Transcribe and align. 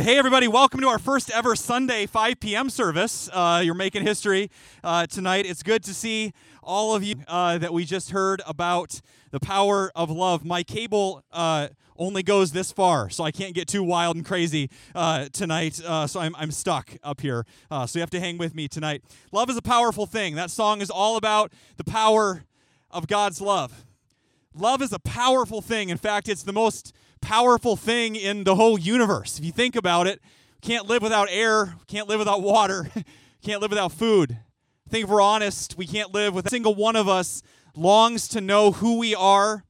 Hey, 0.00 0.16
everybody, 0.16 0.48
welcome 0.48 0.80
to 0.80 0.88
our 0.88 0.98
first 0.98 1.30
ever 1.30 1.54
Sunday 1.54 2.06
5 2.06 2.40
p.m. 2.40 2.70
service. 2.70 3.28
Uh, 3.30 3.60
you're 3.62 3.74
making 3.74 4.02
history 4.02 4.50
uh, 4.82 5.06
tonight. 5.06 5.44
It's 5.44 5.62
good 5.62 5.84
to 5.84 5.92
see 5.92 6.32
all 6.62 6.94
of 6.94 7.04
you 7.04 7.16
uh, 7.28 7.58
that 7.58 7.74
we 7.74 7.84
just 7.84 8.10
heard 8.12 8.40
about 8.46 9.02
the 9.30 9.38
power 9.38 9.92
of 9.94 10.10
love. 10.10 10.42
My 10.42 10.62
cable 10.62 11.22
uh, 11.34 11.68
only 11.98 12.22
goes 12.22 12.52
this 12.52 12.72
far, 12.72 13.10
so 13.10 13.24
I 13.24 13.30
can't 13.30 13.54
get 13.54 13.68
too 13.68 13.82
wild 13.82 14.16
and 14.16 14.24
crazy 14.24 14.70
uh, 14.94 15.28
tonight. 15.34 15.78
Uh, 15.84 16.06
so 16.06 16.18
I'm, 16.20 16.34
I'm 16.34 16.50
stuck 16.50 16.96
up 17.02 17.20
here. 17.20 17.44
so 17.70 17.90
you 17.92 18.00
have 18.00 18.08
to 18.10 18.20
hang 18.20 18.38
with 18.38 18.54
me 18.54 18.68
tonight. 18.68 19.04
Love 19.32 19.50
is 19.50 19.58
a 19.58 19.62
powerful 19.62 20.06
thing. 20.06 20.34
That 20.34 20.50
song 20.50 20.80
is 20.80 20.88
all 20.88 21.18
about 21.18 21.52
the 21.76 21.84
power 21.84 22.46
of 22.90 23.06
God's 23.06 23.42
love. 23.42 23.84
Love 24.54 24.80
is 24.80 24.94
a 24.94 24.98
powerful 24.98 25.60
thing. 25.60 25.90
In 25.90 25.98
fact, 25.98 26.26
it's 26.26 26.42
the 26.42 26.54
most 26.54 26.94
powerful 27.20 27.76
thing 27.76 28.16
in 28.16 28.44
the 28.44 28.54
whole 28.54 28.78
universe. 28.78 29.38
If 29.38 29.44
you 29.44 29.52
think 29.52 29.76
about 29.76 30.06
it, 30.06 30.20
can't 30.60 30.86
live 30.88 31.02
without 31.02 31.28
air, 31.30 31.74
can't 31.86 32.08
live 32.08 32.18
without 32.18 32.42
water, 32.42 32.90
can't 33.42 33.60
live 33.60 33.70
without 33.70 33.92
food. 33.92 34.38
I 34.86 34.90
think 34.90 35.04
if 35.04 35.10
we're 35.10 35.20
honest, 35.20 35.76
we 35.78 35.86
can't 35.86 36.12
live 36.12 36.34
with 36.34 36.46
a 36.46 36.50
single 36.50 36.74
one 36.74 36.96
of 36.96 37.08
us 37.08 37.42
longs 37.76 38.28
to 38.28 38.40
know 38.40 38.72
who 38.72 38.98
we 38.98 39.14
are. 39.14 39.64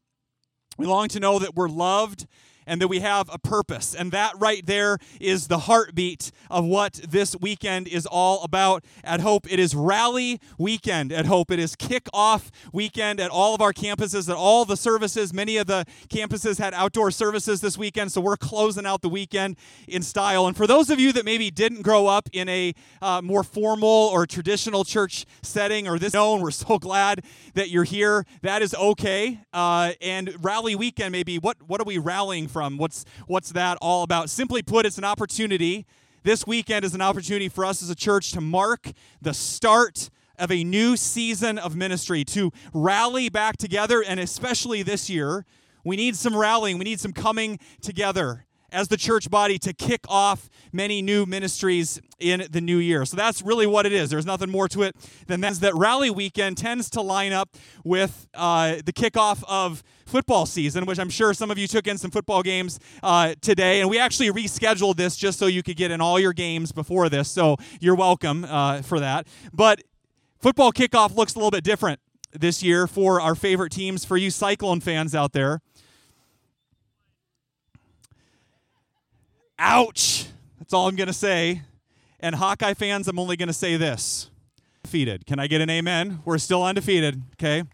We 0.78 0.86
long 0.86 1.08
to 1.08 1.20
know 1.20 1.38
that 1.38 1.54
we're 1.54 1.68
loved 1.68 2.26
and 2.70 2.80
that 2.80 2.86
we 2.86 3.00
have 3.00 3.28
a 3.32 3.38
purpose. 3.38 3.96
And 3.96 4.12
that 4.12 4.32
right 4.38 4.64
there 4.64 4.98
is 5.18 5.48
the 5.48 5.58
heartbeat 5.58 6.30
of 6.48 6.64
what 6.64 7.00
this 7.08 7.34
weekend 7.40 7.88
is 7.88 8.06
all 8.06 8.44
about 8.44 8.84
at 9.02 9.20
Hope. 9.20 9.52
It 9.52 9.58
is 9.58 9.74
rally 9.74 10.40
weekend 10.56 11.12
at 11.12 11.26
Hope. 11.26 11.50
It 11.50 11.58
is 11.58 11.74
kickoff 11.74 12.50
weekend 12.72 13.18
at 13.18 13.32
all 13.32 13.56
of 13.56 13.60
our 13.60 13.72
campuses, 13.72 14.30
at 14.30 14.36
all 14.36 14.64
the 14.64 14.76
services. 14.76 15.34
Many 15.34 15.56
of 15.56 15.66
the 15.66 15.84
campuses 16.08 16.60
had 16.60 16.72
outdoor 16.72 17.10
services 17.10 17.60
this 17.60 17.76
weekend, 17.76 18.12
so 18.12 18.20
we're 18.20 18.36
closing 18.36 18.86
out 18.86 19.02
the 19.02 19.08
weekend 19.08 19.56
in 19.88 20.00
style. 20.00 20.46
And 20.46 20.56
for 20.56 20.68
those 20.68 20.90
of 20.90 21.00
you 21.00 21.12
that 21.14 21.24
maybe 21.24 21.50
didn't 21.50 21.82
grow 21.82 22.06
up 22.06 22.28
in 22.32 22.48
a 22.48 22.72
uh, 23.02 23.20
more 23.20 23.42
formal 23.42 24.10
or 24.12 24.26
traditional 24.26 24.84
church 24.84 25.26
setting 25.42 25.88
or 25.88 25.98
this 25.98 26.14
known, 26.14 26.40
we're 26.40 26.52
so 26.52 26.78
glad 26.78 27.24
that 27.54 27.68
you're 27.68 27.82
here. 27.82 28.24
That 28.42 28.62
is 28.62 28.76
okay. 28.76 29.40
Uh, 29.52 29.94
and 30.00 30.32
rally 30.40 30.76
weekend, 30.76 31.10
maybe 31.10 31.36
what 31.40 31.56
what 31.66 31.80
are 31.80 31.84
we 31.84 31.98
rallying 31.98 32.46
from? 32.46 32.59
From? 32.60 32.76
What's 32.76 33.06
what's 33.26 33.52
that 33.52 33.78
all 33.80 34.02
about? 34.02 34.28
Simply 34.28 34.60
put, 34.60 34.84
it's 34.84 34.98
an 34.98 35.04
opportunity. 35.04 35.86
This 36.24 36.46
weekend 36.46 36.84
is 36.84 36.94
an 36.94 37.00
opportunity 37.00 37.48
for 37.48 37.64
us 37.64 37.82
as 37.82 37.88
a 37.88 37.94
church 37.94 38.32
to 38.32 38.40
mark 38.42 38.92
the 39.22 39.32
start 39.32 40.10
of 40.38 40.52
a 40.52 40.62
new 40.62 40.94
season 40.94 41.56
of 41.56 41.74
ministry, 41.74 42.22
to 42.24 42.52
rally 42.74 43.30
back 43.30 43.56
together, 43.56 44.04
and 44.06 44.20
especially 44.20 44.82
this 44.82 45.08
year, 45.08 45.46
we 45.86 45.96
need 45.96 46.16
some 46.16 46.36
rallying, 46.36 46.76
we 46.76 46.84
need 46.84 47.00
some 47.00 47.14
coming 47.14 47.58
together 47.80 48.44
as 48.72 48.88
the 48.88 48.96
church 48.98 49.30
body 49.30 49.58
to 49.58 49.72
kick 49.72 50.00
off 50.08 50.48
many 50.70 51.00
new 51.00 51.24
ministries 51.24 51.98
in 52.18 52.46
the 52.50 52.60
new 52.60 52.76
year. 52.76 53.04
So 53.06 53.16
that's 53.16 53.42
really 53.42 53.66
what 53.66 53.86
it 53.86 53.92
is. 53.92 54.10
There's 54.10 54.26
nothing 54.26 54.50
more 54.50 54.68
to 54.68 54.82
it 54.82 54.94
than 55.26 55.40
that. 55.40 55.54
That 55.54 55.74
rally 55.74 56.10
weekend 56.10 56.58
tends 56.58 56.90
to 56.90 57.00
line 57.00 57.32
up 57.32 57.56
with 57.84 58.28
uh, 58.34 58.76
the 58.84 58.92
kickoff 58.92 59.42
of 59.48 59.82
football 60.10 60.44
season, 60.44 60.84
which 60.84 60.98
I'm 60.98 61.08
sure 61.08 61.32
some 61.32 61.50
of 61.50 61.56
you 61.56 61.66
took 61.66 61.86
in 61.86 61.96
some 61.96 62.10
football 62.10 62.42
games 62.42 62.78
uh, 63.02 63.34
today. 63.40 63.80
And 63.80 63.88
we 63.88 63.98
actually 63.98 64.30
rescheduled 64.30 64.96
this 64.96 65.16
just 65.16 65.38
so 65.38 65.46
you 65.46 65.62
could 65.62 65.76
get 65.76 65.90
in 65.90 66.00
all 66.00 66.18
your 66.18 66.32
games 66.32 66.72
before 66.72 67.08
this. 67.08 67.30
So 67.30 67.56
you're 67.80 67.94
welcome 67.94 68.44
uh, 68.44 68.82
for 68.82 69.00
that. 69.00 69.26
But 69.52 69.82
football 70.40 70.72
kickoff 70.72 71.16
looks 71.16 71.34
a 71.34 71.38
little 71.38 71.50
bit 71.50 71.64
different 71.64 72.00
this 72.32 72.62
year 72.62 72.86
for 72.86 73.20
our 73.20 73.34
favorite 73.34 73.72
teams, 73.72 74.04
for 74.04 74.16
you 74.16 74.30
Cyclone 74.30 74.80
fans 74.80 75.14
out 75.14 75.32
there. 75.32 75.60
Ouch. 79.58 80.26
That's 80.58 80.72
all 80.72 80.88
I'm 80.88 80.96
going 80.96 81.06
to 81.06 81.12
say. 81.12 81.62
And 82.18 82.34
Hawkeye 82.34 82.74
fans, 82.74 83.08
I'm 83.08 83.18
only 83.18 83.36
going 83.36 83.48
to 83.48 83.52
say 83.52 83.76
this 83.76 84.30
defeated. 84.82 85.26
Can 85.26 85.38
I 85.38 85.46
get 85.46 85.60
an 85.60 85.70
amen? 85.70 86.20
We're 86.24 86.38
still 86.38 86.62
undefeated, 86.64 87.22
okay? 87.34 87.64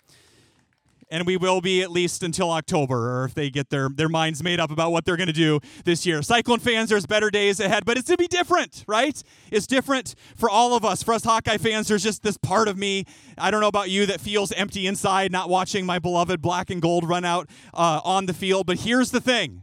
And 1.08 1.24
we 1.24 1.36
will 1.36 1.60
be 1.60 1.82
at 1.82 1.90
least 1.90 2.22
until 2.22 2.50
October, 2.50 3.20
or 3.20 3.24
if 3.24 3.34
they 3.34 3.48
get 3.48 3.70
their, 3.70 3.88
their 3.88 4.08
minds 4.08 4.42
made 4.42 4.58
up 4.58 4.72
about 4.72 4.90
what 4.90 5.04
they're 5.04 5.16
going 5.16 5.28
to 5.28 5.32
do 5.32 5.60
this 5.84 6.04
year. 6.04 6.20
Cyclone 6.20 6.58
fans, 6.58 6.88
there's 6.88 7.06
better 7.06 7.30
days 7.30 7.60
ahead, 7.60 7.84
but 7.84 7.96
it's 7.96 8.08
going 8.08 8.16
to 8.16 8.22
be 8.22 8.28
different, 8.28 8.84
right? 8.88 9.22
It's 9.52 9.68
different 9.68 10.16
for 10.36 10.50
all 10.50 10.74
of 10.74 10.84
us. 10.84 11.04
For 11.04 11.14
us 11.14 11.22
Hawkeye 11.22 11.58
fans, 11.58 11.86
there's 11.86 12.02
just 12.02 12.24
this 12.24 12.36
part 12.36 12.66
of 12.66 12.76
me, 12.76 13.04
I 13.38 13.52
don't 13.52 13.60
know 13.60 13.68
about 13.68 13.88
you, 13.88 14.06
that 14.06 14.20
feels 14.20 14.50
empty 14.52 14.88
inside, 14.88 15.30
not 15.30 15.48
watching 15.48 15.86
my 15.86 16.00
beloved 16.00 16.42
black 16.42 16.70
and 16.70 16.82
gold 16.82 17.08
run 17.08 17.24
out 17.24 17.48
uh, 17.72 18.00
on 18.02 18.26
the 18.26 18.34
field. 18.34 18.66
But 18.66 18.80
here's 18.80 19.12
the 19.12 19.20
thing 19.20 19.62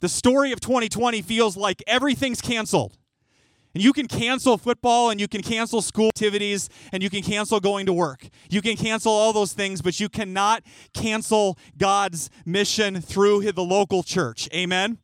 the 0.00 0.08
story 0.08 0.52
of 0.52 0.60
2020 0.60 1.20
feels 1.22 1.56
like 1.56 1.82
everything's 1.86 2.40
canceled. 2.40 2.96
And 3.74 3.84
you 3.84 3.92
can 3.92 4.08
cancel 4.08 4.58
football 4.58 5.10
and 5.10 5.20
you 5.20 5.28
can 5.28 5.42
cancel 5.42 5.80
school 5.80 6.08
activities 6.08 6.68
and 6.92 7.02
you 7.02 7.10
can 7.10 7.22
cancel 7.22 7.60
going 7.60 7.86
to 7.86 7.92
work. 7.92 8.28
You 8.48 8.62
can 8.62 8.76
cancel 8.76 9.12
all 9.12 9.32
those 9.32 9.52
things, 9.52 9.80
but 9.80 10.00
you 10.00 10.08
cannot 10.08 10.62
cancel 10.92 11.56
God's 11.78 12.30
mission 12.44 13.00
through 13.00 13.52
the 13.52 13.62
local 13.62 14.02
church. 14.02 14.48
Amen? 14.52 14.98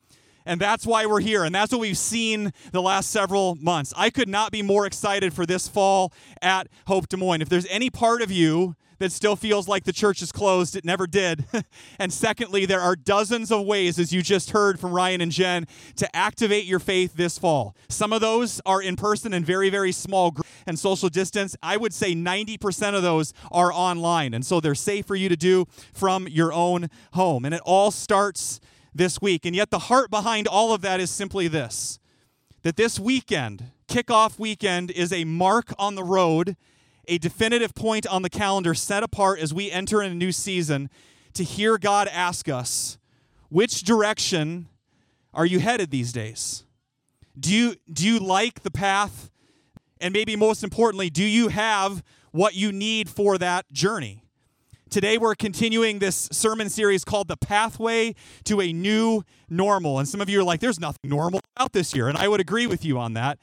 And 0.45 0.61
that's 0.61 0.87
why 0.87 1.07
we're 1.07 1.21
here. 1.21 1.45
And 1.45 1.55
that's 1.55 1.73
what 1.73 1.81
we've 1.81 1.99
seen 1.99 2.53
the 2.73 2.83
last 2.83 3.11
several 3.11 3.57
months. 3.57 3.93
I 3.97 4.11
could 4.11 4.29
not 4.29 4.53
be 4.53 4.63
more 4.63 4.87
excited 4.87 5.33
for 5.33 5.45
this 5.45 5.69
fall 5.69 6.13
at 6.41 6.69
Hope 6.87 7.09
Des 7.09 7.17
Moines. 7.17 7.43
If 7.43 7.49
there's 7.49 7.67
any 7.67 7.91
part 7.91 8.23
of 8.23 8.31
you 8.31 8.77
that 8.99 9.13
still 9.13 9.37
feels 9.37 9.69
like 9.69 9.85
the 9.85 9.93
church 9.93 10.23
is 10.23 10.33
closed. 10.33 10.77
It 10.77 10.85
never 10.85 11.07
did. 11.07 11.45
and 11.99 12.13
secondly, 12.13 12.67
there 12.67 12.81
are 12.81 12.97
dozens 12.97 13.51
of 13.53 13.67
ways, 13.67 13.99
as 13.99 14.13
you 14.13 14.23
just 14.23 14.51
heard 14.51 14.81
from 14.81 14.93
Ryan 14.93 15.21
and 15.21 15.33
Jen, 15.33 15.67
to 15.97 16.17
activate 16.17 16.65
your 16.65 16.79
faith 16.79 17.15
this 17.15 17.39
fall. 17.39 17.75
Some 17.89 18.13
of 18.13 18.21
those 18.21 18.61
are 18.65 18.83
in 18.83 18.97
person 18.97 19.33
and 19.33 19.45
very, 19.45 19.71
very 19.71 19.93
small 19.93 20.31
group 20.31 20.47
and 20.67 20.79
social 20.79 21.09
distance. 21.09 21.57
I 21.63 21.77
would 21.77 21.93
say 21.93 22.15
90% 22.15 22.95
of 22.95 23.03
those 23.03 23.33
are 23.53 23.73
online. 23.73 24.35
And 24.35 24.45
so 24.45 24.61
they're 24.61 24.75
safe 24.75 25.07
for 25.07 25.17
you 25.17 25.29
to 25.29 25.37
do 25.37 25.67
from 25.93 26.27
your 26.29 26.53
own 26.53 26.89
home. 27.13 27.45
And 27.45 27.55
it 27.55 27.63
all 27.65 27.91
starts 27.91 28.61
this 28.95 29.21
week. 29.21 29.45
And 29.45 29.55
yet, 29.55 29.71
the 29.71 29.79
heart 29.79 30.11
behind 30.11 30.47
all 30.47 30.73
of 30.73 30.81
that 30.83 31.01
is 31.01 31.11
simply 31.11 31.49
this 31.49 31.99
that 32.63 32.77
this 32.77 32.99
weekend, 32.99 33.71
kickoff 33.87 34.41
weekend, 34.41 34.91
is 34.91 35.13
a 35.13 35.25
mark 35.25 35.73
on 35.79 35.95
the 35.95 36.03
road 36.03 36.57
a 37.09 37.19
definitive 37.19 37.75
point 37.75 38.07
on 38.07 38.23
the 38.23 38.31
calendar 38.31 38.75
set 38.75 39.03
apart 39.03 39.39
as 39.39 39.55
we 39.55 39.71
enter 39.71 40.03
in 40.03 40.13
a 40.13 40.15
new 40.15 40.33
season 40.33 40.91
to 41.35 41.45
hear 41.45 41.79
God 41.79 42.09
ask 42.09 42.49
us, 42.49 42.99
which 43.49 43.83
direction 43.83 44.69
are 45.33 45.47
you 45.47 45.61
headed 45.61 45.91
these 45.91 46.13
days? 46.13 46.65
Do 47.39 47.55
you, 47.55 47.77
do 47.93 48.07
you 48.07 48.19
like 48.19 48.63
the 48.63 48.71
path? 48.71 49.31
And 50.01 50.13
maybe 50.13 50.37
most 50.37 50.65
importantly, 50.65 51.11
do 51.11 51.25
you 51.25 51.49
have 51.49 52.03
what 52.33 52.55
you 52.55 52.73
need 52.73 53.09
for 53.09 53.39
that 53.39 53.71
journey? 53.73 54.23
Today, 54.89 55.19
we're 55.19 55.35
continuing 55.35 55.99
this 55.99 56.29
sermon 56.31 56.71
series 56.71 57.05
called 57.05 57.29
The 57.29 57.37
Pathway 57.37 58.15
to 58.45 58.61
a 58.61 58.73
New 58.73 59.25
Normal. 59.51 59.99
And 59.99 60.09
some 60.09 60.21
of 60.21 60.29
you 60.29 60.41
are 60.41 60.45
like, 60.45 60.61
there's 60.61 60.79
nothing 60.79 61.11
normal 61.11 61.41
about 61.57 61.73
this 61.73 61.95
year. 61.95 62.09
And 62.09 62.17
I 62.17 62.29
would 62.29 62.41
agree 62.41 62.67
with 62.67 62.85
you 62.85 62.99
on 62.99 63.15
that. 63.15 63.39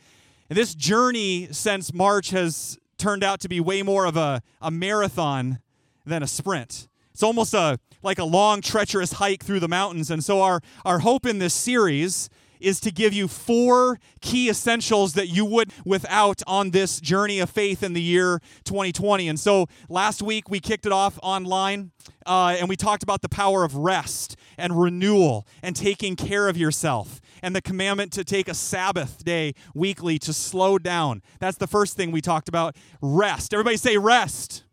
And 0.50 0.58
this 0.58 0.74
journey 0.74 1.50
since 1.52 1.94
March 1.94 2.30
has 2.30 2.78
turned 2.98 3.24
out 3.24 3.40
to 3.42 3.50
be 3.50 3.60
way 3.60 3.82
more 3.84 4.06
of 4.06 4.18
a, 4.18 4.42
a 4.62 4.72
marathon 4.72 5.60
than 6.06 6.24
a 6.24 6.28
sprint. 6.28 6.88
It's 7.12 7.24
almost 7.24 7.54
a 7.54 7.80
like 8.04 8.20
a 8.20 8.26
long, 8.26 8.62
treacherous 8.62 9.14
hike 9.14 9.44
through 9.44 9.62
the 9.62 9.68
mountains. 9.68 10.12
And 10.12 10.24
so 10.24 10.42
our, 10.42 10.62
our 10.84 11.00
hope 11.00 11.26
in 11.26 11.40
this 11.40 11.54
series 11.54 12.30
is 12.60 12.80
to 12.80 12.92
give 12.92 13.14
you 13.14 13.28
four 13.28 14.00
key 14.22 14.50
essentials 14.50 15.14
that 15.14 15.28
you 15.28 15.44
would 15.44 15.72
without 15.86 16.42
on 16.48 16.72
this 16.72 17.02
journey 17.02 17.40
of 17.40 17.50
faith 17.50 17.84
in 17.84 17.94
the 17.94 18.02
year 18.02 18.40
2020. 18.64 19.28
And 19.28 19.40
so 19.40 19.68
last 19.90 20.22
week 20.22 20.50
we 20.50 20.60
kicked 20.60 20.86
it 20.86 20.92
off 20.92 21.20
online 21.22 21.92
uh, 22.26 22.56
and 22.58 22.70
we 22.70 22.78
talked 22.78 23.04
about 23.04 23.22
the 23.22 23.30
power 23.30 23.66
of 23.66 23.76
rest 23.76 24.38
and 24.58 24.80
renewal 24.80 25.46
and 25.62 25.76
taking 25.76 26.16
care 26.16 26.48
of 26.48 26.56
yourself 26.56 27.20
and 27.44 27.54
the 27.56 27.62
commandment 27.62 28.12
to 28.14 28.24
take 28.24 28.48
a 28.48 28.54
Sabbath 28.56 29.24
day 29.24 29.54
weekly 29.76 30.18
to 30.20 30.34
slow 30.34 30.80
down. 30.80 31.22
That's 31.40 31.58
the 31.58 31.68
first 31.68 31.96
thing 31.96 32.10
we 32.12 32.22
talked 32.22 32.48
about. 32.48 32.76
Rest. 33.02 33.54
Everybody 33.54 33.78
say 33.78 33.98
rest. 33.98 34.64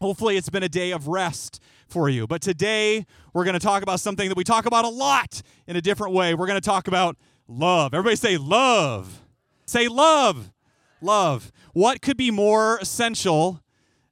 Hopefully, 0.00 0.36
it's 0.36 0.48
been 0.48 0.62
a 0.62 0.68
day 0.68 0.92
of 0.92 1.08
rest 1.08 1.60
for 1.88 2.08
you. 2.08 2.26
But 2.26 2.42
today, 2.42 3.04
we're 3.34 3.44
going 3.44 3.54
to 3.54 3.60
talk 3.60 3.82
about 3.82 3.98
something 3.98 4.28
that 4.28 4.36
we 4.36 4.44
talk 4.44 4.66
about 4.66 4.84
a 4.84 4.88
lot 4.88 5.42
in 5.66 5.74
a 5.76 5.80
different 5.80 6.14
way. 6.14 6.34
We're 6.34 6.46
going 6.46 6.60
to 6.60 6.64
talk 6.66 6.86
about 6.86 7.16
love. 7.48 7.92
Everybody 7.92 8.16
say 8.16 8.36
love. 8.36 9.22
Say 9.66 9.88
love. 9.88 10.52
Love. 11.00 11.50
What 11.72 12.02
could 12.02 12.16
be 12.16 12.30
more 12.30 12.78
essential 12.78 13.62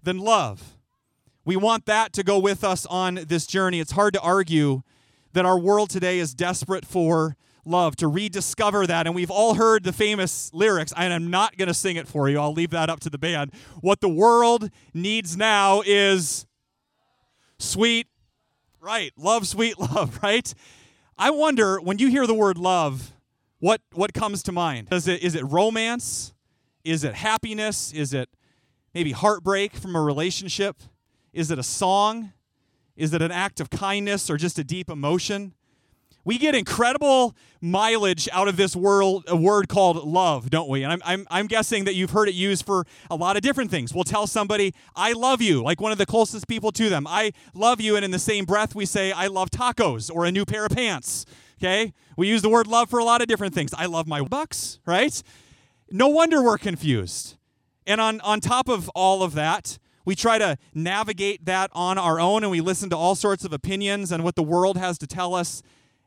than 0.02 0.18
love? 0.18 0.78
We 1.44 1.56
want 1.56 1.86
that 1.86 2.12
to 2.14 2.22
go 2.22 2.38
with 2.38 2.64
us 2.64 2.86
on 2.86 3.20
this 3.26 3.46
journey. 3.46 3.78
It's 3.78 3.92
hard 3.92 4.14
to 4.14 4.20
argue 4.20 4.82
that 5.34 5.44
our 5.44 5.58
world 5.58 5.90
today 5.90 6.18
is 6.18 6.34
desperate 6.34 6.84
for 6.84 7.36
love, 7.66 7.96
to 7.96 8.08
rediscover 8.08 8.86
that. 8.86 9.06
And 9.06 9.14
we've 9.14 9.30
all 9.30 9.54
heard 9.54 9.84
the 9.84 9.92
famous 9.92 10.52
lyrics, 10.52 10.92
and 10.96 11.12
I'm 11.12 11.30
not 11.30 11.56
going 11.56 11.68
to 11.68 11.74
sing 11.74 11.96
it 11.96 12.08
for 12.08 12.28
you. 12.28 12.38
I'll 12.38 12.52
leave 12.52 12.70
that 12.70 12.90
up 12.90 13.00
to 13.00 13.10
the 13.10 13.18
band. 13.18 13.52
What 13.80 14.00
the 14.00 14.08
world 14.08 14.70
needs 14.92 15.36
now 15.36 15.82
is 15.84 16.46
sweet, 17.58 18.06
right? 18.80 19.12
Love, 19.16 19.46
sweet 19.46 19.78
love, 19.78 20.18
right? 20.22 20.52
I 21.16 21.30
wonder 21.30 21.80
when 21.80 21.98
you 21.98 22.08
hear 22.08 22.26
the 22.26 22.34
word 22.34 22.58
love, 22.58 23.12
what 23.60 23.80
what 23.92 24.12
comes 24.12 24.42
to 24.42 24.52
mind? 24.52 24.88
Is 24.90 25.08
it 25.08 25.22
is 25.22 25.34
it 25.34 25.44
romance? 25.44 26.34
Is 26.84 27.02
it 27.02 27.14
happiness? 27.14 27.92
Is 27.92 28.12
it 28.12 28.28
maybe 28.92 29.12
heartbreak 29.12 29.74
from 29.74 29.96
a 29.96 30.02
relationship? 30.02 30.76
Is 31.32 31.50
it 31.50 31.58
a 31.58 31.62
song? 31.62 32.32
Is 32.96 33.12
it 33.12 33.22
an 33.22 33.32
act 33.32 33.60
of 33.60 33.70
kindness 33.70 34.30
or 34.30 34.36
just 34.36 34.58
a 34.58 34.64
deep 34.64 34.88
emotion? 34.88 35.54
We 36.24 36.38
get 36.38 36.54
incredible 36.54 37.36
mileage 37.60 38.28
out 38.32 38.48
of 38.48 38.56
this 38.56 38.74
world, 38.74 39.24
a 39.28 39.36
word 39.36 39.68
called 39.68 40.04
love, 40.04 40.48
don't 40.48 40.70
we? 40.70 40.82
And 40.82 40.92
I'm, 40.92 41.02
I'm, 41.04 41.26
I'm 41.30 41.46
guessing 41.46 41.84
that 41.84 41.94
you've 41.94 42.12
heard 42.12 42.28
it 42.28 42.34
used 42.34 42.64
for 42.64 42.86
a 43.10 43.16
lot 43.16 43.36
of 43.36 43.42
different 43.42 43.70
things. 43.70 43.94
We'll 43.94 44.04
tell 44.04 44.26
somebody, 44.26 44.74
I 44.96 45.12
love 45.12 45.42
you, 45.42 45.62
like 45.62 45.82
one 45.82 45.92
of 45.92 45.98
the 45.98 46.06
closest 46.06 46.48
people 46.48 46.72
to 46.72 46.88
them. 46.88 47.06
I 47.06 47.32
love 47.52 47.80
you. 47.80 47.96
And 47.96 48.04
in 48.04 48.10
the 48.10 48.18
same 48.18 48.46
breath, 48.46 48.74
we 48.74 48.86
say, 48.86 49.12
I 49.12 49.26
love 49.26 49.50
tacos 49.50 50.10
or 50.10 50.24
a 50.24 50.32
new 50.32 50.46
pair 50.46 50.64
of 50.64 50.72
pants. 50.72 51.26
Okay? 51.60 51.92
We 52.16 52.28
use 52.28 52.40
the 52.40 52.48
word 52.48 52.66
love 52.66 52.88
for 52.88 52.98
a 52.98 53.04
lot 53.04 53.20
of 53.20 53.28
different 53.28 53.54
things. 53.54 53.74
I 53.74 53.86
love 53.86 54.06
my 54.06 54.22
bucks, 54.22 54.78
right? 54.86 55.22
No 55.90 56.08
wonder 56.08 56.42
we're 56.42 56.58
confused. 56.58 57.36
And 57.86 58.00
on, 58.00 58.22
on 58.22 58.40
top 58.40 58.68
of 58.68 58.88
all 58.90 59.22
of 59.22 59.34
that, 59.34 59.78
we 60.04 60.14
try 60.14 60.38
to 60.38 60.58
navigate 60.74 61.44
that 61.46 61.70
on 61.72 61.98
our 61.98 62.20
own 62.20 62.42
and 62.42 62.50
we 62.50 62.60
listen 62.60 62.90
to 62.90 62.96
all 62.96 63.14
sorts 63.14 63.44
of 63.44 63.52
opinions 63.52 64.12
and 64.12 64.22
what 64.22 64.36
the 64.36 64.42
world 64.42 64.76
has 64.76 64.98
to 64.98 65.06
tell 65.06 65.34
us. 65.34 65.62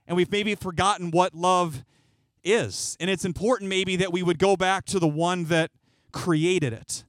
And 0.08 0.16
we've 0.16 0.32
maybe 0.32 0.54
forgotten 0.56 1.12
what 1.12 1.34
love 1.34 1.84
is. 2.44 2.96
And 3.00 3.10
it's 3.10 3.26
important 3.26 3.70
maybe 3.70 3.96
that 3.96 4.12
we 4.12 4.24
would 4.24 4.40
go 4.40 4.56
back 4.56 4.86
to 4.86 5.00
the 5.00 5.08
one 5.08 5.46
that 5.46 5.72
created 6.12 6.74
it 6.74 7.04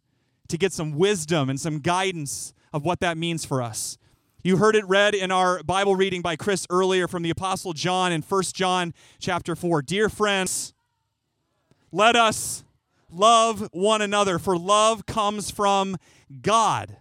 to 0.49 0.57
get 0.57 0.73
some 0.73 0.93
wisdom 0.93 1.51
and 1.51 1.61
some 1.61 1.79
guidance 1.79 2.53
of 2.73 2.85
what 2.85 3.01
that 3.01 3.17
means 3.17 3.45
for 3.45 3.63
us. 3.63 3.99
You 4.43 4.57
heard 4.57 4.77
it 4.77 4.87
read 4.87 5.15
in 5.15 5.31
our 5.31 5.63
Bible 5.63 5.97
reading 5.97 6.23
by 6.23 6.37
Chris 6.37 6.67
earlier 6.71 7.07
from 7.07 7.23
the 7.23 7.31
apostle 7.31 7.73
John 7.73 8.13
in 8.13 8.23
1 8.23 8.43
John 8.55 8.95
chapter 9.19 9.55
4. 9.55 9.83
Dear 9.83 10.09
friends, 10.09 10.73
let 11.93 12.17
us 12.17 12.65
love 13.11 13.69
one 13.73 14.01
another 14.01 14.39
for 14.39 14.57
love 14.57 15.07
comes 15.07 15.51
from 15.51 15.97
God. 16.43 16.97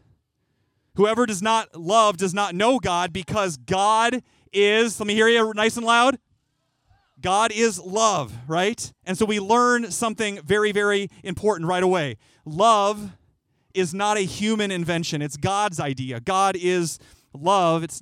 Whoever 0.96 1.26
does 1.26 1.42
not 1.42 1.76
love 1.76 2.18
does 2.18 2.34
not 2.34 2.56
know 2.56 2.80
God 2.80 3.14
because 3.14 3.58
God 3.58 4.22
is, 4.52 5.00
let 5.00 5.08
me 5.08 5.14
hear 5.14 5.28
you 5.28 5.54
nice 5.54 5.78
and 5.78 5.86
loud. 5.86 6.18
God 7.20 7.52
is 7.52 7.80
love, 7.80 8.34
right? 8.48 8.92
And 9.06 9.18
so 9.18 9.26
we 9.26 9.40
learn 9.40 9.92
something 9.92 10.40
very, 10.44 10.72
very 10.72 11.10
important 11.24 11.68
right 11.68 11.84
away. 11.84 12.18
Love 12.46 13.12
is 13.74 13.94
not 13.94 14.18
a 14.18 14.22
human 14.22 14.72
invention, 14.72 15.22
it's 15.22 15.38
God's 15.38 15.80
idea. 15.80 16.20
God 16.20 16.56
is 16.60 17.00
love. 17.34 17.84
It's 17.84 18.02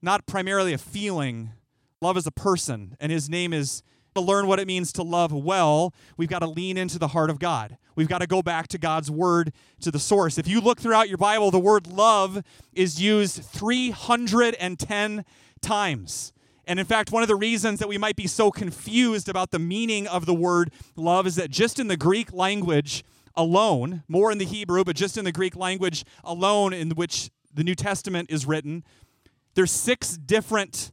not 0.00 0.26
primarily 0.26 0.72
a 0.72 0.78
feeling, 0.78 1.52
love 2.00 2.16
is 2.16 2.26
a 2.26 2.32
person, 2.32 2.96
and 2.98 3.12
his 3.12 3.30
name 3.30 3.52
is 3.52 3.82
to 4.14 4.20
learn 4.20 4.46
what 4.46 4.60
it 4.60 4.66
means 4.66 4.92
to 4.92 5.02
love 5.02 5.32
well, 5.32 5.94
we've 6.16 6.28
got 6.28 6.40
to 6.40 6.46
lean 6.46 6.76
into 6.76 6.98
the 6.98 7.08
heart 7.08 7.30
of 7.30 7.38
God. 7.38 7.78
We've 7.94 8.08
got 8.08 8.18
to 8.18 8.26
go 8.26 8.42
back 8.42 8.68
to 8.68 8.78
God's 8.78 9.10
word, 9.10 9.52
to 9.80 9.90
the 9.90 9.98
source. 9.98 10.38
If 10.38 10.48
you 10.48 10.60
look 10.60 10.80
throughout 10.80 11.08
your 11.08 11.18
Bible, 11.18 11.50
the 11.50 11.58
word 11.58 11.86
love 11.86 12.42
is 12.72 13.00
used 13.00 13.42
310 13.42 15.24
times. 15.60 16.32
And 16.66 16.78
in 16.78 16.86
fact, 16.86 17.10
one 17.10 17.22
of 17.22 17.28
the 17.28 17.36
reasons 17.36 17.80
that 17.80 17.88
we 17.88 17.98
might 17.98 18.16
be 18.16 18.26
so 18.26 18.50
confused 18.50 19.28
about 19.28 19.50
the 19.50 19.58
meaning 19.58 20.06
of 20.06 20.26
the 20.26 20.34
word 20.34 20.72
love 20.96 21.26
is 21.26 21.36
that 21.36 21.50
just 21.50 21.78
in 21.78 21.88
the 21.88 21.96
Greek 21.96 22.32
language 22.32 23.04
alone, 23.34 24.02
more 24.08 24.30
in 24.30 24.38
the 24.38 24.44
Hebrew, 24.44 24.84
but 24.84 24.96
just 24.96 25.16
in 25.16 25.24
the 25.24 25.32
Greek 25.32 25.56
language 25.56 26.04
alone, 26.22 26.72
in 26.72 26.90
which 26.90 27.30
the 27.52 27.64
New 27.64 27.74
Testament 27.74 28.30
is 28.30 28.46
written, 28.46 28.84
there's 29.54 29.70
six 29.70 30.16
different 30.16 30.92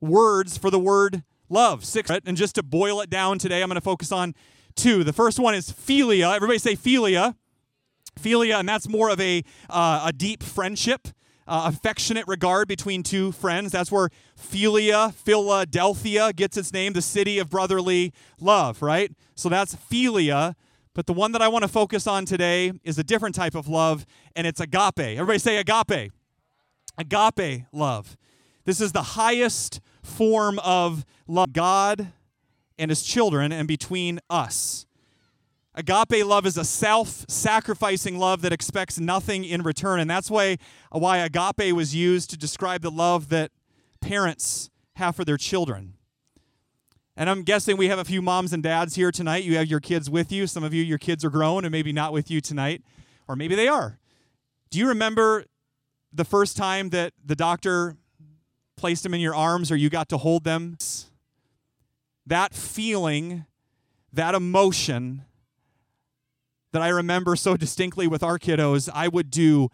words 0.00 0.56
for 0.56 0.70
the 0.70 0.78
word 0.78 1.22
love. 1.50 1.84
Six. 1.84 2.10
And 2.24 2.36
just 2.36 2.54
to 2.54 2.62
boil 2.62 3.00
it 3.00 3.10
down 3.10 3.38
today, 3.38 3.62
I'm 3.62 3.68
going 3.68 3.74
to 3.74 3.80
focus 3.82 4.12
on 4.12 4.34
two. 4.76 5.04
The 5.04 5.12
first 5.12 5.38
one 5.38 5.54
is 5.54 5.70
philia. 5.70 6.34
Everybody 6.34 6.58
say 6.58 6.76
philia. 6.76 7.34
Philia, 8.18 8.60
and 8.60 8.68
that's 8.68 8.88
more 8.88 9.10
of 9.10 9.20
a, 9.20 9.42
uh, 9.68 10.04
a 10.06 10.12
deep 10.12 10.42
friendship. 10.42 11.08
Uh, 11.46 11.64
affectionate 11.66 12.24
regard 12.28 12.68
between 12.68 13.02
two 13.02 13.32
friends. 13.32 13.72
That's 13.72 13.90
where 13.90 14.10
Philia, 14.38 15.12
Philadelphia 15.12 16.32
gets 16.32 16.56
its 16.56 16.72
name, 16.72 16.92
the 16.92 17.02
city 17.02 17.40
of 17.40 17.50
brotherly 17.50 18.12
love, 18.38 18.82
right? 18.82 19.10
So 19.34 19.48
that's 19.48 19.74
Philia. 19.74 20.54
But 20.94 21.06
the 21.06 21.12
one 21.12 21.32
that 21.32 21.42
I 21.42 21.48
want 21.48 21.62
to 21.62 21.68
focus 21.68 22.06
on 22.06 22.24
today 22.24 22.72
is 22.84 22.98
a 22.98 23.02
different 23.02 23.34
type 23.34 23.56
of 23.56 23.66
love, 23.66 24.06
and 24.36 24.46
it's 24.46 24.60
agape. 24.60 25.00
Everybody 25.00 25.40
say 25.40 25.56
agape. 25.56 26.12
Agape 26.98 27.64
love. 27.72 28.16
This 28.64 28.80
is 28.80 28.92
the 28.92 29.02
highest 29.02 29.80
form 30.02 30.58
of 30.60 31.04
love 31.26 31.52
God 31.52 32.08
and 32.78 32.90
his 32.90 33.02
children 33.02 33.52
and 33.52 33.66
between 33.68 34.20
us. 34.28 34.86
Agape 35.74 36.24
love 36.24 36.46
is 36.46 36.56
a 36.56 36.64
self-sacrificing 36.64 38.18
love 38.18 38.42
that 38.42 38.52
expects 38.52 38.98
nothing 38.98 39.44
in 39.44 39.62
return, 39.62 40.00
and 40.00 40.10
that's 40.10 40.30
why 40.30 40.58
why 40.90 41.18
agape 41.18 41.74
was 41.74 41.94
used 41.94 42.28
to 42.30 42.36
describe 42.36 42.82
the 42.82 42.90
love 42.90 43.28
that 43.28 43.52
parents 44.00 44.68
have 44.96 45.14
for 45.14 45.24
their 45.24 45.36
children. 45.36 45.94
And 47.16 47.30
I'm 47.30 47.42
guessing 47.42 47.76
we 47.76 47.88
have 47.88 47.98
a 47.98 48.04
few 48.04 48.20
moms 48.20 48.52
and 48.52 48.62
dads 48.62 48.94
here 48.94 49.12
tonight. 49.12 49.44
You 49.44 49.56
have 49.58 49.66
your 49.66 49.80
kids 49.80 50.10
with 50.10 50.32
you. 50.32 50.46
Some 50.46 50.64
of 50.64 50.74
you, 50.74 50.82
your 50.82 50.98
kids 50.98 51.24
are 51.24 51.30
grown 51.30 51.64
and 51.64 51.72
maybe 51.72 51.92
not 51.92 52.12
with 52.12 52.30
you 52.30 52.40
tonight, 52.40 52.82
or 53.28 53.36
maybe 53.36 53.54
they 53.54 53.68
are. 53.68 53.98
Do 54.70 54.78
you 54.78 54.88
remember 54.88 55.44
the 56.12 56.24
first 56.24 56.56
time 56.56 56.90
that 56.90 57.12
the 57.24 57.36
doctor 57.36 57.96
placed 58.80 59.02
them 59.02 59.12
in 59.12 59.20
your 59.20 59.34
arms 59.34 59.70
or 59.70 59.76
you 59.76 59.90
got 59.90 60.08
to 60.08 60.16
hold 60.16 60.44
them. 60.44 60.78
That 62.26 62.54
feeling, 62.54 63.44
that 64.12 64.34
emotion 64.34 65.22
that 66.72 66.80
I 66.80 66.88
remember 66.88 67.36
so 67.36 67.56
distinctly 67.56 68.06
with 68.06 68.22
our 68.22 68.38
kiddos, 68.38 68.88
I 68.92 69.08
would 69.08 69.30
do 69.30 69.68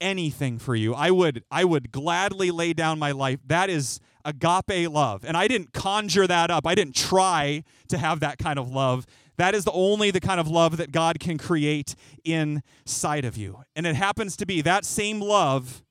anything 0.00 0.58
for 0.58 0.74
you. 0.74 0.94
I 0.94 1.10
would 1.10 1.44
I 1.50 1.64
would 1.64 1.92
gladly 1.92 2.50
lay 2.50 2.72
down 2.72 2.98
my 2.98 3.12
life. 3.12 3.40
That 3.46 3.68
is 3.68 4.00
agape 4.24 4.90
love. 4.90 5.24
And 5.24 5.36
I 5.36 5.48
didn't 5.48 5.72
conjure 5.72 6.26
that 6.26 6.50
up. 6.50 6.66
I 6.66 6.74
didn't 6.74 6.96
try 6.96 7.62
to 7.88 7.98
have 7.98 8.20
that 8.20 8.38
kind 8.38 8.58
of 8.58 8.70
love. 8.70 9.06
That 9.36 9.54
is 9.54 9.64
the 9.64 9.72
only 9.72 10.10
the 10.10 10.20
kind 10.20 10.40
of 10.40 10.48
love 10.48 10.78
that 10.78 10.92
God 10.92 11.20
can 11.20 11.36
create 11.36 11.94
inside 12.24 13.24
of 13.24 13.36
you. 13.36 13.62
And 13.74 13.86
it 13.86 13.96
happens 13.96 14.36
to 14.38 14.46
be 14.46 14.62
that 14.62 14.84
same 14.84 15.20
love 15.20 15.82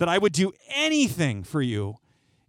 that 0.00 0.08
I 0.08 0.16
would 0.16 0.32
do 0.32 0.52
anything 0.74 1.44
for 1.44 1.60
you 1.60 1.96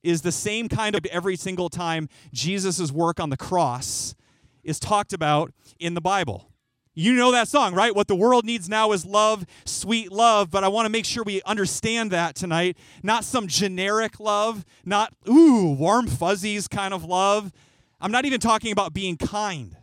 is 0.03 0.21
the 0.21 0.31
same 0.31 0.69
kind 0.69 0.95
of 0.95 1.06
every 1.07 1.36
single 1.36 1.69
time 1.69 2.07
Jesus' 2.33 2.92
work 2.92 3.19
on 3.19 3.30
the 3.30 3.36
cross 3.36 4.15
is 4.63 4.80
talked 4.80 5.12
about 5.12 5.53
in 5.77 5.94
the 5.94 6.01
Bible. 6.01 6.48
You 6.94 7.14
know 7.14 7.30
that 7.33 7.49
song, 7.49 7.76
right? 7.76 7.94
What 7.94 8.07
the 8.07 8.16
world 8.16 8.45
needs 8.45 8.69
now 8.69 8.94
is 8.94 9.06
love, 9.06 9.45
sweet 9.66 10.14
love. 10.14 10.49
But 10.49 10.64
I 10.64 10.69
want 10.69 10.85
to 10.85 10.90
make 10.90 11.04
sure 11.04 11.23
we 11.23 11.42
understand 11.44 12.09
that 12.11 12.35
tonight. 12.35 12.78
Not 13.04 13.26
some 13.26 13.47
generic 13.47 14.19
love, 14.19 14.64
not, 14.85 15.14
ooh, 15.28 15.76
warm 15.78 16.07
fuzzies 16.07 16.69
kind 16.69 16.94
of 16.94 17.04
love. 17.04 17.52
I'm 17.99 18.11
not 18.11 18.23
even 18.23 18.40
talking 18.40 18.71
about 18.71 18.94
being 18.94 19.18
kind, 19.18 19.76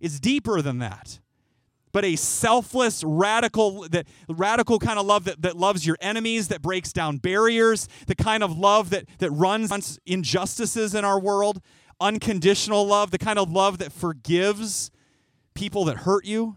it's 0.00 0.18
deeper 0.18 0.60
than 0.60 0.78
that 0.78 1.20
but 1.92 2.04
a 2.04 2.16
selfless, 2.16 3.02
radical, 3.04 3.88
that 3.90 4.06
radical 4.28 4.78
kind 4.78 4.98
of 4.98 5.06
love 5.06 5.24
that, 5.24 5.42
that 5.42 5.56
loves 5.56 5.86
your 5.86 5.96
enemies, 6.00 6.48
that 6.48 6.62
breaks 6.62 6.92
down 6.92 7.18
barriers, 7.18 7.88
the 8.06 8.14
kind 8.14 8.42
of 8.42 8.56
love 8.56 8.90
that, 8.90 9.06
that 9.18 9.30
runs 9.30 9.98
injustices 10.06 10.94
in 10.94 11.04
our 11.04 11.20
world, 11.20 11.60
unconditional 12.00 12.86
love, 12.86 13.10
the 13.10 13.18
kind 13.18 13.38
of 13.38 13.50
love 13.50 13.78
that 13.78 13.92
forgives 13.92 14.90
people 15.54 15.84
that 15.84 15.98
hurt 15.98 16.24
you. 16.24 16.56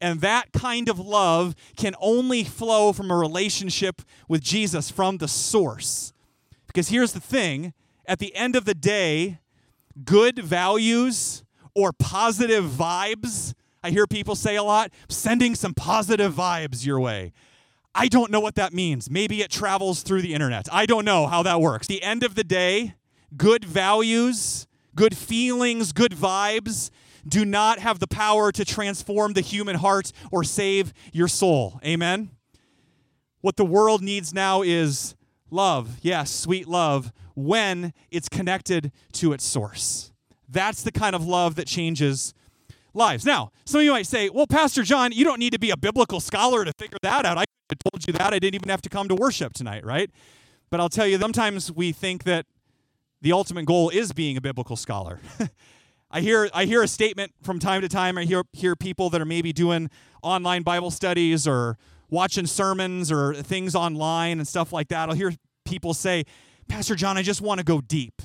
And 0.00 0.22
that 0.22 0.52
kind 0.52 0.88
of 0.88 0.98
love 0.98 1.54
can 1.76 1.94
only 2.00 2.42
flow 2.42 2.92
from 2.92 3.10
a 3.10 3.16
relationship 3.16 4.00
with 4.28 4.40
Jesus 4.40 4.90
from 4.90 5.18
the 5.18 5.28
source. 5.28 6.14
Because 6.66 6.88
here's 6.88 7.12
the 7.12 7.20
thing 7.20 7.74
at 8.06 8.18
the 8.18 8.34
end 8.34 8.56
of 8.56 8.64
the 8.64 8.74
day, 8.74 9.40
good 10.04 10.38
values 10.38 11.44
or 11.74 11.92
positive 11.92 12.64
vibes 12.64 13.52
I 13.82 13.90
hear 13.90 14.06
people 14.06 14.34
say 14.34 14.56
a 14.56 14.62
lot, 14.62 14.90
sending 15.08 15.54
some 15.54 15.74
positive 15.74 16.34
vibes 16.34 16.84
your 16.84 17.00
way. 17.00 17.32
I 17.94 18.08
don't 18.08 18.30
know 18.30 18.40
what 18.40 18.54
that 18.54 18.72
means. 18.72 19.10
Maybe 19.10 19.40
it 19.42 19.50
travels 19.50 20.02
through 20.02 20.22
the 20.22 20.34
internet. 20.34 20.68
I 20.70 20.86
don't 20.86 21.04
know 21.04 21.26
how 21.26 21.42
that 21.42 21.60
works. 21.60 21.86
The 21.86 22.02
end 22.02 22.22
of 22.22 22.34
the 22.34 22.44
day, 22.44 22.94
good 23.36 23.64
values, 23.64 24.66
good 24.94 25.16
feelings, 25.16 25.92
good 25.92 26.12
vibes 26.12 26.90
do 27.26 27.44
not 27.44 27.78
have 27.78 27.98
the 27.98 28.06
power 28.06 28.52
to 28.52 28.64
transform 28.64 29.32
the 29.32 29.40
human 29.40 29.76
heart 29.76 30.12
or 30.30 30.44
save 30.44 30.92
your 31.12 31.28
soul. 31.28 31.80
Amen? 31.84 32.30
What 33.40 33.56
the 33.56 33.64
world 33.64 34.02
needs 34.02 34.32
now 34.34 34.62
is 34.62 35.14
love. 35.50 35.98
Yes, 36.02 36.30
sweet 36.30 36.68
love 36.68 37.12
when 37.34 37.92
it's 38.10 38.28
connected 38.28 38.92
to 39.12 39.32
its 39.32 39.44
source. 39.44 40.12
That's 40.48 40.82
the 40.82 40.92
kind 40.92 41.14
of 41.14 41.26
love 41.26 41.54
that 41.56 41.66
changes 41.66 42.34
lives. 42.94 43.24
Now, 43.24 43.52
some 43.64 43.80
of 43.80 43.84
you 43.84 43.92
might 43.92 44.06
say, 44.06 44.28
well, 44.28 44.46
Pastor 44.46 44.82
John, 44.82 45.12
you 45.12 45.24
don't 45.24 45.38
need 45.38 45.52
to 45.52 45.58
be 45.58 45.70
a 45.70 45.76
biblical 45.76 46.20
scholar 46.20 46.64
to 46.64 46.72
figure 46.72 46.98
that 47.02 47.24
out. 47.24 47.38
I 47.38 47.44
told 47.90 48.06
you 48.06 48.12
that. 48.14 48.32
I 48.32 48.38
didn't 48.38 48.56
even 48.56 48.68
have 48.68 48.82
to 48.82 48.88
come 48.88 49.08
to 49.08 49.14
worship 49.14 49.52
tonight, 49.52 49.84
right? 49.84 50.10
But 50.70 50.80
I'll 50.80 50.88
tell 50.88 51.06
you, 51.06 51.18
sometimes 51.18 51.70
we 51.70 51.92
think 51.92 52.24
that 52.24 52.46
the 53.22 53.32
ultimate 53.32 53.66
goal 53.66 53.90
is 53.90 54.12
being 54.12 54.36
a 54.36 54.40
biblical 54.40 54.76
scholar. 54.76 55.20
I 56.10 56.20
hear 56.20 56.48
I 56.52 56.64
hear 56.64 56.82
a 56.82 56.88
statement 56.88 57.32
from 57.42 57.60
time 57.60 57.82
to 57.82 57.88
time. 57.88 58.18
I 58.18 58.24
hear 58.24 58.42
hear 58.52 58.74
people 58.74 59.10
that 59.10 59.20
are 59.20 59.26
maybe 59.26 59.52
doing 59.52 59.90
online 60.22 60.62
Bible 60.62 60.90
studies 60.90 61.46
or 61.46 61.78
watching 62.08 62.46
sermons 62.46 63.12
or 63.12 63.34
things 63.34 63.76
online 63.76 64.38
and 64.38 64.48
stuff 64.48 64.72
like 64.72 64.88
that. 64.88 65.08
I'll 65.08 65.14
hear 65.14 65.32
people 65.64 65.94
say, 65.94 66.24
"Pastor 66.66 66.96
John, 66.96 67.16
I 67.16 67.22
just 67.22 67.40
want 67.40 67.58
to 67.58 67.64
go 67.64 67.80
deep. 67.80 68.22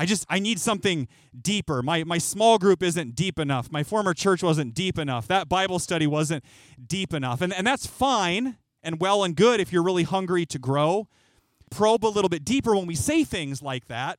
I 0.00 0.06
just 0.06 0.24
I 0.30 0.38
need 0.38 0.58
something 0.58 1.08
deeper. 1.38 1.82
My 1.82 2.04
my 2.04 2.16
small 2.16 2.56
group 2.56 2.82
isn't 2.82 3.14
deep 3.14 3.38
enough. 3.38 3.70
My 3.70 3.82
former 3.82 4.14
church 4.14 4.42
wasn't 4.42 4.72
deep 4.72 4.98
enough. 4.98 5.28
That 5.28 5.46
Bible 5.46 5.78
study 5.78 6.06
wasn't 6.06 6.42
deep 6.86 7.12
enough." 7.12 7.42
And 7.42 7.52
and 7.52 7.66
that's 7.66 7.86
fine 7.86 8.56
and 8.82 8.98
well 8.98 9.22
and 9.22 9.36
good 9.36 9.60
if 9.60 9.74
you're 9.74 9.82
really 9.82 10.04
hungry 10.04 10.46
to 10.46 10.58
grow. 10.58 11.06
Probe 11.70 12.06
a 12.06 12.08
little 12.08 12.30
bit 12.30 12.46
deeper 12.46 12.74
when 12.74 12.86
we 12.86 12.94
say 12.94 13.24
things 13.24 13.60
like 13.60 13.88
that 13.88 14.18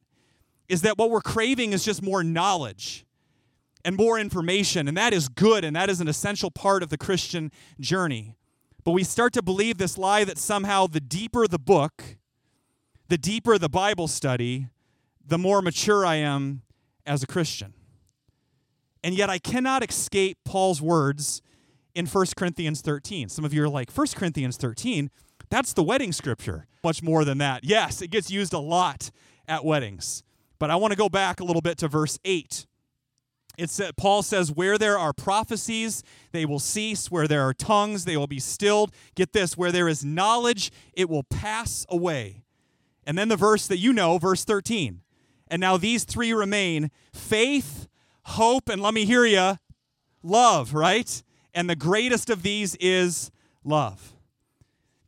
is 0.70 0.84
that 0.84 1.00
what 1.00 1.10
we're 1.10 1.20
craving 1.20 1.74
is 1.74 1.84
just 1.84 2.04
more 2.04 2.24
knowledge 2.24 3.04
and 3.84 3.98
more 3.98 4.20
information, 4.20 4.88
and 4.88 4.96
that 4.96 5.14
is 5.14 5.30
good, 5.30 5.66
and 5.66 5.76
that 5.76 5.90
is 5.90 6.00
an 6.00 6.08
essential 6.08 6.52
part 6.52 6.84
of 6.84 6.90
the 6.90 6.98
Christian 6.98 7.52
journey. 7.80 8.36
But 8.84 8.92
we 8.92 9.04
start 9.04 9.34
to 9.34 9.42
believe 9.42 9.80
this 9.80 9.98
lie 9.98 10.26
that 10.26 10.38
somehow 10.38 10.86
the 10.86 11.02
deeper 11.02 11.48
the 11.48 11.58
book, 11.58 12.18
the 13.10 13.18
deeper 13.18 13.58
the 13.58 13.68
Bible 13.68 14.08
study, 14.08 14.68
the 15.26 15.38
more 15.38 15.62
mature 15.62 16.06
I 16.06 16.16
am 16.16 16.62
as 17.06 17.24
a 17.24 17.28
Christian. 17.28 17.74
And 19.04 19.16
yet 19.16 19.30
I 19.30 19.40
cannot 19.40 19.88
escape 19.88 20.38
Paul's 20.46 20.82
words 20.82 21.42
in 21.96 22.06
1 22.06 22.26
Corinthians 22.38 22.82
13. 22.82 23.30
Some 23.30 23.46
of 23.46 23.54
you 23.54 23.64
are 23.64 23.70
like, 23.70 23.92
1 23.92 24.08
Corinthians 24.16 24.58
13? 24.58 25.10
That's 25.50 25.74
the 25.74 25.84
wedding 25.84 26.12
scripture. 26.12 26.68
Much 26.84 27.04
more 27.04 27.26
than 27.26 27.38
that. 27.40 27.64
Yes, 27.64 28.02
it 28.02 28.10
gets 28.10 28.32
used 28.32 28.54
a 28.54 28.60
lot 28.60 29.12
at 29.48 29.66
weddings. 29.66 30.24
But 30.60 30.70
I 30.70 30.76
want 30.76 30.92
to 30.92 30.98
go 30.98 31.10
back 31.10 31.40
a 31.40 31.44
little 31.44 31.62
bit 31.62 31.78
to 31.80 31.88
verse 31.88 32.20
8. 32.24 32.66
It 33.58 33.70
said, 33.70 33.98
Paul 33.98 34.24
says, 34.24 34.52
Where 34.52 34.78
there 34.78 34.98
are 34.98 35.14
prophecies, 35.14 36.04
they 36.32 36.46
will 36.46 36.60
cease. 36.60 37.12
Where 37.12 37.28
there 37.28 37.42
are 37.42 37.54
tongues, 37.54 38.06
they 38.06 38.16
will 38.16 38.28
be 38.28 38.40
stilled. 38.40 38.94
Get 39.16 39.34
this, 39.34 39.58
where 39.58 39.72
there 39.72 39.88
is 39.88 40.06
knowledge, 40.06 40.72
it 40.94 41.10
will 41.10 41.24
pass 41.24 41.86
away. 41.90 42.44
And 43.06 43.18
then 43.18 43.28
the 43.28 43.36
verse 43.36 43.68
that 43.68 43.78
you 43.78 43.94
know, 43.94 44.18
verse 44.18 44.46
13. 44.46 45.02
And 45.52 45.60
now 45.60 45.76
these 45.76 46.06
three 46.06 46.32
remain 46.32 46.92
faith, 47.14 47.90
hope, 48.24 48.70
and 48.70 48.82
let 48.82 48.94
me 48.94 49.04
hear 49.04 49.26
you, 49.26 49.58
love, 50.24 50.74
right? 50.74 51.22
And 51.54 51.70
the 51.70 51.76
greatest 51.76 52.30
of 52.30 52.42
these 52.42 52.76
is 52.78 53.32
love. 53.66 54.16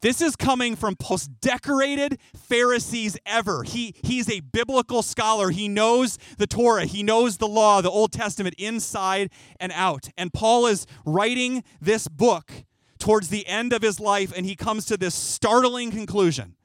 This 0.01 0.21
is 0.21 0.35
coming 0.35 0.75
from 0.75 0.97
most 1.09 1.39
decorated 1.39 2.19
Pharisees 2.35 3.17
ever. 3.25 3.63
He, 3.63 3.95
he's 4.03 4.29
a 4.29 4.41
biblical 4.41 5.01
scholar. 5.01 5.49
He 5.49 5.69
knows 5.69 6.19
the 6.37 6.45
Torah, 6.45 6.83
he 6.83 7.03
knows 7.03 7.37
the 7.37 7.47
law, 7.47 7.79
the 7.79 7.89
Old 7.89 8.11
Testament 8.11 8.53
inside 8.57 9.31
and 9.61 9.71
out. 9.71 10.09
And 10.17 10.33
Paul 10.33 10.65
is 10.65 10.85
writing 11.05 11.63
this 11.79 12.09
book 12.09 12.51
towards 12.99 13.29
the 13.29 13.47
end 13.47 13.71
of 13.71 13.81
his 13.81 13.97
life, 13.97 14.33
and 14.35 14.45
he 14.45 14.57
comes 14.57 14.85
to 14.87 14.97
this 14.97 15.15
startling 15.15 15.89
conclusion. 15.89 16.57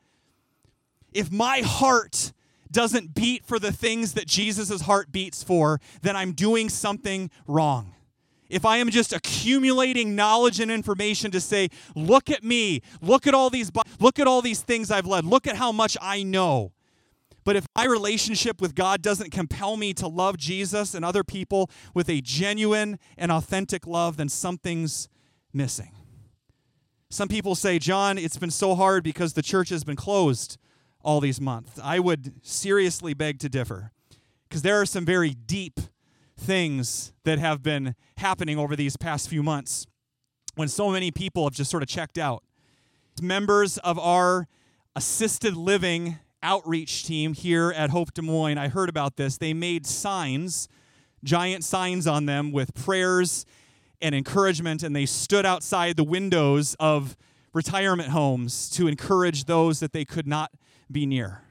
If 1.12 1.30
my 1.30 1.60
heart 1.60 2.32
doesn't 2.72 3.14
beat 3.14 3.44
for 3.44 3.58
the 3.58 3.72
things 3.72 4.14
that 4.14 4.26
Jesus' 4.26 4.82
heart 4.82 5.12
beats 5.12 5.42
for, 5.42 5.80
then 6.02 6.16
I'm 6.16 6.32
doing 6.32 6.68
something 6.68 7.30
wrong 7.46 7.94
if 8.48 8.64
I 8.64 8.78
am 8.78 8.90
just 8.90 9.12
accumulating 9.12 10.14
knowledge 10.16 10.60
and 10.60 10.70
information 10.70 11.30
to 11.32 11.40
say, 11.40 11.68
look 11.94 12.30
at 12.30 12.42
me, 12.42 12.80
look 13.00 13.26
at 13.26 13.34
all 13.34 13.50
these 13.50 13.70
look 14.00 14.18
at 14.18 14.26
all 14.26 14.42
these 14.42 14.62
things 14.62 14.90
I've 14.90 15.06
led, 15.06 15.24
look 15.24 15.46
at 15.46 15.56
how 15.56 15.72
much 15.72 15.96
I 16.00 16.22
know. 16.22 16.72
But 17.44 17.56
if 17.56 17.66
my 17.76 17.84
relationship 17.84 18.60
with 18.60 18.74
God 18.74 19.00
doesn't 19.00 19.30
compel 19.30 19.76
me 19.76 19.94
to 19.94 20.06
love 20.06 20.36
Jesus 20.36 20.94
and 20.94 21.04
other 21.04 21.24
people 21.24 21.70
with 21.94 22.08
a 22.10 22.20
genuine 22.20 22.98
and 23.16 23.32
authentic 23.32 23.86
love, 23.86 24.18
then 24.18 24.28
something's 24.28 25.08
missing. 25.52 25.92
Some 27.10 27.28
people 27.28 27.54
say, 27.54 27.78
John, 27.78 28.18
it's 28.18 28.36
been 28.36 28.50
so 28.50 28.74
hard 28.74 29.02
because 29.02 29.32
the 29.32 29.40
church 29.40 29.70
has 29.70 29.82
been 29.82 29.96
closed 29.96 30.58
all 31.02 31.20
these 31.20 31.40
months. 31.40 31.78
I 31.82 31.98
would 31.98 32.34
seriously 32.42 33.14
beg 33.14 33.38
to 33.40 33.48
differ 33.48 33.92
because 34.48 34.62
there 34.62 34.80
are 34.80 34.86
some 34.86 35.04
very 35.04 35.30
deep 35.30 35.80
things 36.36 37.12
that 37.24 37.38
have 37.38 37.62
been 37.62 37.94
happening 38.16 38.58
over 38.58 38.76
these 38.76 38.96
past 38.96 39.28
few 39.28 39.42
months 39.42 39.86
when 40.54 40.68
so 40.68 40.90
many 40.90 41.10
people 41.10 41.44
have 41.44 41.52
just 41.52 41.70
sort 41.70 41.82
of 41.82 41.88
checked 41.88 42.18
out. 42.18 42.42
Members 43.20 43.78
of 43.78 43.98
our 43.98 44.46
assisted 44.94 45.56
living 45.56 46.18
outreach 46.42 47.04
team 47.04 47.34
here 47.34 47.72
at 47.76 47.90
Hope 47.90 48.14
Des 48.14 48.22
Moines, 48.22 48.58
I 48.58 48.68
heard 48.68 48.88
about 48.88 49.16
this. 49.16 49.38
They 49.38 49.52
made 49.52 49.86
signs, 49.86 50.68
giant 51.24 51.64
signs 51.64 52.06
on 52.06 52.26
them 52.26 52.52
with 52.52 52.74
prayers 52.74 53.44
and 54.00 54.14
encouragement, 54.14 54.84
and 54.84 54.94
they 54.94 55.06
stood 55.06 55.44
outside 55.44 55.96
the 55.96 56.04
windows 56.04 56.76
of 56.78 57.16
retirement 57.52 58.10
homes 58.10 58.70
to 58.70 58.86
encourage 58.86 59.44
those 59.44 59.80
that 59.80 59.92
they 59.92 60.04
could 60.04 60.26
not 60.26 60.52
be 60.90 61.06
near. 61.06 61.42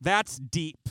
That's 0.00 0.38
deep. 0.38 0.88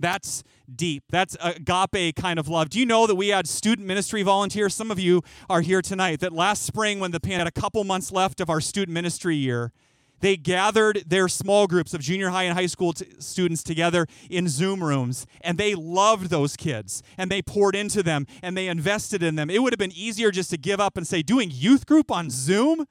That's 0.00 0.42
deep. 0.74 1.04
That's 1.10 1.36
agape 1.40 2.16
kind 2.16 2.38
of 2.38 2.48
love. 2.48 2.68
Do 2.68 2.78
you 2.78 2.86
know 2.86 3.06
that 3.06 3.14
we 3.14 3.28
had 3.28 3.48
student 3.48 3.86
ministry 3.86 4.22
volunteers? 4.22 4.74
Some 4.74 4.90
of 4.90 4.98
you 4.98 5.22
are 5.48 5.60
here 5.60 5.80
tonight. 5.80 6.20
That 6.20 6.32
last 6.32 6.64
spring, 6.64 7.00
when 7.00 7.10
the 7.10 7.20
pan 7.20 7.38
had 7.38 7.46
a 7.46 7.52
couple 7.52 7.82
months 7.84 8.12
left 8.12 8.40
of 8.40 8.50
our 8.50 8.60
student 8.60 8.92
ministry 8.92 9.36
year, 9.36 9.72
they 10.20 10.36
gathered 10.36 11.04
their 11.06 11.28
small 11.28 11.66
groups 11.66 11.94
of 11.94 12.00
junior 12.00 12.30
high 12.30 12.44
and 12.44 12.56
high 12.56 12.66
school 12.66 12.92
t- 12.92 13.06
students 13.18 13.62
together 13.62 14.06
in 14.30 14.48
Zoom 14.48 14.82
rooms, 14.82 15.26
and 15.40 15.58
they 15.58 15.74
loved 15.74 16.30
those 16.30 16.56
kids, 16.56 17.02
and 17.18 17.30
they 17.30 17.42
poured 17.42 17.76
into 17.76 18.02
them, 18.02 18.26
and 18.42 18.56
they 18.56 18.68
invested 18.68 19.22
in 19.22 19.34
them. 19.34 19.50
It 19.50 19.62
would 19.62 19.72
have 19.72 19.78
been 19.78 19.92
easier 19.92 20.30
just 20.30 20.50
to 20.50 20.56
give 20.56 20.80
up 20.80 20.96
and 20.96 21.06
say, 21.06 21.22
doing 21.22 21.50
youth 21.52 21.86
group 21.86 22.10
on 22.10 22.30
Zoom? 22.30 22.86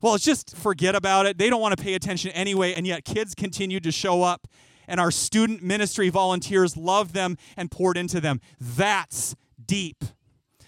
Well, 0.00 0.14
it's 0.14 0.24
just 0.24 0.56
forget 0.56 0.94
about 0.94 1.26
it. 1.26 1.38
They 1.38 1.50
don't 1.50 1.60
want 1.60 1.76
to 1.76 1.82
pay 1.82 1.94
attention 1.94 2.30
anyway, 2.32 2.74
and 2.74 2.86
yet 2.86 3.04
kids 3.04 3.34
continued 3.34 3.82
to 3.84 3.92
show 3.92 4.22
up 4.22 4.46
and 4.90 5.00
our 5.00 5.10
student 5.10 5.62
ministry 5.62 6.08
volunteers 6.08 6.76
loved 6.76 7.14
them 7.14 7.38
and 7.56 7.70
poured 7.70 7.96
into 7.96 8.20
them. 8.20 8.40
That's 8.58 9.36
deep. 9.64 10.04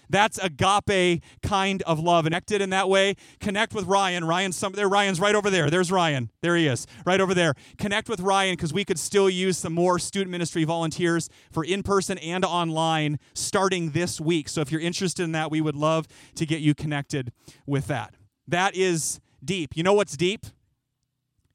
That's 0.09 0.37
agape 0.37 1.23
kind 1.41 1.81
of 1.83 1.99
love. 1.99 2.25
Connected 2.25 2.61
in 2.61 2.69
that 2.69 2.87
way. 2.87 3.15
Connect 3.39 3.73
with 3.73 3.85
Ryan. 3.85 4.23
Ryan, 4.23 4.51
some 4.51 4.73
there. 4.73 4.87
Ryan's 4.87 5.19
right 5.19 5.33
over 5.33 5.49
there. 5.49 5.69
There's 5.69 5.91
Ryan. 5.91 6.29
There 6.41 6.55
he 6.55 6.67
is, 6.67 6.85
right 7.05 7.19
over 7.19 7.33
there. 7.33 7.55
Connect 7.77 8.07
with 8.07 8.19
Ryan 8.19 8.53
because 8.53 8.71
we 8.71 8.85
could 8.85 8.99
still 8.99 9.29
use 9.29 9.57
some 9.57 9.73
more 9.73 9.97
student 9.97 10.29
ministry 10.29 10.63
volunteers 10.65 11.29
for 11.51 11.65
in 11.65 11.83
person 11.83 12.17
and 12.19 12.45
online 12.45 13.17
starting 13.33 13.91
this 13.91 14.21
week. 14.21 14.49
So 14.49 14.61
if 14.61 14.71
you're 14.71 14.81
interested 14.81 15.23
in 15.23 15.31
that, 15.31 15.49
we 15.49 15.61
would 15.61 15.75
love 15.75 16.07
to 16.35 16.45
get 16.45 16.61
you 16.61 16.75
connected 16.75 17.31
with 17.65 17.87
that. 17.87 18.13
That 18.47 18.75
is 18.75 19.19
deep. 19.45 19.75
You 19.75 19.83
know 19.83 19.93
what's 19.93 20.17
deep? 20.17 20.45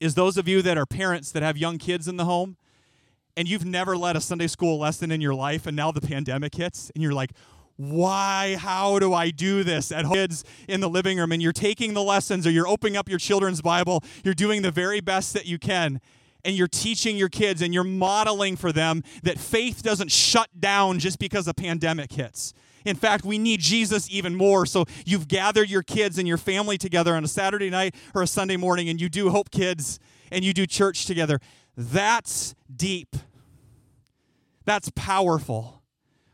is 0.01 0.15
those 0.15 0.37
of 0.37 0.47
you 0.47 0.63
that 0.63 0.79
are 0.79 0.87
parents 0.87 1.33
that 1.33 1.43
have 1.43 1.57
young 1.57 1.79
kids 1.79 2.09
in 2.09 2.17
the 2.17 2.25
home 2.25 2.57
and 3.37 3.49
you've 3.49 3.65
never 3.65 3.97
led 3.97 4.17
a 4.17 4.21
Sunday 4.21 4.47
school 4.47 4.79
lesson 4.79 5.11
in 5.11 5.21
your 5.21 5.35
life 5.35 5.67
and 5.67 5.77
now 5.77 5.91
the 5.91 6.01
pandemic 6.01 6.55
hits 6.55 6.91
and 6.95 7.03
you're 7.03 7.13
like, 7.13 7.31
why 7.81 8.57
how 8.59 8.99
do 8.99 9.15
i 9.15 9.31
do 9.31 9.63
this 9.63 9.93
at 9.93 10.05
home 10.05 10.13
kids 10.13 10.43
in 10.67 10.81
the 10.81 10.89
living 10.89 11.17
room 11.17 11.31
and 11.31 11.41
you're 11.41 11.53
taking 11.53 11.95
the 11.95 12.03
lessons 12.03 12.45
or 12.45 12.51
you're 12.51 12.67
opening 12.67 12.97
up 12.97 13.09
your 13.09 13.21
children's 13.21 13.63
bible 13.63 14.03
you're 14.25 14.35
doing 14.35 14.63
the 14.63 14.71
very 14.73 15.01
best 15.01 15.33
that 15.33 15.47
you 15.47 15.61
can 15.61 16.01
and 16.45 16.57
you're 16.57 16.67
teaching 16.67 17.17
your 17.17 17.29
kids 17.29 17.63
and 17.63 17.73
you're 17.73 17.85
modeling 17.85 18.57
for 18.57 18.73
them 18.73 19.05
that 19.23 19.39
faith 19.39 19.81
doesn't 19.81 20.11
shut 20.11 20.49
down 20.59 20.99
just 20.99 21.21
because 21.21 21.47
a 21.47 21.55
pandemic 21.55 22.11
hits 22.11 22.53
in 22.89 22.97
fact, 22.97 23.25
we 23.25 23.39
need 23.39 23.61
Jesus 23.61 24.09
even 24.11 24.35
more. 24.35 24.67
So 24.67 24.85
you've 25.05 25.29
gathered 25.29 25.71
your 25.71 25.83
kids 25.83 26.19
and 26.19 26.27
your 26.27 26.39
family 26.39 26.79
together 26.79 27.15
on 27.15 27.25
a 27.25 27.29
Saturday 27.29 27.71
night 27.71 27.95
or 28.15 28.23
a 28.23 28.27
Sunday 28.27 28.57
morning, 28.57 28.89
and 28.89 29.01
you 29.01 29.09
do 29.09 29.31
Hope 29.31 29.51
Kids 29.51 29.99
and 30.31 30.45
you 30.45 30.53
do 30.53 30.67
church 30.67 31.07
together. 31.07 31.41
That's 31.77 32.55
deep. 32.75 33.17
That's 34.65 34.91
powerful. 34.95 35.83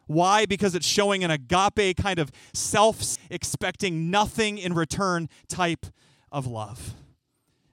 Why? 0.06 0.46
Because 0.46 0.75
it's 0.75 0.87
showing 0.87 1.25
an 1.25 1.30
agape 1.30 1.96
kind 1.96 2.18
of 2.18 2.30
self 2.52 3.16
expecting 3.30 4.11
nothing 4.11 4.58
in 4.58 4.75
return 4.75 5.28
type 5.49 5.87
of 6.30 6.46
love. 6.46 6.94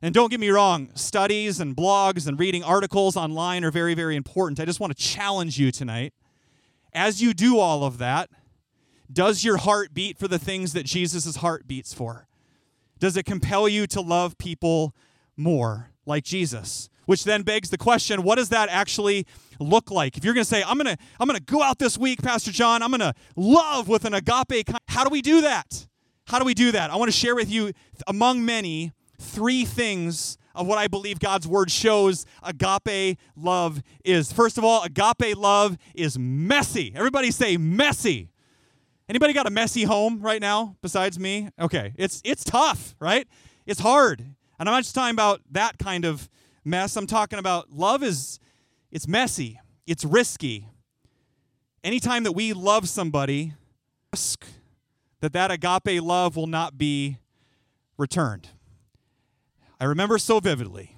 And 0.01 0.13
don't 0.13 0.31
get 0.31 0.39
me 0.39 0.50
wrong, 0.50 0.89
studies 0.95 1.59
and 1.59 1.75
blogs 1.75 2.27
and 2.27 2.39
reading 2.39 2.63
articles 2.63 3.15
online 3.15 3.63
are 3.63 3.71
very, 3.71 3.93
very 3.93 4.15
important. 4.15 4.59
I 4.59 4.65
just 4.65 4.79
want 4.79 4.95
to 4.95 5.03
challenge 5.03 5.59
you 5.59 5.71
tonight. 5.71 6.13
As 6.93 7.21
you 7.21 7.33
do 7.33 7.59
all 7.59 7.83
of 7.83 8.00
that, 8.00 8.29
does 9.12 9.44
your 9.44 9.58
heart 9.58 9.94
beat 9.94 10.18
for 10.18 10.27
the 10.27 10.39
things 10.39 10.74
that 10.74 10.86
Jesus' 10.86 11.38
heart 11.38 11.68
beats 11.68 11.94
for? 11.94 12.27
Does 13.00 13.18
it 13.18 13.24
compel 13.24 13.68
you 13.68 13.88
to 13.88 14.01
love 14.01 14.38
people 14.38 14.96
more 15.36 15.89
like 16.06 16.24
Jesus? 16.24 16.89
Which 17.06 17.24
then 17.24 17.41
begs 17.41 17.72
the 17.72 17.77
question, 17.77 18.24
what 18.24 18.36
does 18.36 18.50
that 18.50 18.70
actually 18.70 19.25
look 19.60 19.89
like? 19.89 20.18
If 20.18 20.24
you're 20.24 20.36
going 20.36 20.44
to 20.44 20.50
say, 20.50 20.63
I'm 20.63 20.77
going 20.77 20.96
to 20.96 21.03
I'm 21.20 21.27
going 21.27 21.39
to 21.39 21.44
go 21.44 21.63
out 21.63 21.80
this 21.80 21.98
week, 21.98 22.22
Pastor 22.22 22.51
John, 22.51 22.84
I'm 22.84 22.91
going 22.91 23.00
to 23.00 23.13
love 23.36 23.88
with 23.88 24.06
an 24.06 24.13
agape, 24.13 24.70
how 24.88 25.03
do 25.03 25.10
we 25.10 25.22
do 25.22 25.41
that? 25.41 25.88
How 26.27 26.39
do 26.39 26.46
we 26.46 26.53
do 26.53 26.72
that? 26.72 26.91
I 26.91 26.96
want 26.96 27.12
to 27.12 27.18
share 27.18 27.36
with 27.36 27.50
you 27.50 27.74
among 28.08 28.46
many 28.46 28.91
three 29.20 29.65
things 29.65 30.38
of 30.53 30.68
what 30.68 30.77
I 30.77 30.88
believe 30.88 31.20
God's 31.20 31.48
word 31.48 31.72
shows 31.72 32.25
agape 32.44 33.18
love 33.36 33.82
is. 34.06 34.32
First 34.32 34.58
of 34.58 34.63
all, 34.63 34.84
agape 34.84 35.36
love 35.38 35.77
is 35.96 36.18
messy. 36.20 36.94
Everybody 36.96 37.32
say 37.32 37.58
messy. 37.58 38.30
Anybody 39.10 39.34
got 39.34 39.48
a 39.48 39.51
messy 39.51 39.84
home 39.84 40.22
right 40.22 40.41
now 40.41 40.75
besides 40.81 41.20
me? 41.20 41.50
Okay, 41.60 41.93
it's 41.98 42.22
it's 42.24 42.43
tough, 42.43 42.96
right? 43.00 43.27
It's 43.65 43.79
hard. 43.79 44.22
And 44.22 44.70
I'm 44.70 44.74
not 44.75 44.84
just 44.84 44.96
talking 44.96 45.15
about 45.15 45.41
that 45.51 45.77
kind 45.79 46.05
of 46.05 46.29
mess. 46.63 46.96
I'm 46.96 47.08
talking 47.08 47.39
about 47.39 47.72
love 47.72 48.03
is 48.03 48.39
it's 48.91 49.08
messy. 49.08 49.60
It's 49.88 50.05
risky. 50.05 50.67
Anytime 51.84 52.24
that 52.24 52.34
we 52.34 52.53
love 52.53 52.88
somebody, 52.88 53.53
risk 54.13 54.46
that 55.22 55.34
that 55.34 55.51
agape 55.51 56.01
love 56.01 56.36
will 56.36 56.48
not 56.48 56.77
be 56.77 57.17
returned. 57.98 58.50
I 59.79 59.86
remember 59.86 60.17
so 60.17 60.39
vividly. 60.39 60.96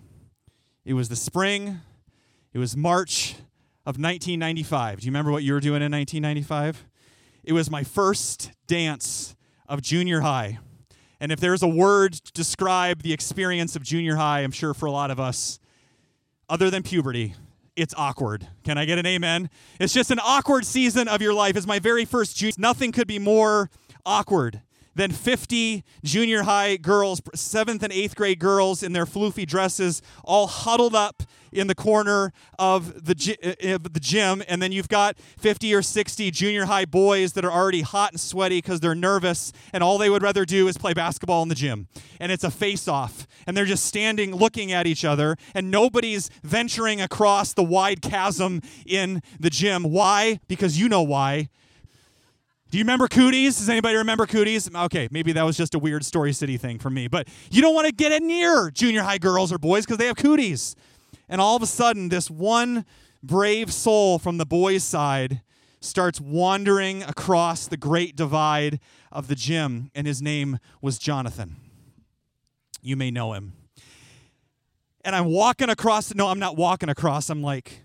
It 0.86 0.94
was 0.94 1.08
the 1.08 1.16
spring, 1.16 1.80
it 2.54 2.58
was 2.58 2.76
March 2.76 3.36
of 3.86 3.98
1995. 3.98 5.00
Do 5.00 5.06
you 5.06 5.12
remember 5.12 5.32
what 5.32 5.44
you 5.44 5.54
were 5.54 5.62
doing 5.62 5.82
in 5.82 5.92
1995? 5.92 6.86
It 7.44 7.54
was 7.54 7.70
my 7.70 7.84
first 7.84 8.52
dance 8.68 9.36
of 9.68 9.82
junior 9.82 10.22
high. 10.22 10.60
And 11.20 11.32
if 11.32 11.40
there's 11.40 11.62
a 11.62 11.68
word 11.68 12.14
to 12.14 12.32
describe 12.32 13.02
the 13.02 13.14
experience 13.14 13.76
of 13.76 13.84
junior 13.84 14.16
high, 14.16 14.42
I'm 14.42 14.52
sure 14.52 14.74
for 14.74 14.86
a 14.86 14.92
lot 14.92 15.12
of 15.12 15.20
us, 15.20 15.60
other 16.50 16.70
than 16.70 16.84
puberty, 16.84 17.36
it's 17.76 17.94
awkward. 17.98 18.48
Can 18.64 18.78
I 18.78 18.86
get 18.86 18.98
an 18.98 19.06
amen? 19.06 19.50
It's 19.80 19.94
just 19.94 20.12
an 20.12 20.20
awkward 20.20 20.66
season 20.66 21.08
of 21.08 21.22
your 21.22 21.34
life. 21.34 21.58
It's 21.58 21.68
my 21.68 21.80
very 21.80 22.06
first 22.06 22.38
junior. 22.38 22.54
Nothing 22.58 22.92
could 22.92 23.08
be 23.08 23.20
more 23.20 23.70
awkward 24.06 24.62
than 24.96 25.12
50 25.12 25.84
junior 26.04 26.44
high 26.44 26.78
girls, 26.78 27.22
seventh 27.34 27.84
and 27.84 27.92
eighth 27.92 28.16
grade 28.16 28.40
girls 28.40 28.84
in 28.84 28.94
their 28.94 29.06
floofy 29.06 29.46
dresses, 29.46 30.02
all 30.24 30.48
huddled 30.48 30.96
up 30.96 31.24
in 31.54 31.68
the 31.68 31.76
corner 31.76 32.34
of 32.60 33.06
the, 33.06 33.38
uh, 33.44 33.76
of 33.76 33.94
the 33.94 34.00
gym. 34.00 34.44
And 34.48 34.62
then 34.62 34.72
you've 34.72 34.90
got 34.90 35.18
50 35.38 35.74
or 35.74 35.82
60 35.82 36.32
junior 36.32 36.66
high 36.66 36.86
boys 36.86 37.34
that 37.34 37.46
are 37.46 37.52
already 37.52 37.82
hot 37.82 38.12
and 38.12 38.20
sweaty 38.20 38.58
because 38.58 38.80
they're 38.80 38.96
nervous, 38.96 39.52
and 39.72 39.84
all 39.84 39.98
they 39.98 40.10
would 40.10 40.24
rather 40.24 40.46
do 40.46 40.68
is 40.68 40.78
play 40.78 40.94
basketball 40.94 41.44
in 41.44 41.50
the 41.50 41.56
gym. 41.56 41.88
And 42.20 42.32
it's 42.32 42.44
a 42.44 42.52
face 42.52 42.88
off. 42.88 43.28
And 43.46 43.56
they're 43.56 43.66
just 43.66 43.86
standing 43.86 44.36
looking 44.36 44.72
at 44.72 44.88
each 44.88 45.06
other, 45.06 45.38
and 45.54 45.70
nobody's 45.70 46.30
venturing 46.44 47.02
across 47.02 47.54
the 47.54 47.64
wide 47.64 48.02
chasm 48.02 48.62
in 48.86 49.22
the 49.40 49.50
gym. 49.50 49.84
Why? 49.84 50.40
Because 50.48 50.80
you 50.80 50.90
know 50.90 51.02
why 51.02 51.50
do 52.74 52.80
you 52.80 52.86
remember 52.86 53.08
cooties? 53.08 53.60
Does 53.60 53.70
anybody 53.70 53.98
remember 53.98 54.26
cooties? 54.26 54.68
Okay, 54.74 55.08
maybe 55.12 55.32
that 55.34 55.44
was 55.44 55.56
just 55.56 55.76
a 55.76 55.78
weird 55.78 56.04
Story 56.04 56.34
City 56.34 56.58
thing 56.58 56.80
for 56.80 56.90
me, 56.90 57.08
but 57.08 57.28
you 57.52 57.62
don't 57.62 57.76
want 57.76 57.86
to 57.86 57.94
get 57.94 58.20
near 58.24 58.72
junior 58.72 59.04
high 59.04 59.20
girls 59.20 59.54
or 59.54 59.60
boys 59.60 59.86
because 59.86 60.00
they 60.00 60.08
have 60.08 60.16
cooties. 60.16 60.76
And 61.30 61.40
all 61.40 61.56
of 61.56 61.64
a 61.64 61.68
sudden, 61.68 62.10
this 62.10 62.30
one 62.30 62.86
brave 63.22 63.72
soul 63.72 64.20
from 64.20 64.38
the 64.38 64.46
boys' 64.46 64.84
side 64.84 65.42
starts 65.80 66.20
wandering 66.20 67.04
across 67.04 67.68
the 67.68 67.78
great 67.78 68.16
divide 68.16 68.80
of 69.12 69.28
the 69.28 69.36
gym, 69.36 69.92
and 69.94 70.08
his 70.08 70.22
name 70.22 70.60
was 70.82 70.98
Jonathan. 70.98 71.58
You 72.82 72.96
may 72.96 73.12
know 73.12 73.34
him. 73.34 73.54
And 75.06 75.16
I'm 75.16 75.26
walking 75.26 75.70
across, 75.70 76.14
no, 76.16 76.28
I'm 76.28 76.40
not 76.40 76.56
walking 76.56 76.90
across, 76.90 77.30
I'm 77.30 77.42
like 77.42 77.82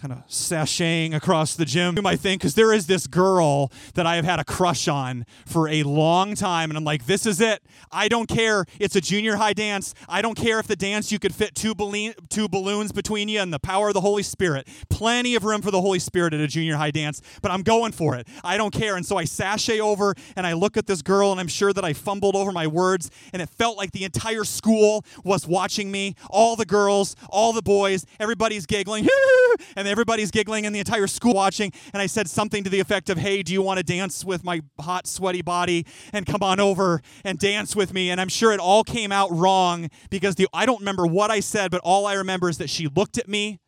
kind 0.00 0.12
of 0.12 0.26
sashaying 0.28 1.14
across 1.14 1.56
the 1.56 1.64
gym, 1.64 2.06
I 2.06 2.16
think, 2.16 2.40
because 2.40 2.54
there 2.54 2.72
is 2.72 2.86
this 2.86 3.06
girl 3.06 3.72
that 3.94 4.06
I 4.06 4.16
have 4.16 4.24
had 4.24 4.38
a 4.38 4.44
crush 4.44 4.86
on 4.86 5.26
for 5.44 5.68
a 5.68 5.82
long 5.82 6.34
time. 6.34 6.70
And 6.70 6.78
I'm 6.78 6.84
like, 6.84 7.06
this 7.06 7.26
is 7.26 7.40
it. 7.40 7.62
I 7.90 8.08
don't 8.08 8.28
care. 8.28 8.64
It's 8.78 8.94
a 8.94 9.00
junior 9.00 9.36
high 9.36 9.52
dance. 9.52 9.94
I 10.08 10.22
don't 10.22 10.36
care 10.36 10.60
if 10.60 10.66
the 10.66 10.76
dance 10.76 11.10
you 11.10 11.18
could 11.18 11.34
fit 11.34 11.54
two, 11.54 11.74
balloon, 11.74 12.14
two 12.28 12.48
balloons 12.48 12.92
between 12.92 13.28
you 13.28 13.40
and 13.40 13.52
the 13.52 13.58
power 13.58 13.88
of 13.88 13.94
the 13.94 14.00
Holy 14.00 14.22
Spirit. 14.22 14.68
Plenty 14.88 15.34
of 15.34 15.44
room 15.44 15.62
for 15.62 15.70
the 15.70 15.80
Holy 15.80 15.98
Spirit 15.98 16.32
at 16.32 16.40
a 16.40 16.46
junior 16.46 16.76
high 16.76 16.92
dance, 16.92 17.20
but 17.42 17.50
I'm 17.50 17.62
going 17.62 17.92
for 17.92 18.14
it. 18.14 18.28
I 18.44 18.56
don't 18.56 18.72
care. 18.72 18.96
And 18.96 19.04
so 19.04 19.16
I 19.16 19.24
sashay 19.24 19.80
over 19.80 20.14
and 20.36 20.46
I 20.46 20.52
look 20.52 20.76
at 20.76 20.86
this 20.86 21.02
girl, 21.02 21.32
and 21.32 21.40
I'm 21.40 21.48
sure 21.48 21.72
that 21.72 21.84
I 21.84 21.92
fumbled 21.92 22.36
over 22.36 22.52
my 22.52 22.66
words, 22.66 23.10
and 23.32 23.42
it 23.42 23.48
felt 23.48 23.76
like 23.76 23.92
the 23.92 24.04
entire 24.04 24.44
school 24.44 25.04
was 25.24 25.46
watching 25.46 25.90
me. 25.90 26.14
All 26.30 26.54
the 26.54 26.66
girls, 26.66 27.16
all 27.30 27.52
the 27.52 27.62
boys, 27.62 28.06
everybody's 28.20 28.66
giggling. 28.66 29.08
and 29.76 29.87
everybody's 29.88 30.30
giggling 30.30 30.66
and 30.66 30.74
the 30.74 30.78
entire 30.78 31.06
school 31.06 31.34
watching. 31.34 31.72
And 31.92 32.02
I 32.02 32.06
said 32.06 32.28
something 32.28 32.64
to 32.64 32.70
the 32.70 32.80
effect 32.80 33.10
of, 33.10 33.18
Hey, 33.18 33.42
do 33.42 33.52
you 33.52 33.62
want 33.62 33.78
to 33.78 33.84
dance 33.84 34.24
with 34.24 34.44
my 34.44 34.60
hot, 34.80 35.06
sweaty 35.06 35.42
body? 35.42 35.86
And 36.12 36.26
come 36.26 36.42
on 36.42 36.60
over 36.60 37.00
and 37.24 37.38
dance 37.38 37.74
with 37.74 37.92
me. 37.92 38.10
And 38.10 38.20
I'm 38.20 38.28
sure 38.28 38.52
it 38.52 38.60
all 38.60 38.84
came 38.84 39.12
out 39.12 39.30
wrong 39.30 39.88
because 40.10 40.34
the, 40.34 40.48
I 40.52 40.66
don't 40.66 40.80
remember 40.80 41.06
what 41.06 41.30
I 41.30 41.40
said, 41.40 41.70
but 41.70 41.80
all 41.82 42.06
I 42.06 42.14
remember 42.14 42.48
is 42.48 42.58
that 42.58 42.70
she 42.70 42.88
looked 42.88 43.18
at 43.18 43.28
me. 43.28 43.58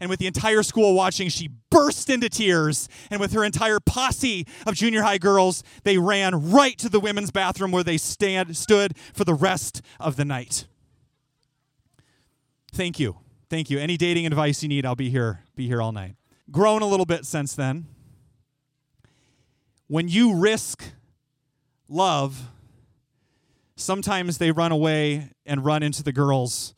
And 0.00 0.10
with 0.10 0.18
the 0.18 0.26
entire 0.26 0.64
school 0.64 0.94
watching, 0.94 1.28
she 1.28 1.48
burst 1.70 2.10
into 2.10 2.28
tears. 2.28 2.88
And 3.08 3.20
with 3.20 3.32
her 3.34 3.44
entire 3.44 3.78
posse 3.78 4.48
of 4.66 4.74
junior 4.74 5.02
high 5.02 5.18
girls, 5.18 5.62
they 5.84 5.96
ran 5.96 6.50
right 6.50 6.76
to 6.78 6.88
the 6.88 6.98
women's 6.98 7.30
bathroom 7.30 7.70
where 7.70 7.84
they 7.84 7.98
stand, 7.98 8.56
stood 8.56 8.96
for 9.14 9.24
the 9.24 9.34
rest 9.34 9.80
of 10.00 10.16
the 10.16 10.24
night. 10.24 10.66
Thank 12.72 12.98
you. 12.98 13.18
Thank 13.52 13.68
you. 13.68 13.78
Any 13.78 13.98
dating 13.98 14.24
advice 14.24 14.62
you 14.62 14.68
need, 14.70 14.86
I'll 14.86 14.94
be 14.94 15.10
here. 15.10 15.40
Be 15.56 15.66
here 15.66 15.82
all 15.82 15.92
night. 15.92 16.16
Grown 16.50 16.80
a 16.80 16.86
little 16.86 17.04
bit 17.04 17.26
since 17.26 17.54
then. 17.54 17.84
When 19.88 20.08
you 20.08 20.34
risk 20.36 20.82
love, 21.86 22.48
sometimes 23.76 24.38
they 24.38 24.52
run 24.52 24.72
away 24.72 25.32
and 25.44 25.66
run 25.66 25.82
into 25.82 26.02
the 26.02 26.12
girls' 26.12 26.72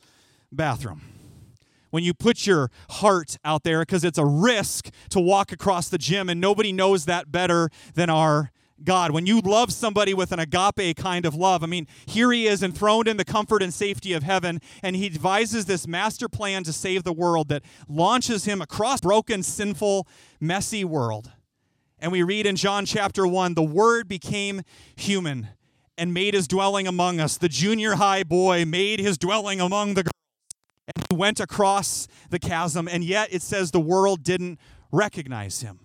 bathroom. 0.50 1.02
When 1.90 2.02
you 2.02 2.12
put 2.12 2.44
your 2.44 2.72
heart 2.90 3.38
out 3.44 3.62
there, 3.62 3.82
because 3.82 4.02
it's 4.02 4.18
a 4.18 4.26
risk 4.26 4.90
to 5.10 5.20
walk 5.20 5.52
across 5.52 5.88
the 5.88 5.96
gym, 5.96 6.28
and 6.28 6.40
nobody 6.40 6.72
knows 6.72 7.04
that 7.04 7.30
better 7.30 7.70
than 7.94 8.10
our 8.10 8.50
God. 8.82 9.12
When 9.12 9.26
you 9.26 9.40
love 9.40 9.72
somebody 9.72 10.14
with 10.14 10.32
an 10.32 10.40
agape 10.40 10.96
kind 10.96 11.24
of 11.24 11.34
love, 11.34 11.62
I 11.62 11.66
mean, 11.66 11.86
here 12.06 12.32
he 12.32 12.46
is 12.46 12.62
enthroned 12.62 13.06
in 13.06 13.16
the 13.16 13.24
comfort 13.24 13.62
and 13.62 13.72
safety 13.72 14.12
of 14.12 14.22
heaven, 14.22 14.60
and 14.82 14.96
he 14.96 15.08
devises 15.08 15.66
this 15.66 15.86
master 15.86 16.28
plan 16.28 16.64
to 16.64 16.72
save 16.72 17.04
the 17.04 17.12
world 17.12 17.48
that 17.48 17.62
launches 17.88 18.44
him 18.44 18.60
across 18.60 19.00
broken, 19.00 19.42
sinful, 19.42 20.08
messy 20.40 20.84
world. 20.84 21.30
And 21.98 22.10
we 22.10 22.22
read 22.22 22.46
in 22.46 22.56
John 22.56 22.84
chapter 22.84 23.26
1 23.26 23.54
the 23.54 23.62
word 23.62 24.08
became 24.08 24.62
human 24.96 25.48
and 25.96 26.12
made 26.12 26.34
his 26.34 26.48
dwelling 26.48 26.86
among 26.86 27.20
us. 27.20 27.38
The 27.38 27.48
junior 27.48 27.94
high 27.94 28.24
boy 28.24 28.64
made 28.64 28.98
his 28.98 29.16
dwelling 29.16 29.60
among 29.60 29.94
the 29.94 30.02
girls. 30.02 30.10
And 30.86 31.06
he 31.08 31.16
went 31.16 31.40
across 31.40 32.08
the 32.28 32.38
chasm, 32.38 32.88
and 32.88 33.04
yet 33.04 33.32
it 33.32 33.40
says 33.40 33.70
the 33.70 33.80
world 33.80 34.22
didn't 34.22 34.58
recognize 34.92 35.62
him. 35.62 35.80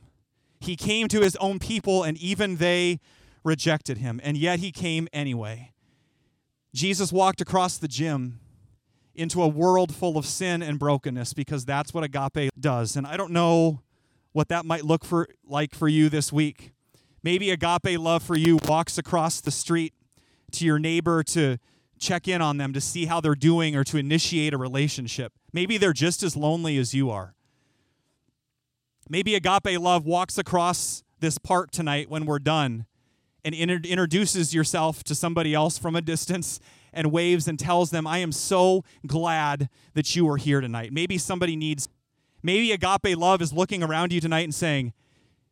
He 0.59 0.75
came 0.75 1.07
to 1.09 1.21
his 1.21 1.35
own 1.37 1.59
people, 1.59 2.03
and 2.03 2.17
even 2.17 2.57
they 2.57 2.99
rejected 3.43 3.97
him, 3.97 4.19
and 4.23 4.37
yet 4.37 4.59
he 4.59 4.71
came 4.71 5.07
anyway. 5.13 5.73
Jesus 6.73 7.11
walked 7.11 7.41
across 7.41 7.77
the 7.77 7.87
gym 7.87 8.39
into 9.15 9.41
a 9.41 9.47
world 9.47 9.93
full 9.93 10.17
of 10.17 10.25
sin 10.25 10.61
and 10.61 10.79
brokenness 10.79 11.33
because 11.33 11.65
that's 11.65 11.93
what 11.93 12.03
agape 12.03 12.51
does. 12.59 12.95
And 12.95 13.05
I 13.05 13.17
don't 13.17 13.31
know 13.31 13.81
what 14.31 14.49
that 14.49 14.65
might 14.65 14.85
look 14.85 15.03
for 15.03 15.27
like 15.43 15.73
for 15.73 15.87
you 15.87 16.09
this 16.09 16.31
week. 16.31 16.73
Maybe 17.23 17.51
agape 17.51 17.99
love 17.99 18.23
for 18.23 18.37
you 18.37 18.59
walks 18.65 18.97
across 18.97 19.41
the 19.41 19.51
street 19.51 19.93
to 20.51 20.65
your 20.65 20.79
neighbor 20.79 21.23
to 21.23 21.57
check 21.99 22.27
in 22.27 22.41
on 22.41 22.57
them 22.57 22.71
to 22.71 22.79
see 22.79 23.05
how 23.05 23.19
they're 23.19 23.35
doing 23.35 23.75
or 23.75 23.83
to 23.83 23.97
initiate 23.97 24.53
a 24.53 24.57
relationship. 24.57 25.33
Maybe 25.51 25.77
they're 25.77 25.91
just 25.91 26.23
as 26.23 26.37
lonely 26.37 26.77
as 26.77 26.93
you 26.93 27.09
are. 27.09 27.35
Maybe 29.11 29.33
agape 29.33 29.79
love 29.79 30.05
walks 30.05 30.37
across 30.37 31.03
this 31.19 31.39
park 31.39 31.71
tonight 31.71 32.11
when 32.11 32.25
we're 32.27 32.37
done 32.37 32.85
and 33.43 33.55
inter- 33.55 33.81
introduces 33.83 34.53
yourself 34.53 35.03
to 35.05 35.15
somebody 35.15 35.53
else 35.53 35.79
from 35.79 35.95
a 35.95 36.01
distance 36.01 36.59
and 36.93 37.11
waves 37.11 37.47
and 37.47 37.57
tells 37.57 37.89
them, 37.89 38.05
I 38.05 38.19
am 38.19 38.31
so 38.31 38.83
glad 39.07 39.69
that 39.95 40.15
you 40.15 40.29
are 40.29 40.37
here 40.37 40.61
tonight. 40.61 40.93
Maybe 40.93 41.17
somebody 41.17 41.55
needs, 41.55 41.89
maybe 42.43 42.71
agape 42.71 43.17
love 43.17 43.41
is 43.41 43.51
looking 43.51 43.81
around 43.81 44.13
you 44.13 44.21
tonight 44.21 44.43
and 44.43 44.53
saying, 44.53 44.93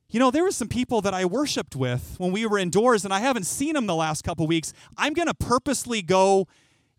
you 0.09 0.19
know, 0.19 0.29
there 0.29 0.43
were 0.43 0.51
some 0.51 0.67
people 0.67 1.01
that 1.01 1.15
I 1.15 1.25
worshiped 1.25 1.75
with 1.75 2.13
when 2.19 2.31
we 2.31 2.45
were 2.45 2.59
indoors 2.59 3.05
and 3.05 3.13
I 3.13 3.21
haven't 3.21 3.45
seen 3.45 3.73
them 3.73 3.87
the 3.87 3.95
last 3.95 4.23
couple 4.23 4.45
weeks. 4.45 4.71
I'm 4.97 5.13
going 5.13 5.27
to 5.27 5.33
purposely 5.33 6.03
go 6.03 6.47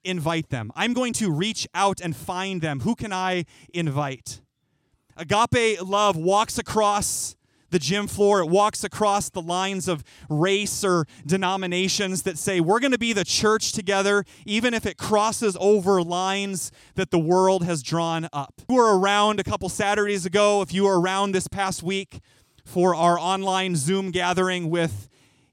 invite 0.02 0.50
them. 0.50 0.72
I'm 0.74 0.92
going 0.92 1.12
to 1.14 1.30
reach 1.30 1.68
out 1.72 2.00
and 2.00 2.16
find 2.16 2.60
them. 2.60 2.80
Who 2.80 2.96
can 2.96 3.12
I 3.12 3.44
invite? 3.72 4.40
Agape 5.18 5.82
love 5.82 6.16
walks 6.16 6.58
across 6.58 7.34
the 7.70 7.78
gym 7.78 8.06
floor, 8.06 8.40
it 8.40 8.48
walks 8.48 8.82
across 8.82 9.28
the 9.28 9.42
lines 9.42 9.88
of 9.88 10.02
race 10.30 10.82
or 10.82 11.06
denominations 11.26 12.22
that 12.22 12.38
say 12.38 12.60
we're 12.60 12.80
going 12.80 12.92
to 12.92 12.98
be 12.98 13.12
the 13.12 13.24
church 13.24 13.72
together, 13.72 14.24
even 14.46 14.72
if 14.72 14.86
it 14.86 14.96
crosses 14.96 15.54
over 15.60 16.02
lines 16.02 16.72
that 16.94 17.10
the 17.10 17.18
world 17.18 17.64
has 17.64 17.82
drawn 17.82 18.28
up. 18.32 18.54
If 18.58 18.64
You 18.70 18.76
were 18.76 18.98
around 18.98 19.38
a 19.38 19.44
couple 19.44 19.68
Saturdays 19.68 20.24
ago, 20.24 20.62
if 20.62 20.72
you 20.72 20.84
were 20.84 20.98
around 20.98 21.32
this 21.32 21.46
past 21.46 21.82
week 21.82 22.20
for 22.64 22.94
our 22.94 23.18
online 23.18 23.76
Zoom 23.76 24.12
gathering 24.12 24.70
with 24.70 25.08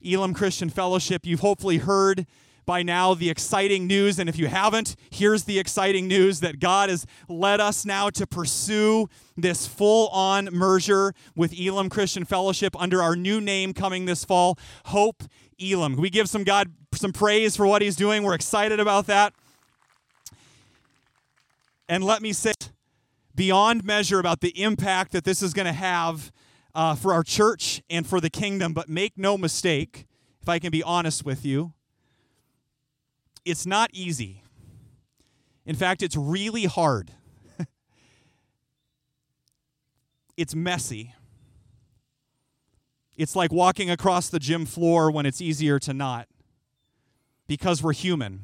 Elam 0.05 0.33
Christian 0.33 0.69
Fellowship, 0.69 1.25
you've 1.25 1.41
hopefully 1.41 1.79
heard 1.79 2.27
by 2.65 2.83
now 2.83 3.13
the 3.13 3.29
exciting 3.29 3.87
news. 3.87 4.19
And 4.19 4.29
if 4.29 4.37
you 4.37 4.47
haven't, 4.47 4.95
here's 5.09 5.43
the 5.43 5.59
exciting 5.59 6.07
news 6.07 6.39
that 6.39 6.59
God 6.59 6.89
has 6.89 7.05
led 7.27 7.59
us 7.59 7.85
now 7.85 8.09
to 8.11 8.25
pursue 8.27 9.07
this 9.37 9.67
full 9.67 10.07
on 10.09 10.49
merger 10.51 11.13
with 11.35 11.53
Elam 11.59 11.89
Christian 11.89 12.25
Fellowship 12.25 12.79
under 12.79 13.01
our 13.01 13.15
new 13.15 13.41
name 13.41 13.73
coming 13.73 14.05
this 14.05 14.23
fall, 14.23 14.57
Hope 14.85 15.23
Elam. 15.61 15.95
We 15.95 16.09
give 16.09 16.29
some 16.29 16.43
God 16.43 16.71
some 16.93 17.11
praise 17.11 17.55
for 17.55 17.67
what 17.67 17.81
he's 17.81 17.95
doing. 17.95 18.23
We're 18.23 18.35
excited 18.35 18.79
about 18.79 19.07
that. 19.07 19.33
And 21.87 22.03
let 22.03 22.21
me 22.21 22.33
say 22.33 22.53
beyond 23.35 23.83
measure 23.83 24.19
about 24.19 24.41
the 24.41 24.61
impact 24.61 25.11
that 25.11 25.23
this 25.23 25.41
is 25.41 25.53
going 25.53 25.67
to 25.67 25.73
have 25.73 26.31
uh, 26.73 26.95
for 26.95 27.13
our 27.13 27.23
church 27.23 27.81
and 27.89 28.07
for 28.07 28.19
the 28.19 28.29
kingdom. 28.29 28.73
But 28.73 28.89
make 28.89 29.17
no 29.17 29.37
mistake, 29.37 30.07
if 30.41 30.49
I 30.49 30.59
can 30.59 30.71
be 30.71 30.81
honest 30.81 31.25
with 31.25 31.45
you, 31.45 31.73
it's 33.45 33.65
not 33.65 33.91
easy. 33.93 34.41
In 35.65 35.75
fact, 35.75 36.01
it's 36.03 36.17
really 36.17 36.65
hard. 36.65 37.11
it's 40.37 40.55
messy. 40.55 41.13
It's 43.15 43.35
like 43.35 43.51
walking 43.51 43.89
across 43.89 44.29
the 44.29 44.39
gym 44.39 44.65
floor 44.65 45.09
when 45.09 45.25
it's 45.25 45.41
easier 45.41 45.79
to 45.79 45.93
not 45.93 46.27
because 47.47 47.81
we're 47.81 47.93
human. 47.93 48.43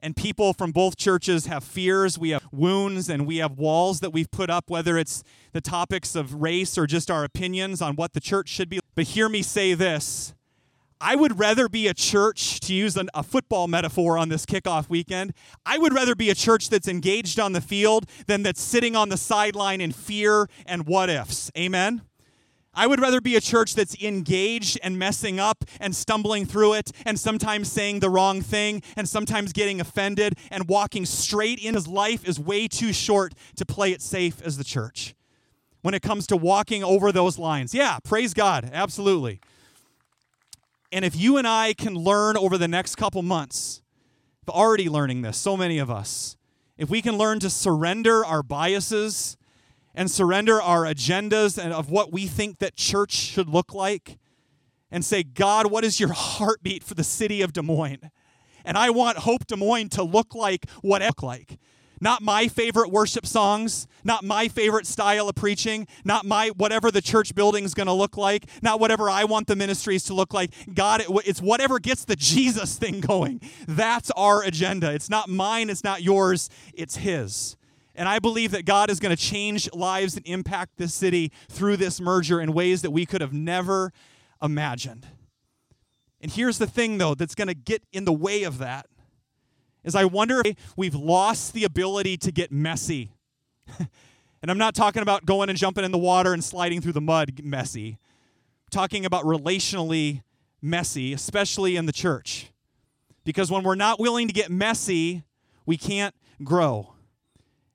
And 0.00 0.14
people 0.14 0.52
from 0.52 0.72
both 0.72 0.96
churches 0.96 1.46
have 1.46 1.64
fears, 1.64 2.18
we 2.18 2.30
have 2.30 2.46
wounds, 2.52 3.08
and 3.08 3.26
we 3.26 3.38
have 3.38 3.58
walls 3.58 4.00
that 4.00 4.10
we've 4.10 4.30
put 4.30 4.50
up, 4.50 4.68
whether 4.68 4.96
it's 4.96 5.24
the 5.52 5.60
topics 5.60 6.14
of 6.14 6.42
race 6.42 6.78
or 6.78 6.86
just 6.86 7.10
our 7.10 7.24
opinions 7.24 7.80
on 7.82 7.96
what 7.96 8.12
the 8.12 8.20
church 8.20 8.48
should 8.48 8.68
be. 8.68 8.78
But 8.94 9.06
hear 9.06 9.28
me 9.28 9.42
say 9.42 9.74
this 9.74 10.34
I 11.00 11.14
would 11.14 11.38
rather 11.38 11.68
be 11.68 11.88
a 11.88 11.94
church, 11.94 12.60
to 12.60 12.74
use 12.74 12.96
an, 12.96 13.10
a 13.12 13.22
football 13.22 13.68
metaphor 13.68 14.16
on 14.16 14.30
this 14.30 14.46
kickoff 14.46 14.88
weekend, 14.88 15.34
I 15.66 15.76
would 15.76 15.92
rather 15.92 16.14
be 16.14 16.30
a 16.30 16.34
church 16.34 16.70
that's 16.70 16.88
engaged 16.88 17.38
on 17.38 17.52
the 17.52 17.60
field 17.60 18.06
than 18.26 18.42
that's 18.42 18.62
sitting 18.62 18.96
on 18.96 19.10
the 19.10 19.18
sideline 19.18 19.80
in 19.80 19.92
fear 19.92 20.48
and 20.64 20.86
what 20.86 21.10
ifs. 21.10 21.50
Amen? 21.56 22.02
I 22.72 22.86
would 22.86 23.00
rather 23.00 23.20
be 23.22 23.36
a 23.36 23.40
church 23.40 23.74
that's 23.74 24.00
engaged 24.02 24.78
and 24.82 24.98
messing 24.98 25.40
up 25.40 25.64
and 25.80 25.96
stumbling 25.96 26.44
through 26.44 26.74
it 26.74 26.92
and 27.06 27.18
sometimes 27.18 27.72
saying 27.72 28.00
the 28.00 28.10
wrong 28.10 28.42
thing 28.42 28.82
and 28.96 29.08
sometimes 29.08 29.54
getting 29.54 29.80
offended 29.80 30.34
and 30.50 30.68
walking 30.68 31.06
straight 31.06 31.58
in. 31.58 31.74
His 31.74 31.88
life 31.88 32.28
is 32.28 32.38
way 32.38 32.68
too 32.68 32.92
short 32.92 33.34
to 33.56 33.64
play 33.64 33.92
it 33.92 34.02
safe 34.02 34.42
as 34.42 34.58
the 34.58 34.64
church. 34.64 35.14
When 35.80 35.94
it 35.94 36.02
comes 36.02 36.26
to 36.26 36.36
walking 36.36 36.84
over 36.84 37.12
those 37.12 37.38
lines, 37.38 37.72
yeah, 37.72 37.98
praise 38.04 38.34
God, 38.34 38.68
absolutely. 38.72 39.40
And 40.96 41.04
if 41.04 41.14
you 41.14 41.36
and 41.36 41.46
I 41.46 41.74
can 41.74 41.94
learn 41.94 42.38
over 42.38 42.56
the 42.56 42.66
next 42.66 42.94
couple 42.94 43.20
months, 43.20 43.82
already 44.48 44.88
learning 44.88 45.20
this, 45.20 45.36
so 45.36 45.54
many 45.54 45.76
of 45.76 45.90
us, 45.90 46.38
if 46.78 46.88
we 46.88 47.02
can 47.02 47.18
learn 47.18 47.38
to 47.40 47.50
surrender 47.50 48.24
our 48.24 48.42
biases 48.42 49.36
and 49.94 50.10
surrender 50.10 50.62
our 50.62 50.84
agendas 50.84 51.62
and 51.62 51.74
of 51.74 51.90
what 51.90 52.14
we 52.14 52.26
think 52.26 52.60
that 52.60 52.76
church 52.76 53.12
should 53.12 53.46
look 53.46 53.74
like 53.74 54.16
and 54.90 55.04
say, 55.04 55.22
God, 55.22 55.70
what 55.70 55.84
is 55.84 56.00
your 56.00 56.14
heartbeat 56.14 56.82
for 56.82 56.94
the 56.94 57.04
city 57.04 57.42
of 57.42 57.52
Des 57.52 57.60
Moines? 57.60 58.10
And 58.64 58.78
I 58.78 58.88
want 58.88 59.18
Hope 59.18 59.46
Des 59.46 59.56
Moines 59.56 59.90
to 59.90 60.02
look 60.02 60.34
like 60.34 60.66
what 60.80 61.02
it 61.02 61.08
look 61.08 61.22
like. 61.22 61.58
Not 62.00 62.22
my 62.22 62.48
favorite 62.48 62.90
worship 62.90 63.26
songs, 63.26 63.86
not 64.04 64.24
my 64.24 64.48
favorite 64.48 64.86
style 64.86 65.28
of 65.28 65.34
preaching, 65.34 65.86
not 66.04 66.26
my 66.26 66.48
whatever 66.50 66.90
the 66.90 67.00
church 67.00 67.34
building 67.34 67.64
is 67.64 67.74
going 67.74 67.86
to 67.86 67.92
look 67.92 68.16
like, 68.16 68.46
not 68.62 68.80
whatever 68.80 69.08
I 69.08 69.24
want 69.24 69.46
the 69.46 69.56
ministries 69.56 70.04
to 70.04 70.14
look 70.14 70.34
like. 70.34 70.52
God, 70.74 71.02
it's 71.24 71.40
whatever 71.40 71.78
gets 71.78 72.04
the 72.04 72.16
Jesus 72.16 72.76
thing 72.76 73.00
going. 73.00 73.40
That's 73.66 74.10
our 74.12 74.42
agenda. 74.42 74.92
It's 74.92 75.08
not 75.08 75.28
mine, 75.28 75.70
it's 75.70 75.84
not 75.84 76.02
yours, 76.02 76.50
it's 76.74 76.96
His. 76.96 77.56
And 77.94 78.08
I 78.08 78.18
believe 78.18 78.50
that 78.50 78.66
God 78.66 78.90
is 78.90 79.00
going 79.00 79.16
to 79.16 79.22
change 79.22 79.72
lives 79.72 80.16
and 80.16 80.26
impact 80.26 80.76
this 80.76 80.92
city 80.92 81.32
through 81.48 81.78
this 81.78 81.98
merger 81.98 82.40
in 82.40 82.52
ways 82.52 82.82
that 82.82 82.90
we 82.90 83.06
could 83.06 83.22
have 83.22 83.32
never 83.32 83.90
imagined. 84.42 85.06
And 86.20 86.30
here's 86.30 86.58
the 86.58 86.66
thing, 86.66 86.98
though, 86.98 87.14
that's 87.14 87.34
going 87.34 87.48
to 87.48 87.54
get 87.54 87.82
in 87.92 88.04
the 88.04 88.12
way 88.12 88.42
of 88.42 88.58
that 88.58 88.86
is 89.86 89.94
I 89.94 90.04
wonder 90.04 90.42
if 90.44 90.56
we've 90.76 90.94
lost 90.94 91.54
the 91.54 91.64
ability 91.64 92.18
to 92.18 92.32
get 92.32 92.52
messy. 92.52 93.12
and 93.78 94.50
I'm 94.50 94.58
not 94.58 94.74
talking 94.74 95.00
about 95.00 95.24
going 95.24 95.48
and 95.48 95.56
jumping 95.56 95.84
in 95.84 95.92
the 95.92 95.98
water 95.98 96.34
and 96.34 96.44
sliding 96.44 96.82
through 96.82 96.92
the 96.92 97.00
mud 97.00 97.40
messy. 97.42 97.98
I'm 98.66 98.70
talking 98.70 99.06
about 99.06 99.24
relationally 99.24 100.22
messy, 100.60 101.12
especially 101.12 101.76
in 101.76 101.86
the 101.86 101.92
church. 101.92 102.50
Because 103.24 103.50
when 103.50 103.62
we're 103.62 103.76
not 103.76 103.98
willing 103.98 104.26
to 104.26 104.34
get 104.34 104.50
messy, 104.50 105.22
we 105.64 105.76
can't 105.76 106.14
grow. 106.42 106.92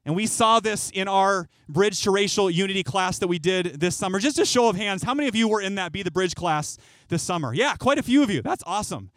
And 0.06 0.16
we 0.16 0.26
saw 0.26 0.60
this 0.60 0.90
in 0.90 1.08
our 1.08 1.48
Bridge 1.70 2.02
to 2.04 2.12
Racial 2.12 2.50
Unity 2.50 2.84
class 2.84 3.20
that 3.20 3.28
we 3.28 3.40
did 3.40 3.80
this 3.80 3.96
summer. 3.96 4.20
Just 4.20 4.40
a 4.40 4.46
show 4.46 4.68
of 4.68 4.76
hands, 4.76 5.04
how 5.04 5.14
many 5.14 5.30
of 5.30 5.36
you 5.36 5.48
were 5.48 5.62
in 5.62 5.76
that 5.76 5.92
Be 5.92 6.04
the 6.04 6.12
Bridge 6.12 6.36
class 6.36 6.78
this 7.08 7.24
summer? 7.24 7.54
Yeah, 7.54 7.76
quite 7.76 8.00
a 8.00 8.04
few 8.04 8.24
of 8.24 8.30
you. 8.30 8.42
That's 8.42 8.64
awesome. 8.66 9.12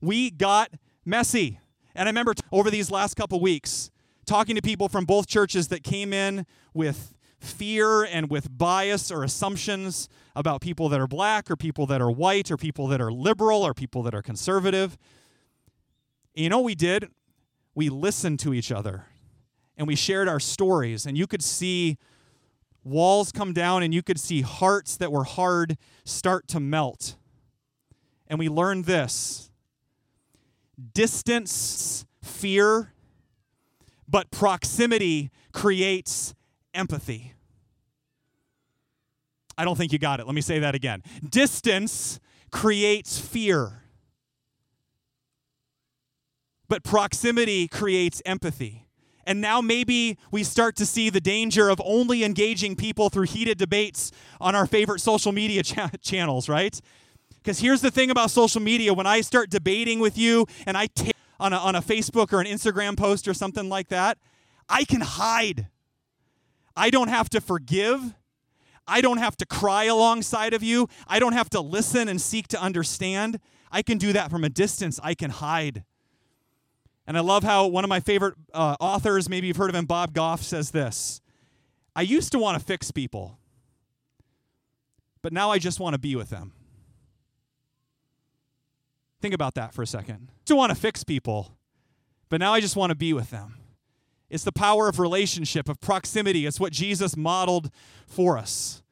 We 0.00 0.30
got 0.30 0.70
messy. 1.04 1.58
And 1.96 2.08
I 2.08 2.10
remember 2.10 2.34
t- 2.34 2.42
over 2.52 2.70
these 2.70 2.90
last 2.90 3.14
couple 3.14 3.40
weeks 3.40 3.90
talking 4.26 4.54
to 4.54 4.62
people 4.62 4.88
from 4.88 5.06
both 5.06 5.26
churches 5.26 5.68
that 5.68 5.82
came 5.82 6.12
in 6.12 6.44
with 6.74 7.14
fear 7.40 8.04
and 8.04 8.30
with 8.30 8.56
bias 8.56 9.10
or 9.10 9.24
assumptions 9.24 10.08
about 10.34 10.60
people 10.60 10.90
that 10.90 11.00
are 11.00 11.06
black 11.06 11.50
or 11.50 11.56
people 11.56 11.86
that 11.86 12.02
are 12.02 12.10
white 12.10 12.50
or 12.50 12.56
people 12.58 12.86
that 12.88 13.00
are 13.00 13.10
liberal 13.10 13.62
or 13.62 13.72
people 13.72 14.02
that 14.02 14.14
are 14.14 14.22
conservative. 14.22 14.98
You 16.34 16.50
know 16.50 16.58
what 16.58 16.66
we 16.66 16.74
did? 16.74 17.08
We 17.74 17.88
listened 17.88 18.40
to 18.40 18.52
each 18.52 18.70
other 18.70 19.06
and 19.78 19.86
we 19.86 19.94
shared 19.94 20.28
our 20.28 20.40
stories, 20.40 21.04
and 21.04 21.18
you 21.18 21.26
could 21.26 21.42
see 21.42 21.98
walls 22.82 23.30
come 23.30 23.52
down 23.52 23.82
and 23.82 23.92
you 23.92 24.02
could 24.02 24.18
see 24.18 24.40
hearts 24.40 24.96
that 24.96 25.12
were 25.12 25.24
hard 25.24 25.76
start 26.04 26.48
to 26.48 26.60
melt. 26.60 27.16
And 28.26 28.38
we 28.38 28.48
learned 28.48 28.86
this 28.86 29.50
distance 30.92 32.04
fear, 32.22 32.92
but 34.08 34.30
proximity 34.30 35.30
creates 35.52 36.34
empathy. 36.74 37.32
I 39.58 39.64
don't 39.64 39.76
think 39.76 39.92
you 39.92 39.98
got 39.98 40.20
it. 40.20 40.26
Let 40.26 40.34
me 40.34 40.42
say 40.42 40.58
that 40.58 40.74
again. 40.74 41.02
Distance 41.28 42.20
creates 42.50 43.18
fear, 43.18 43.82
but 46.68 46.84
proximity 46.84 47.68
creates 47.68 48.20
empathy. 48.26 48.86
And 49.26 49.40
now 49.40 49.60
maybe 49.60 50.18
we 50.30 50.44
start 50.44 50.76
to 50.76 50.86
see 50.86 51.10
the 51.10 51.20
danger 51.20 51.68
of 51.68 51.80
only 51.84 52.22
engaging 52.22 52.76
people 52.76 53.10
through 53.10 53.24
heated 53.24 53.58
debates 53.58 54.12
on 54.40 54.54
our 54.54 54.66
favorite 54.66 55.00
social 55.00 55.32
media 55.32 55.64
cha- 55.64 55.90
channels, 56.00 56.48
right? 56.48 56.80
Because 57.46 57.60
here's 57.60 57.80
the 57.80 57.92
thing 57.92 58.10
about 58.10 58.32
social 58.32 58.60
media 58.60 58.92
when 58.92 59.06
I 59.06 59.20
start 59.20 59.50
debating 59.50 60.00
with 60.00 60.18
you 60.18 60.46
and 60.66 60.76
I 60.76 60.88
take 60.88 61.14
on 61.38 61.52
a, 61.52 61.56
on 61.56 61.76
a 61.76 61.80
Facebook 61.80 62.32
or 62.32 62.40
an 62.40 62.46
Instagram 62.48 62.96
post 62.96 63.28
or 63.28 63.34
something 63.34 63.68
like 63.68 63.86
that, 63.90 64.18
I 64.68 64.82
can 64.82 65.00
hide. 65.00 65.68
I 66.76 66.90
don't 66.90 67.06
have 67.06 67.30
to 67.30 67.40
forgive. 67.40 68.16
I 68.88 69.00
don't 69.00 69.18
have 69.18 69.36
to 69.36 69.46
cry 69.46 69.84
alongside 69.84 70.54
of 70.54 70.64
you. 70.64 70.88
I 71.06 71.20
don't 71.20 71.34
have 71.34 71.48
to 71.50 71.60
listen 71.60 72.08
and 72.08 72.20
seek 72.20 72.48
to 72.48 72.60
understand. 72.60 73.38
I 73.70 73.80
can 73.82 73.96
do 73.96 74.12
that 74.12 74.28
from 74.28 74.42
a 74.42 74.48
distance. 74.48 74.98
I 75.00 75.14
can 75.14 75.30
hide. 75.30 75.84
And 77.06 77.16
I 77.16 77.20
love 77.20 77.44
how 77.44 77.68
one 77.68 77.84
of 77.84 77.88
my 77.88 78.00
favorite 78.00 78.34
uh, 78.54 78.74
authors, 78.80 79.28
maybe 79.28 79.46
you've 79.46 79.56
heard 79.56 79.70
of 79.70 79.76
him, 79.76 79.86
Bob 79.86 80.14
Goff, 80.14 80.42
says 80.42 80.72
this 80.72 81.20
I 81.94 82.02
used 82.02 82.32
to 82.32 82.40
want 82.40 82.58
to 82.58 82.64
fix 82.64 82.90
people, 82.90 83.38
but 85.22 85.32
now 85.32 85.52
I 85.52 85.60
just 85.60 85.78
want 85.78 85.94
to 85.94 86.00
be 86.00 86.16
with 86.16 86.30
them. 86.30 86.55
Think 89.26 89.34
about 89.34 89.56
that 89.56 89.74
for 89.74 89.82
a 89.82 89.88
second. 89.88 90.28
I 90.48 90.54
want 90.54 90.70
to 90.70 90.76
fix 90.76 91.02
people, 91.02 91.58
but 92.28 92.38
now 92.38 92.54
I 92.54 92.60
just 92.60 92.76
want 92.76 92.90
to 92.90 92.94
be 92.94 93.12
with 93.12 93.30
them. 93.30 93.56
It's 94.30 94.44
the 94.44 94.52
power 94.52 94.88
of 94.88 95.00
relationship, 95.00 95.68
of 95.68 95.80
proximity. 95.80 96.46
It's 96.46 96.60
what 96.60 96.72
Jesus 96.72 97.16
modeled 97.16 97.72
for 98.06 98.38
us. 98.38 98.84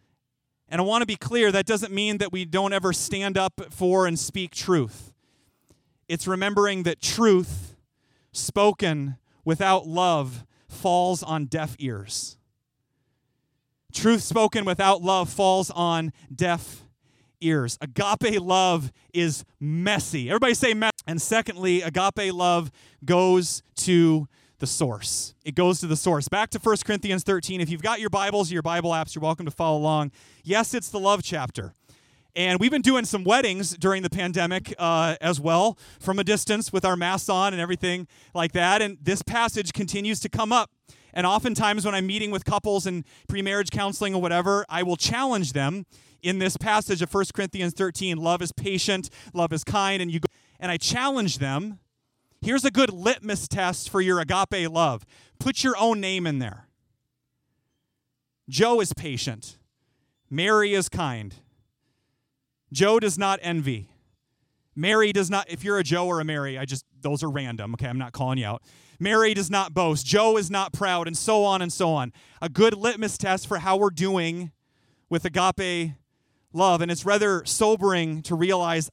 And 0.69 0.81
I 0.81 0.85
want 0.85 1.03
to 1.03 1.07
be 1.07 1.15
clear 1.15 1.53
that 1.53 1.67
doesn't 1.67 1.93
mean 1.93 2.19
that 2.19 2.33
we 2.33 2.45
don't 2.45 2.73
ever 2.73 2.93
stand 2.93 3.39
up 3.39 3.61
for 3.71 4.09
and 4.09 4.19
speak 4.19 4.53
truth. 4.53 5.13
It's 6.09 6.27
remembering 6.27 6.83
that 6.83 7.01
truth 7.01 7.77
spoken 8.33 9.19
without 9.45 9.87
love 9.87 10.45
falls 10.67 11.23
on 11.23 11.45
deaf 11.45 11.77
ears. 11.79 12.39
Truth 13.93 14.25
spoken 14.25 14.65
without 14.65 15.01
love 15.01 15.29
falls 15.29 15.71
on 15.71 16.13
deaf 16.35 16.84
ears. 17.45 17.79
Agape 17.81 18.41
love 18.41 18.91
is 19.13 19.45
messy. 19.61 20.29
Everybody 20.29 20.55
say 20.55 20.75
messy. 20.75 20.93
And 21.07 21.21
secondly, 21.21 21.83
agape 21.83 22.33
love 22.33 22.71
goes 23.05 23.63
to 23.77 24.29
the 24.59 24.67
source. 24.67 25.35
It 25.45 25.55
goes 25.55 25.81
to 25.81 25.87
the 25.87 25.97
source. 25.97 26.29
Back 26.29 26.51
to 26.51 26.59
1 26.59 26.77
Corinthians 26.87 27.23
13. 27.23 27.61
If 27.61 27.69
you've 27.69 27.83
got 27.83 28.01
your 28.01 28.11
Bibles, 28.11 28.51
your 28.51 28.63
Bible 28.63 28.93
apps, 28.93 29.15
you're 29.15 29.23
welcome 29.23 29.45
to 29.45 29.53
follow 29.53 29.79
along. 29.79 30.13
Yes, 30.43 30.75
it's 30.75 30.89
the 30.89 31.01
love 31.01 31.23
chapter. 31.23 31.75
And 32.37 32.59
we've 32.59 32.71
been 32.71 32.83
doing 32.83 33.05
some 33.05 33.23
weddings 33.23 33.77
during 33.77 34.03
the 34.03 34.11
pandemic 34.11 34.75
uh, 34.79 35.17
as 35.21 35.39
well, 35.39 35.79
from 36.01 36.19
a 36.19 36.25
distance 36.25 36.73
with 36.73 36.85
our 36.85 36.97
masks 36.97 37.29
on 37.29 37.53
and 37.53 37.63
everything 37.63 38.09
like 38.35 38.53
that. 38.53 38.83
And 38.83 38.99
this 39.01 39.23
passage 39.23 39.73
continues 39.73 40.19
to 40.21 40.29
come 40.29 40.53
up. 40.53 40.71
And 41.15 41.27
oftentimes, 41.27 41.85
when 41.87 41.95
I'm 41.95 42.07
meeting 42.07 42.31
with 42.31 42.45
couples 42.45 42.87
and 42.87 43.05
pre 43.29 43.41
marriage 43.41 43.71
counseling 43.71 44.15
or 44.15 44.21
whatever, 44.21 44.67
I 44.69 44.83
will 44.83 44.97
challenge 44.97 45.53
them 45.53 45.87
in 46.23 46.39
this 46.39 46.57
passage 46.57 47.03
of 47.03 47.13
1 47.15 47.27
Corinthians 47.35 47.73
13 47.75 48.19
love 48.19 48.43
is 48.43 48.51
patient, 48.53 49.11
love 49.33 49.53
is 49.53 49.63
kind. 49.63 50.03
And, 50.03 50.11
you 50.11 50.21
go, 50.21 50.27
and 50.59 50.71
I 50.71 50.77
challenge 50.77 51.39
them 51.39 51.79
here's 52.43 52.65
a 52.65 52.71
good 52.71 52.93
litmus 52.93 53.49
test 53.49 53.89
for 53.89 54.03
your 54.03 54.21
agape 54.21 54.71
love 54.71 55.07
put 55.39 55.65
your 55.65 55.77
own 55.79 56.01
name 56.01 56.27
in 56.27 56.39
there. 56.39 56.69
Joe 58.49 58.81
is 58.81 58.93
patient, 58.93 59.59
Mary 60.29 60.75
is 60.75 60.89
kind. 60.89 61.35
Joe 62.73 62.99
does 62.99 63.17
not 63.17 63.39
envy. 63.41 63.91
Mary 64.75 65.13
does 65.13 65.31
not, 65.31 65.49
if 65.49 65.63
you're 65.63 65.79
a 65.79 65.85
Joe 65.85 66.09
or 66.09 66.19
a 66.19 66.25
Mary, 66.25 66.59
I 66.59 66.65
just, 66.65 66.85
those 67.01 67.23
are 67.23 67.31
random, 67.31 67.75
okay? 67.75 67.87
I'm 67.87 67.99
not 67.99 68.13
calling 68.13 68.39
you 68.39 68.47
out. 68.47 68.63
Mary 68.99 69.35
does 69.35 69.51
not 69.51 69.75
boast. 69.75 70.07
Joe 70.07 70.37
is 70.37 70.51
not 70.51 70.73
proud, 70.73 71.07
and 71.07 71.17
so 71.17 71.45
on 71.45 71.63
and 71.63 71.73
so 71.73 71.91
on. 71.91 72.13
A 72.41 72.49
good 72.49 72.75
litmus 72.75 73.19
test 73.19 73.47
for 73.47 73.59
how 73.59 73.77
we're 73.77 73.91
doing 73.91 74.53
with 75.09 75.25
agape 75.25 75.93
love. 76.53 76.81
And 76.81 76.91
it's 76.91 77.05
rather 77.05 77.45
sobering 77.45 78.23
to 78.23 78.35
realize 78.35 78.91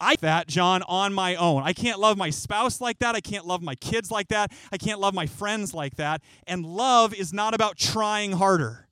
I 0.00 0.16
that 0.16 0.46
John 0.46 0.82
on 0.82 1.12
my 1.12 1.34
own. 1.34 1.62
I 1.64 1.72
can't 1.72 1.98
love 1.98 2.16
my 2.16 2.30
spouse 2.30 2.80
like 2.80 3.00
that. 3.00 3.14
I 3.16 3.20
can't 3.20 3.46
love 3.46 3.62
my 3.62 3.74
kids 3.74 4.10
like 4.10 4.28
that. 4.28 4.52
I 4.70 4.76
can't 4.76 5.00
love 5.00 5.14
my 5.14 5.26
friends 5.26 5.74
like 5.74 5.96
that. 5.96 6.22
And 6.46 6.64
love 6.64 7.12
is 7.12 7.32
not 7.32 7.54
about 7.54 7.76
trying 7.76 8.32
harder. 8.32 8.86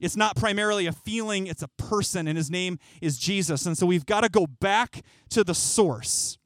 It's 0.00 0.16
not 0.16 0.36
primarily 0.36 0.86
a 0.86 0.92
feeling, 0.92 1.48
it's 1.48 1.62
a 1.62 1.68
person, 1.68 2.28
and 2.28 2.38
his 2.38 2.50
name 2.50 2.78
is 3.02 3.18
Jesus. 3.18 3.66
And 3.66 3.76
so 3.76 3.84
we've 3.84 4.06
got 4.06 4.20
to 4.20 4.28
go 4.28 4.46
back 4.46 5.02
to 5.30 5.42
the 5.42 5.54
source. 5.54 6.37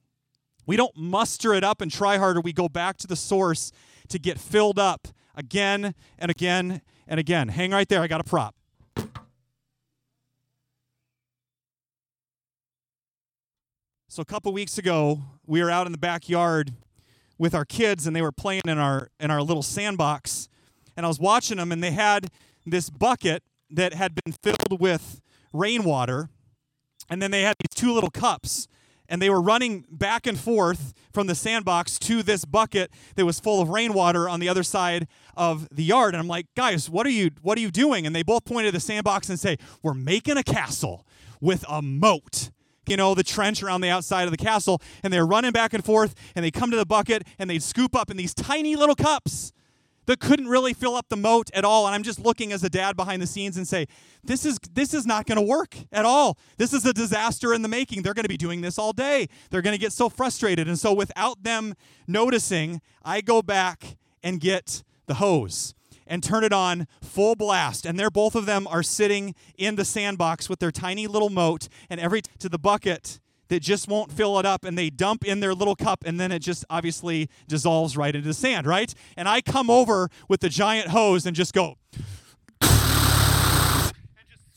We 0.67 0.77
don't 0.77 0.97
muster 0.97 1.55
it 1.55 1.65
up 1.65 1.81
and 1.81 1.91
try 1.91 2.19
harder. 2.19 2.41
We 2.41 2.53
go 2.53 2.69
back 2.69 2.97
to 2.99 3.07
the 3.07 3.17
source 3.17 3.73
to 4.09 4.19
get 4.19 4.39
filled 4.39 4.79
up 4.79 5.09
again 5.35 5.95
and 6.19 6.31
again 6.31 6.83
and 7.07 7.19
again. 7.19 7.49
Hang 7.49 7.73
right 7.73 7.89
there. 7.89 8.01
I 8.01 8.07
got 8.07 8.21
a 8.21 8.25
prop. 8.25 8.55
So 14.09 14.21
a 14.21 14.27
couple 14.27 14.53
weeks 14.53 14.77
ago, 14.77 15.21
we 15.47 15.63
were 15.63 15.71
out 15.71 15.87
in 15.87 15.93
the 15.93 15.99
backyard 15.99 16.75
with 17.39 17.55
our 17.55 17.65
kids 17.65 18.07
and 18.07 18.15
they 18.15 18.21
were 18.21 18.31
playing 18.31 18.63
in 18.67 18.79
our 18.79 19.09
in 19.19 19.31
our 19.31 19.43
little 19.43 19.63
sandbox. 19.63 20.49
And 20.97 21.07
I 21.07 21.09
was 21.09 21.19
watching 21.19 21.57
them 21.57 21.73
and 21.73 21.83
they 21.83 21.93
had 21.93 22.29
this 22.67 22.91
bucket 22.91 23.43
that 23.71 23.95
had 23.95 24.15
been 24.15 24.35
filled 24.43 24.81
with 24.81 25.23
rainwater, 25.53 26.29
and 27.09 27.21
then 27.21 27.31
they 27.31 27.43
had 27.43 27.57
these 27.59 27.75
two 27.75 27.93
little 27.93 28.11
cups. 28.11 28.69
And 29.13 29.21
they 29.21 29.29
were 29.29 29.43
running 29.43 29.85
back 29.91 30.27
and 30.27 30.41
forth 30.41 30.95
from 31.13 31.27
the 31.27 31.35
sandbox 31.35 31.99
to 31.99 32.23
this 32.23 32.47
bucket 32.47 32.91
that 33.15 33.27
was 33.27 33.39
full 33.39 33.61
of 33.61 33.69
rainwater 33.69 34.27
on 34.27 34.41
the 34.41 34.49
other 34.49 34.63
side 34.63 35.07
of 35.37 35.69
the 35.71 35.85
yard. 35.85 36.15
And 36.15 36.21
I'm 36.23 36.29
like, 36.29 36.47
guys, 36.57 36.89
what 36.89 37.07
are 37.07 37.11
you 37.11 37.31
what 37.43 37.59
are 37.59 37.61
you 37.61 37.71
doing? 37.71 38.07
And 38.07 38.17
they 38.17 38.23
both 38.23 38.47
point 38.47 38.65
to 38.65 38.73
the 38.73 38.81
sandbox 38.81 39.29
and 39.29 39.39
say, 39.39 39.59
We're 39.83 39.93
making 39.93 40.39
a 40.39 40.43
castle 40.43 41.07
with 41.43 41.63
a 41.69 41.83
moat 41.83 42.51
you 42.89 42.97
know, 42.97 43.15
the 43.15 43.23
trench 43.23 43.63
around 43.63 43.81
the 43.81 43.89
outside 43.89 44.25
of 44.25 44.33
the 44.33 44.37
castle, 44.37 44.83
and 45.05 45.13
they're 45.13 45.25
running 45.25 45.53
back 45.53 45.73
and 45.73 45.85
forth, 45.85 46.17
and 46.35 46.45
they 46.45 46.51
come 46.51 46.69
to 46.73 46.77
the 46.77 46.85
bucket, 46.85 47.23
and 47.39 47.49
they 47.49 47.61
scoop 47.61 47.95
up 47.95 48.11
in 48.11 48.17
these 48.17 48.35
tiny 48.35 48.75
little 48.75 48.97
cups 48.97 49.53
that 50.07 50.21
couldn't 50.21 50.49
really 50.49 50.73
fill 50.73 50.97
up 50.97 51.09
the 51.09 51.17
moat 51.17 51.51
at 51.55 51.65
all 51.65 51.87
and 51.87 51.95
i'm 51.95 52.03
just 52.03 52.19
looking 52.19 52.53
as 52.53 52.63
a 52.65 52.71
dad 52.71 52.97
behind 52.97 53.23
the 53.23 53.27
scenes 53.27 53.57
and 53.57 53.67
say 53.69 53.87
this 54.25 54.45
is 54.45 54.59
this 54.73 54.95
is 54.95 55.05
not 55.05 55.27
going 55.27 55.37
to 55.37 55.43
work 55.43 55.77
at 55.91 56.05
all. 56.05 56.39
This 56.57 56.73
is 56.73 56.87
a 56.87 56.93
disaster 56.93 57.53
in 57.53 57.63
the 57.63 57.69
making. 57.69 58.03
They're 58.03 58.15
going 58.15 58.25
to 58.25 58.29
be 58.29 58.37
doing 58.37 58.61
this 58.61 58.79
all 58.79 58.93
day. 58.93 59.29
They're 59.51 59.63
going 59.63 59.75
to 59.75 59.81
get 59.81 59.93
so 59.93 60.09
frustrated. 60.09 60.69
And 60.69 60.79
so 60.79 60.93
without 60.93 61.43
them 61.43 61.75
noticing 62.07 62.81
i 63.05 63.21
go 63.21 63.43
back 63.43 63.97
and 64.23 64.41
get 64.41 64.83
the 65.07 65.15
hose 65.15 65.75
and 66.07 66.23
turn 66.23 66.45
it 66.45 66.53
on 66.53 66.87
full 67.01 67.35
blast. 67.35 67.85
And 67.85 67.99
they're 67.99 68.11
both 68.11 68.35
of 68.35 68.47
them 68.47 68.67
are 68.69 68.83
sitting 68.83 69.35
in 69.57 69.75
the 69.75 69.85
sandbox 69.85 70.49
with 70.49 70.61
their 70.61 70.71
tiny 70.71 71.07
little 71.07 71.31
moat 71.31 71.69
and 71.91 71.99
every 71.99 72.23
to 72.39 72.49
the 72.49 72.59
bucket 72.59 73.19
that 73.49 73.61
just 73.61 73.89
won't 73.89 74.11
fill 74.11 74.39
it 74.39 74.47
up 74.47 74.65
and 74.65 74.79
they 74.79 74.91
dump 74.91 75.25
in 75.25 75.41
their 75.41 75.55
little 75.55 75.77
cup 75.77 76.05
and 76.05 76.19
then 76.19 76.33
it 76.33 76.39
just 76.39 76.65
obviously 76.71 77.29
dissolves 77.49 77.97
right 77.97 78.15
into 78.15 78.27
the 78.27 78.35
sand, 78.35 78.67
right? 78.67 78.95
And 79.17 79.29
I 79.29 79.41
come 79.41 79.69
over 79.69 80.09
with 80.29 80.41
the 80.41 80.49
giant 80.49 80.89
hose 80.89 81.27
and 81.27 81.37
just 81.37 81.53
go 81.53 81.77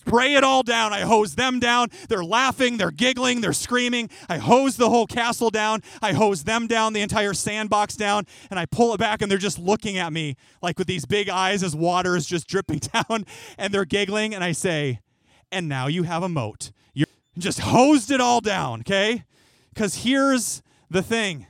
spray 0.06 0.36
it 0.36 0.43
all 0.43 0.63
down. 0.63 0.93
I 0.93 1.02
hose 1.02 1.36
them 1.36 1.60
down. 1.60 1.89
They're 2.10 2.24
laughing, 2.24 2.78
they're 2.78 2.91
giggling, 2.91 3.41
they're 3.41 3.54
screaming. 3.54 4.10
I 4.30 4.38
hose 4.38 4.78
the 4.78 4.89
whole 4.89 5.08
castle 5.08 5.50
down. 5.50 5.82
I 6.02 6.13
hose 6.13 6.43
them 6.43 6.67
down, 6.67 6.93
the 6.93 7.02
entire 7.02 7.34
sandbox 7.34 7.95
down, 7.95 8.26
and 8.50 8.60
I 8.60 8.65
pull 8.65 8.93
it 8.93 9.00
back 9.00 9.21
and 9.21 9.32
they're 9.32 9.38
just 9.38 9.60
looking 9.60 9.98
at 9.98 10.13
me 10.13 10.36
like 10.62 10.78
with 10.78 10.88
these 10.88 11.06
big 11.06 11.30
eyes 11.30 11.63
as 11.63 11.76
water 11.76 12.15
is 12.15 12.26
just 12.26 12.48
dripping 12.48 12.80
down 12.93 13.26
and 13.58 13.74
they're 13.74 13.86
giggling 13.86 14.36
and 14.36 14.43
I 14.43 14.52
say, 14.52 15.00
"And 15.52 15.67
now 15.67 15.88
you 15.88 16.04
have 16.04 16.24
a 16.24 16.30
moat 16.30 16.71
just 17.38 17.60
hosed 17.60 18.12
it 18.12 18.21
all 18.21 18.41
down, 18.41 18.82
okay? 18.82 19.24
Because 19.74 20.04
here's 20.04 20.62
the 20.89 21.02
thing 21.02 21.48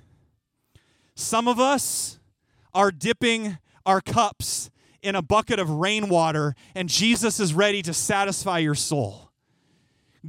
some 1.15 1.47
of 1.47 1.59
us 1.59 2.19
are 2.73 2.91
dipping 2.91 3.57
our 3.85 4.01
cups 4.01 4.69
in 5.01 5.15
a 5.15 5.21
bucket 5.21 5.59
of 5.59 5.69
rainwater, 5.69 6.55
and 6.73 6.89
Jesus 6.89 7.39
is 7.39 7.53
ready 7.53 7.81
to 7.83 7.93
satisfy 7.93 8.57
your 8.57 8.75
soul. 8.75 9.31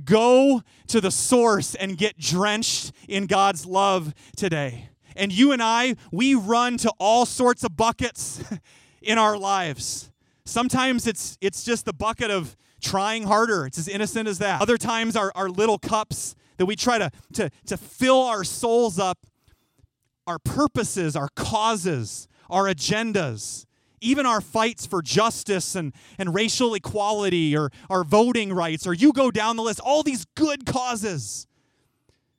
Go 0.05 0.63
to 0.89 1.01
the 1.01 1.11
source 1.11 1.75
and 1.75 1.97
get 1.97 2.19
drenched 2.19 2.93
in 3.09 3.27
God's 3.27 3.65
love 3.65 4.13
today. 4.37 4.91
And 5.17 5.33
you 5.33 5.53
and 5.53 5.63
I, 5.63 5.97
we 6.13 6.35
run 6.35 6.77
to 6.79 6.93
all 6.99 7.25
sorts 7.25 7.65
of 7.65 7.77
buckets 7.77 8.45
in 9.03 9.17
our 9.17 9.39
lives. 9.39 10.13
Sometimes 10.45 11.07
it's 11.07 11.39
it's 11.41 11.65
just 11.65 11.87
the 11.87 11.95
bucket 11.95 12.31
of 12.31 12.57
trying 12.87 13.25
harder. 13.25 13.67
It's 13.67 13.79
as 13.79 13.89
innocent 13.89 14.29
as 14.29 14.39
that. 14.39 14.63
Other 14.63 14.77
times, 14.79 15.17
our, 15.17 15.33
our 15.35 15.49
little 15.49 15.79
cups 15.79 16.35
that 16.57 16.67
we 16.67 16.77
try 16.77 16.99
to, 16.99 17.11
to, 17.35 17.51
to 17.67 17.77
fill 17.77 18.23
our 18.23 18.45
souls 18.45 18.99
up, 18.99 19.19
our 20.27 20.39
purposes, 20.39 21.17
our 21.17 21.29
causes, 21.35 22.29
our 22.49 22.65
agendas, 22.65 23.67
even 24.01 24.25
our 24.25 24.41
fights 24.41 24.87
for 24.87 25.03
justice 25.03 25.75
and, 25.75 25.93
and 26.19 26.35
racial 26.35 26.75
equality 26.75 27.57
or 27.57 27.71
our 27.91 28.05
voting 28.05 28.53
rights, 28.53 28.87
or 28.87 28.95
you 28.95 29.13
go 29.13 29.31
down 29.31 29.57
the 29.57 29.63
list, 29.63 29.81
all 29.81 30.03
these 30.03 30.25
good 30.35 30.65
causes. 30.65 31.47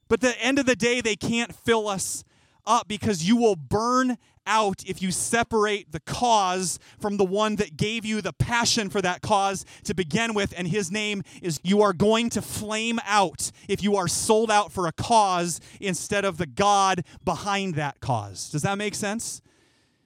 But 0.08 0.22
the 0.22 0.40
end 0.42 0.60
of 0.60 0.66
the 0.66 0.76
day, 0.76 1.02
they 1.02 1.16
can't 1.16 1.54
fill 1.54 1.88
us 1.90 2.24
up 2.68 2.88
because 2.88 3.28
you 3.28 3.38
will 3.38 3.56
burn 3.56 4.18
out 4.46 4.84
if 4.88 5.02
you 5.02 5.12
separate 5.12 5.92
the 5.92 6.00
cause 6.00 6.80
from 7.00 7.18
the 7.18 7.26
one 7.26 7.58
that 7.58 7.78
gave 7.78 8.06
you 8.06 8.22
the 8.22 8.34
passion 8.34 8.90
for 8.90 9.02
that 9.02 9.22
cause 9.22 9.66
to 9.84 9.94
begin 9.94 10.34
with. 10.34 10.54
And 10.58 10.68
his 10.68 10.92
name 10.92 11.24
is 11.42 11.60
you 11.64 11.82
are 11.82 11.94
going 11.94 12.30
to 12.32 12.42
flame 12.42 13.00
out 13.06 13.52
if 13.68 13.84
you 13.84 13.96
are 13.96 14.08
sold 14.08 14.50
out 14.50 14.72
for 14.72 14.88
a 14.88 14.92
cause 14.92 15.60
instead 15.80 16.26
of 16.26 16.38
the 16.38 16.46
God 16.46 17.04
behind 17.24 17.76
that 17.76 18.00
cause. 18.00 18.50
Does 18.50 18.62
that 18.62 18.78
make 18.78 18.96
sense? 18.96 19.42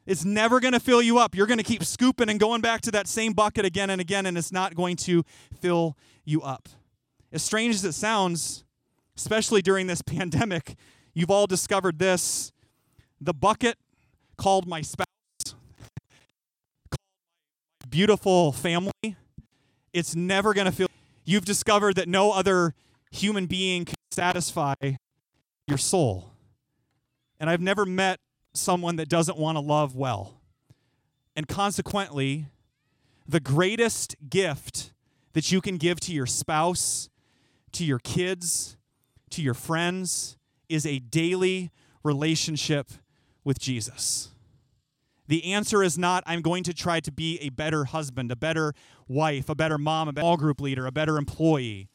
It's 0.06 0.26
never 0.26 0.60
going 0.60 0.74
to 0.74 0.80
fill 0.80 1.02
you 1.02 1.20
up. 1.20 1.36
You're 1.36 1.48
going 1.48 1.60
to 1.60 1.64
keep 1.64 1.84
scooping 1.84 2.28
and 2.28 2.40
going 2.40 2.62
back 2.62 2.82
to 2.82 2.92
that 2.92 3.08
same 3.08 3.34
bucket 3.34 3.66
again 3.66 3.92
and 3.92 4.02
again, 4.02 4.26
and 4.26 4.38
it's 4.38 4.52
not 4.52 4.76
going 4.76 4.96
to 4.98 5.24
fill 5.60 5.96
you 6.26 6.42
up. 6.42 6.68
As 7.32 7.44
strange 7.44 7.76
as 7.76 7.86
it 7.86 7.94
sounds, 7.94 8.64
especially 9.16 9.62
during 9.62 9.88
this 9.88 10.02
pandemic, 10.06 10.76
you've 11.14 11.32
all 11.32 11.48
discovered 11.48 12.00
this 12.00 12.52
the 13.20 13.34
bucket 13.34 13.78
called 14.38 14.68
my 14.68 14.82
spouse, 14.82 15.06
beautiful 17.88 18.52
family, 18.52 19.16
it's 19.94 20.16
never 20.16 20.54
going 20.54 20.66
to 20.66 20.72
feel. 20.72 20.88
You've 21.24 21.46
discovered 21.46 21.96
that 21.98 22.08
no 22.08 22.32
other 22.32 22.74
human 23.12 23.46
being 23.46 23.86
can 23.86 23.96
satisfy 24.12 24.74
your 25.68 25.78
soul. 25.78 26.32
And 27.40 27.50
I've 27.50 27.62
never 27.62 27.86
met 27.86 28.20
someone 28.54 28.96
that 28.96 29.08
doesn't 29.08 29.38
want 29.38 29.58
to 29.58 29.60
love 29.60 29.96
well. 29.96 30.42
And 31.36 31.48
consequently, 31.48 32.48
the 33.28 33.40
greatest 33.40 34.16
gift 34.30 34.92
that 35.34 35.52
you 35.52 35.62
can 35.62 35.78
give 35.78 36.00
to 36.02 36.14
your 36.14 36.26
spouse, 36.26 37.10
to 37.74 37.86
your 37.86 38.00
kids, 38.00 38.78
to 39.30 39.42
your 39.42 39.54
friends 39.54 40.38
is 40.72 40.86
a 40.86 41.00
daily 41.00 41.72
relationship 42.04 42.92
with 43.44 43.60
Jesus. 43.60 44.30
The 45.28 45.54
answer 45.54 45.84
is 45.84 45.98
not, 45.98 46.24
I'm 46.26 46.42
going 46.42 46.64
to 46.64 46.74
try 46.74 47.00
to 47.00 47.12
be 47.12 47.38
a 47.40 47.50
better 47.50 47.86
husband, 47.86 48.32
a 48.32 48.36
better 48.36 48.74
wife, 49.08 49.50
a 49.50 49.56
better 49.56 49.78
mom, 49.78 50.08
a 50.08 50.14
better 50.14 50.24
small 50.24 50.38
group 50.38 50.60
leader, 50.60 50.86
a 50.86 50.92
better 50.92 51.18
employee. 51.18 51.90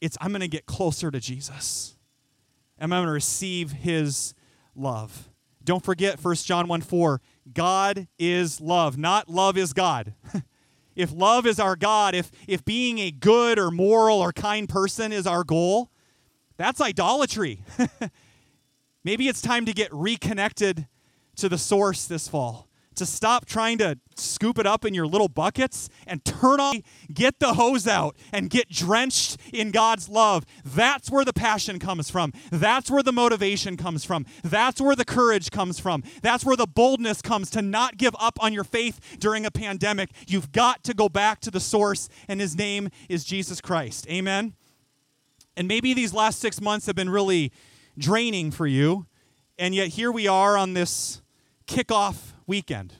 It's, 0.00 0.16
I'm 0.20 0.30
going 0.30 0.42
to 0.42 0.48
get 0.48 0.66
closer 0.66 1.10
to 1.10 1.18
Jesus. 1.18 1.96
I'm 2.78 2.90
going 2.90 3.06
to 3.06 3.10
receive 3.10 3.72
his 3.72 4.34
love. 4.74 5.30
Don't 5.64 5.84
forget 5.84 6.22
1 6.22 6.34
John 6.36 6.68
1 6.68 6.82
4. 6.82 7.20
God 7.52 8.06
is 8.18 8.60
love, 8.60 8.96
not 8.96 9.28
love 9.28 9.56
is 9.56 9.72
God. 9.72 10.14
if 10.94 11.12
love 11.12 11.46
is 11.46 11.58
our 11.58 11.74
God, 11.74 12.14
if, 12.14 12.30
if 12.46 12.64
being 12.64 12.98
a 12.98 13.10
good 13.10 13.58
or 13.58 13.70
moral 13.70 14.20
or 14.20 14.32
kind 14.32 14.68
person 14.68 15.12
is 15.12 15.26
our 15.26 15.42
goal, 15.42 15.90
that's 16.56 16.80
idolatry. 16.80 17.62
Maybe 19.04 19.28
it's 19.28 19.42
time 19.42 19.66
to 19.66 19.72
get 19.72 19.92
reconnected 19.92 20.86
to 21.36 21.48
the 21.48 21.58
source 21.58 22.06
this 22.06 22.28
fall 22.28 22.66
to 22.96 23.06
stop 23.06 23.46
trying 23.46 23.78
to 23.78 23.98
scoop 24.16 24.58
it 24.58 24.66
up 24.66 24.84
in 24.84 24.94
your 24.94 25.06
little 25.06 25.28
buckets 25.28 25.88
and 26.06 26.24
turn 26.24 26.58
on, 26.58 26.82
get 27.12 27.38
the 27.38 27.54
hose 27.54 27.86
out 27.86 28.16
and 28.32 28.50
get 28.50 28.68
drenched 28.68 29.36
in 29.52 29.70
God's 29.70 30.08
love. 30.08 30.44
That's 30.64 31.10
where 31.10 31.24
the 31.24 31.32
passion 31.32 31.78
comes 31.78 32.10
from. 32.10 32.32
That's 32.50 32.90
where 32.90 33.02
the 33.02 33.12
motivation 33.12 33.76
comes 33.76 34.04
from. 34.04 34.26
That's 34.42 34.80
where 34.80 34.96
the 34.96 35.04
courage 35.04 35.50
comes 35.50 35.78
from. 35.78 36.02
That's 36.22 36.44
where 36.44 36.56
the 36.56 36.66
boldness 36.66 37.22
comes 37.22 37.50
to 37.50 37.62
not 37.62 37.98
give 37.98 38.16
up 38.18 38.42
on 38.42 38.52
your 38.52 38.64
faith 38.64 39.18
during 39.20 39.46
a 39.46 39.50
pandemic. 39.50 40.10
You've 40.26 40.52
got 40.52 40.82
to 40.84 40.94
go 40.94 41.08
back 41.08 41.40
to 41.40 41.50
the 41.50 41.60
source, 41.60 42.08
and 42.28 42.40
his 42.40 42.56
name 42.56 42.88
is 43.08 43.24
Jesus 43.24 43.60
Christ. 43.60 44.08
Amen. 44.08 44.54
And 45.56 45.66
maybe 45.66 45.94
these 45.94 46.12
last 46.12 46.38
six 46.38 46.60
months 46.60 46.86
have 46.86 46.96
been 46.96 47.10
really 47.10 47.52
draining 47.98 48.50
for 48.50 48.66
you, 48.66 49.06
and 49.58 49.74
yet 49.74 49.88
here 49.88 50.12
we 50.12 50.28
are 50.28 50.56
on 50.56 50.74
this 50.74 51.22
kickoff 51.66 52.32
weekend 52.46 52.94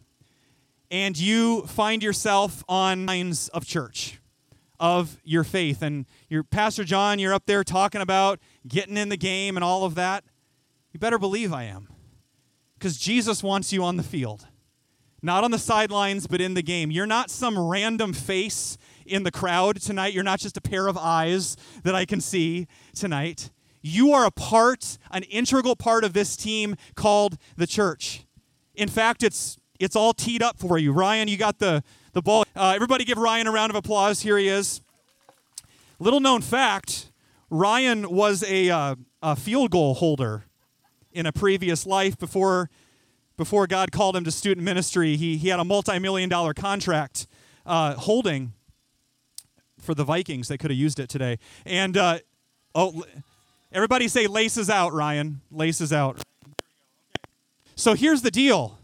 and 0.91 1.19
you 1.19 1.63
find 1.63 2.03
yourself 2.03 2.65
on 2.69 3.07
lines 3.07 3.49
of 3.49 3.67
church 3.67 4.21
of 4.79 5.19
your 5.25 5.45
faith. 5.45 5.83
And 5.83 6.07
your 6.29 6.43
pastor 6.43 6.85
john 6.85 7.19
you're 7.19 7.35
up 7.35 7.47
there 7.47 7.65
talking 7.65 8.01
about 8.01 8.41
getting 8.67 8.97
in 8.97 9.09
the 9.09 9.17
game 9.17 9.57
and 9.57 9.65
all 9.65 9.85
of 9.85 9.95
that. 9.97 10.25
You 10.93 11.01
better 11.01 11.19
believe 11.19 11.53
i 11.53 11.65
am 11.65 11.89
because 12.79 12.97
jesus 12.97 13.43
wants 13.43 13.71
you 13.71 13.85
on 13.85 13.97
the 13.97 14.03
field 14.03 14.47
not 15.27 15.45
on 15.45 15.51
the 15.51 15.59
sidelines 15.59 16.27
but 16.27 16.41
in 16.41 16.55
the 16.55 16.63
game 16.63 16.91
you're 16.91 17.07
not 17.07 17.31
some 17.31 17.59
random 17.59 18.15
face 18.15 18.79
in 19.05 19.23
the 19.25 19.31
crowd 19.31 19.81
tonight 19.81 20.15
you're 20.15 20.25
not 20.25 20.39
just 20.39 20.57
a 20.57 20.61
pair 20.61 20.87
of 20.87 20.97
eyes 20.97 21.57
that 21.83 21.95
i 21.95 22.05
can 22.05 22.21
see 22.21 22.67
tonight 22.95 23.51
you 23.83 24.13
are 24.13 24.25
a 24.25 24.31
part 24.31 24.97
an 25.11 25.23
integral 25.25 25.77
part 25.77 26.03
of 26.05 26.15
this 26.15 26.37
team 26.37 26.77
called 26.95 27.37
the 27.57 27.67
church 27.67 28.27
in 28.77 28.89
fact, 28.89 29.23
it's 29.23 29.57
it's 29.81 29.97
all 29.97 30.13
teed 30.15 30.43
up 30.43 30.59
for 30.59 30.79
you. 30.79 30.93
Ryan, 30.93 31.29
you 31.29 31.37
got 31.37 31.59
the 31.59 31.83
the 32.13 32.23
ball. 32.23 32.45
Uh, 32.55 32.73
everybody, 32.75 33.05
give 33.05 33.19
Ryan 33.19 33.47
a 33.47 33.53
round 33.53 33.71
of 33.71 33.77
applause. 33.77 34.21
Here 34.21 34.39
he 34.39 34.49
is. 34.49 34.83
Little 35.99 36.21
known 36.21 36.43
fact: 36.43 37.11
Ryan 37.51 38.11
was 38.11 38.45
a, 38.45 38.71
uh, 38.71 38.97
a 39.23 39.35
field 39.35 39.71
goal 39.71 39.95
holder 39.95 40.45
in 41.11 41.25
a 41.25 41.33
previous 41.33 41.87
life 41.87 42.19
before 42.19 42.69
before 43.37 43.67
God 43.67 43.93
called 43.93 44.17
him 44.17 44.25
to 44.25 44.31
student 44.31 44.65
ministry. 44.65 45.17
He 45.17 45.37
he 45.37 45.49
had 45.49 45.61
a 45.61 45.65
multi 45.65 45.99
million 45.99 46.29
dollar 46.29 46.55
contract 46.55 47.27
uh, 47.65 47.95
holding 47.95 48.53
for 49.81 49.95
the 49.95 50.05
Vikings. 50.05 50.49
They 50.49 50.59
could 50.59 50.71
have 50.71 50.79
used 50.79 50.99
it 50.99 51.09
today. 51.09 51.39
And 51.65 51.97
uh, 51.97 52.19
oh, 52.75 53.05
everybody 53.73 54.09
say 54.09 54.27
laces 54.27 54.71
out, 54.71 54.93
Ryan. 54.93 55.41
Laces 55.51 55.93
out. 55.93 56.21
So 57.75 57.95
here's 57.95 58.23
the 58.23 58.31
deal 58.31 58.79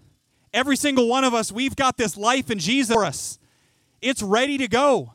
every 0.52 0.76
single 0.76 1.08
one 1.08 1.24
of 1.24 1.34
us, 1.34 1.50
we've 1.50 1.76
got 1.76 1.96
this 1.96 2.16
life 2.16 2.50
in 2.50 2.58
Jesus 2.58 2.94
for 2.94 3.04
us. 3.04 3.38
It's 4.00 4.22
ready 4.22 4.58
to 4.58 4.68
go. 4.68 5.12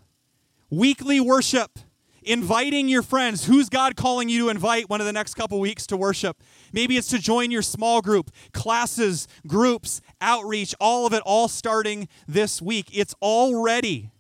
Weekly 0.69 1.19
worship, 1.19 1.79
inviting 2.27 2.89
your 2.89 3.01
friends. 3.01 3.45
Who's 3.45 3.69
God 3.69 3.95
calling 3.95 4.29
you 4.29 4.45
to 4.45 4.49
invite 4.49 4.89
one 4.89 4.99
of 4.99 5.07
the 5.07 5.13
next 5.13 5.35
couple 5.35 5.59
weeks 5.59 5.87
to 5.87 5.97
worship? 5.97 6.43
Maybe 6.73 6.97
it's 6.97 7.07
to 7.09 7.19
join 7.19 7.51
your 7.51 7.61
small 7.61 8.01
group, 8.01 8.31
classes, 8.53 9.27
groups, 9.47 10.01
outreach, 10.19 10.75
all 10.79 11.05
of 11.05 11.13
it 11.13 11.23
all 11.25 11.47
starting 11.47 12.07
this 12.27 12.61
week. 12.61 12.89
It's 12.91 13.15
all 13.21 13.63
ready. 13.63 14.11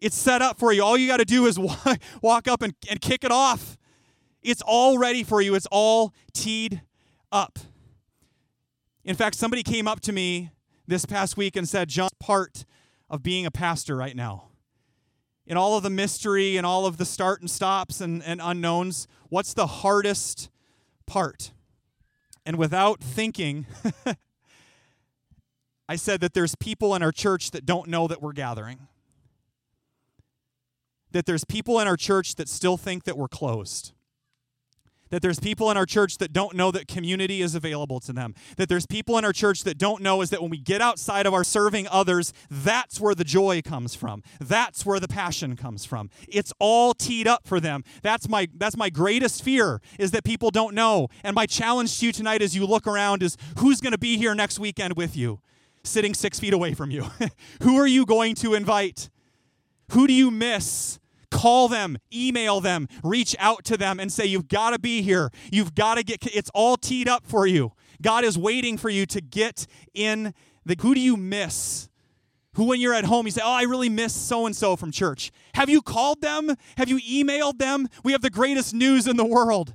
It's 0.00 0.16
set 0.16 0.40
up 0.40 0.58
for 0.58 0.72
you. 0.72 0.82
All 0.82 0.96
you 0.96 1.06
got 1.06 1.18
to 1.18 1.24
do 1.24 1.46
is 1.46 1.58
walk 2.22 2.48
up 2.48 2.62
and, 2.62 2.74
and 2.88 3.00
kick 3.00 3.22
it 3.22 3.30
off. 3.30 3.76
It's 4.42 4.62
all 4.62 4.98
ready 4.98 5.22
for 5.22 5.42
you. 5.42 5.54
It's 5.54 5.68
all 5.70 6.14
teed 6.32 6.82
up. 7.30 7.58
In 9.04 9.14
fact, 9.14 9.36
somebody 9.36 9.62
came 9.62 9.86
up 9.86 10.00
to 10.00 10.12
me 10.12 10.50
this 10.86 11.04
past 11.04 11.36
week 11.36 11.56
and 11.56 11.68
said, 11.68 11.88
John, 11.88 12.08
part 12.18 12.64
of 13.08 13.22
being 13.22 13.44
a 13.44 13.50
pastor 13.50 13.96
right 13.96 14.16
now. 14.16 14.49
In 15.50 15.56
all 15.56 15.76
of 15.76 15.82
the 15.82 15.90
mystery 15.90 16.56
and 16.56 16.64
all 16.64 16.86
of 16.86 16.96
the 16.96 17.04
start 17.04 17.40
and 17.40 17.50
stops 17.50 18.00
and, 18.00 18.22
and 18.22 18.40
unknowns, 18.40 19.08
what's 19.30 19.52
the 19.52 19.66
hardest 19.66 20.48
part? 21.06 21.50
And 22.46 22.56
without 22.56 23.00
thinking, 23.00 23.66
I 25.88 25.96
said 25.96 26.20
that 26.20 26.34
there's 26.34 26.54
people 26.54 26.94
in 26.94 27.02
our 27.02 27.10
church 27.10 27.50
that 27.50 27.66
don't 27.66 27.88
know 27.88 28.06
that 28.06 28.22
we're 28.22 28.32
gathering. 28.32 28.86
That 31.10 31.26
there's 31.26 31.44
people 31.44 31.80
in 31.80 31.88
our 31.88 31.96
church 31.96 32.36
that 32.36 32.48
still 32.48 32.76
think 32.76 33.02
that 33.02 33.18
we're 33.18 33.26
closed 33.26 33.92
that 35.10 35.22
there's 35.22 35.38
people 35.38 35.70
in 35.70 35.76
our 35.76 35.86
church 35.86 36.18
that 36.18 36.32
don't 36.32 36.54
know 36.54 36.70
that 36.70 36.88
community 36.88 37.42
is 37.42 37.54
available 37.54 38.00
to 38.00 38.12
them. 38.12 38.34
That 38.56 38.68
there's 38.68 38.86
people 38.86 39.18
in 39.18 39.24
our 39.24 39.32
church 39.32 39.64
that 39.64 39.78
don't 39.78 40.02
know 40.02 40.22
is 40.22 40.30
that 40.30 40.40
when 40.40 40.50
we 40.50 40.58
get 40.58 40.80
outside 40.80 41.26
of 41.26 41.34
our 41.34 41.44
serving 41.44 41.86
others, 41.88 42.32
that's 42.50 43.00
where 43.00 43.14
the 43.14 43.24
joy 43.24 43.62
comes 43.62 43.94
from. 43.94 44.22
That's 44.40 44.86
where 44.86 45.00
the 45.00 45.08
passion 45.08 45.56
comes 45.56 45.84
from. 45.84 46.10
It's 46.28 46.52
all 46.58 46.94
teed 46.94 47.26
up 47.26 47.46
for 47.46 47.60
them. 47.60 47.84
That's 48.02 48.28
my 48.28 48.48
that's 48.56 48.76
my 48.76 48.90
greatest 48.90 49.42
fear 49.42 49.80
is 49.98 50.12
that 50.12 50.24
people 50.24 50.50
don't 50.50 50.74
know. 50.74 51.08
And 51.24 51.34
my 51.34 51.46
challenge 51.46 51.98
to 51.98 52.06
you 52.06 52.12
tonight 52.12 52.42
as 52.42 52.54
you 52.54 52.66
look 52.66 52.86
around 52.86 53.22
is 53.22 53.36
who's 53.58 53.80
going 53.80 53.92
to 53.92 53.98
be 53.98 54.16
here 54.16 54.34
next 54.34 54.58
weekend 54.58 54.96
with 54.96 55.16
you, 55.16 55.40
sitting 55.82 56.14
6 56.14 56.40
feet 56.40 56.52
away 56.52 56.74
from 56.74 56.90
you? 56.90 57.06
Who 57.62 57.76
are 57.76 57.86
you 57.86 58.06
going 58.06 58.34
to 58.36 58.54
invite? 58.54 59.10
Who 59.92 60.06
do 60.06 60.12
you 60.12 60.30
miss? 60.30 60.98
Call 61.30 61.68
them, 61.68 61.98
email 62.12 62.60
them, 62.60 62.88
reach 63.02 63.36
out 63.38 63.64
to 63.66 63.76
them 63.76 64.00
and 64.00 64.12
say, 64.12 64.26
You've 64.26 64.48
got 64.48 64.70
to 64.70 64.78
be 64.78 65.02
here. 65.02 65.30
You've 65.50 65.74
got 65.74 65.96
to 65.96 66.02
get, 66.02 66.26
it's 66.34 66.50
all 66.54 66.76
teed 66.76 67.08
up 67.08 67.26
for 67.26 67.46
you. 67.46 67.72
God 68.02 68.24
is 68.24 68.36
waiting 68.36 68.76
for 68.76 68.90
you 68.90 69.06
to 69.06 69.20
get 69.20 69.66
in 69.94 70.34
the, 70.64 70.76
who 70.80 70.94
do 70.94 71.00
you 71.00 71.16
miss? 71.16 71.88
Who, 72.54 72.64
when 72.64 72.80
you're 72.80 72.94
at 72.94 73.04
home, 73.04 73.26
you 73.26 73.32
say, 73.32 73.42
Oh, 73.44 73.52
I 73.52 73.62
really 73.62 73.88
miss 73.88 74.14
so 74.14 74.46
and 74.46 74.56
so 74.56 74.76
from 74.76 74.90
church. 74.90 75.30
Have 75.54 75.68
you 75.68 75.82
called 75.82 76.20
them? 76.20 76.54
Have 76.76 76.88
you 76.88 76.98
emailed 76.98 77.58
them? 77.58 77.88
We 78.02 78.12
have 78.12 78.22
the 78.22 78.30
greatest 78.30 78.74
news 78.74 79.06
in 79.06 79.16
the 79.16 79.24
world. 79.24 79.74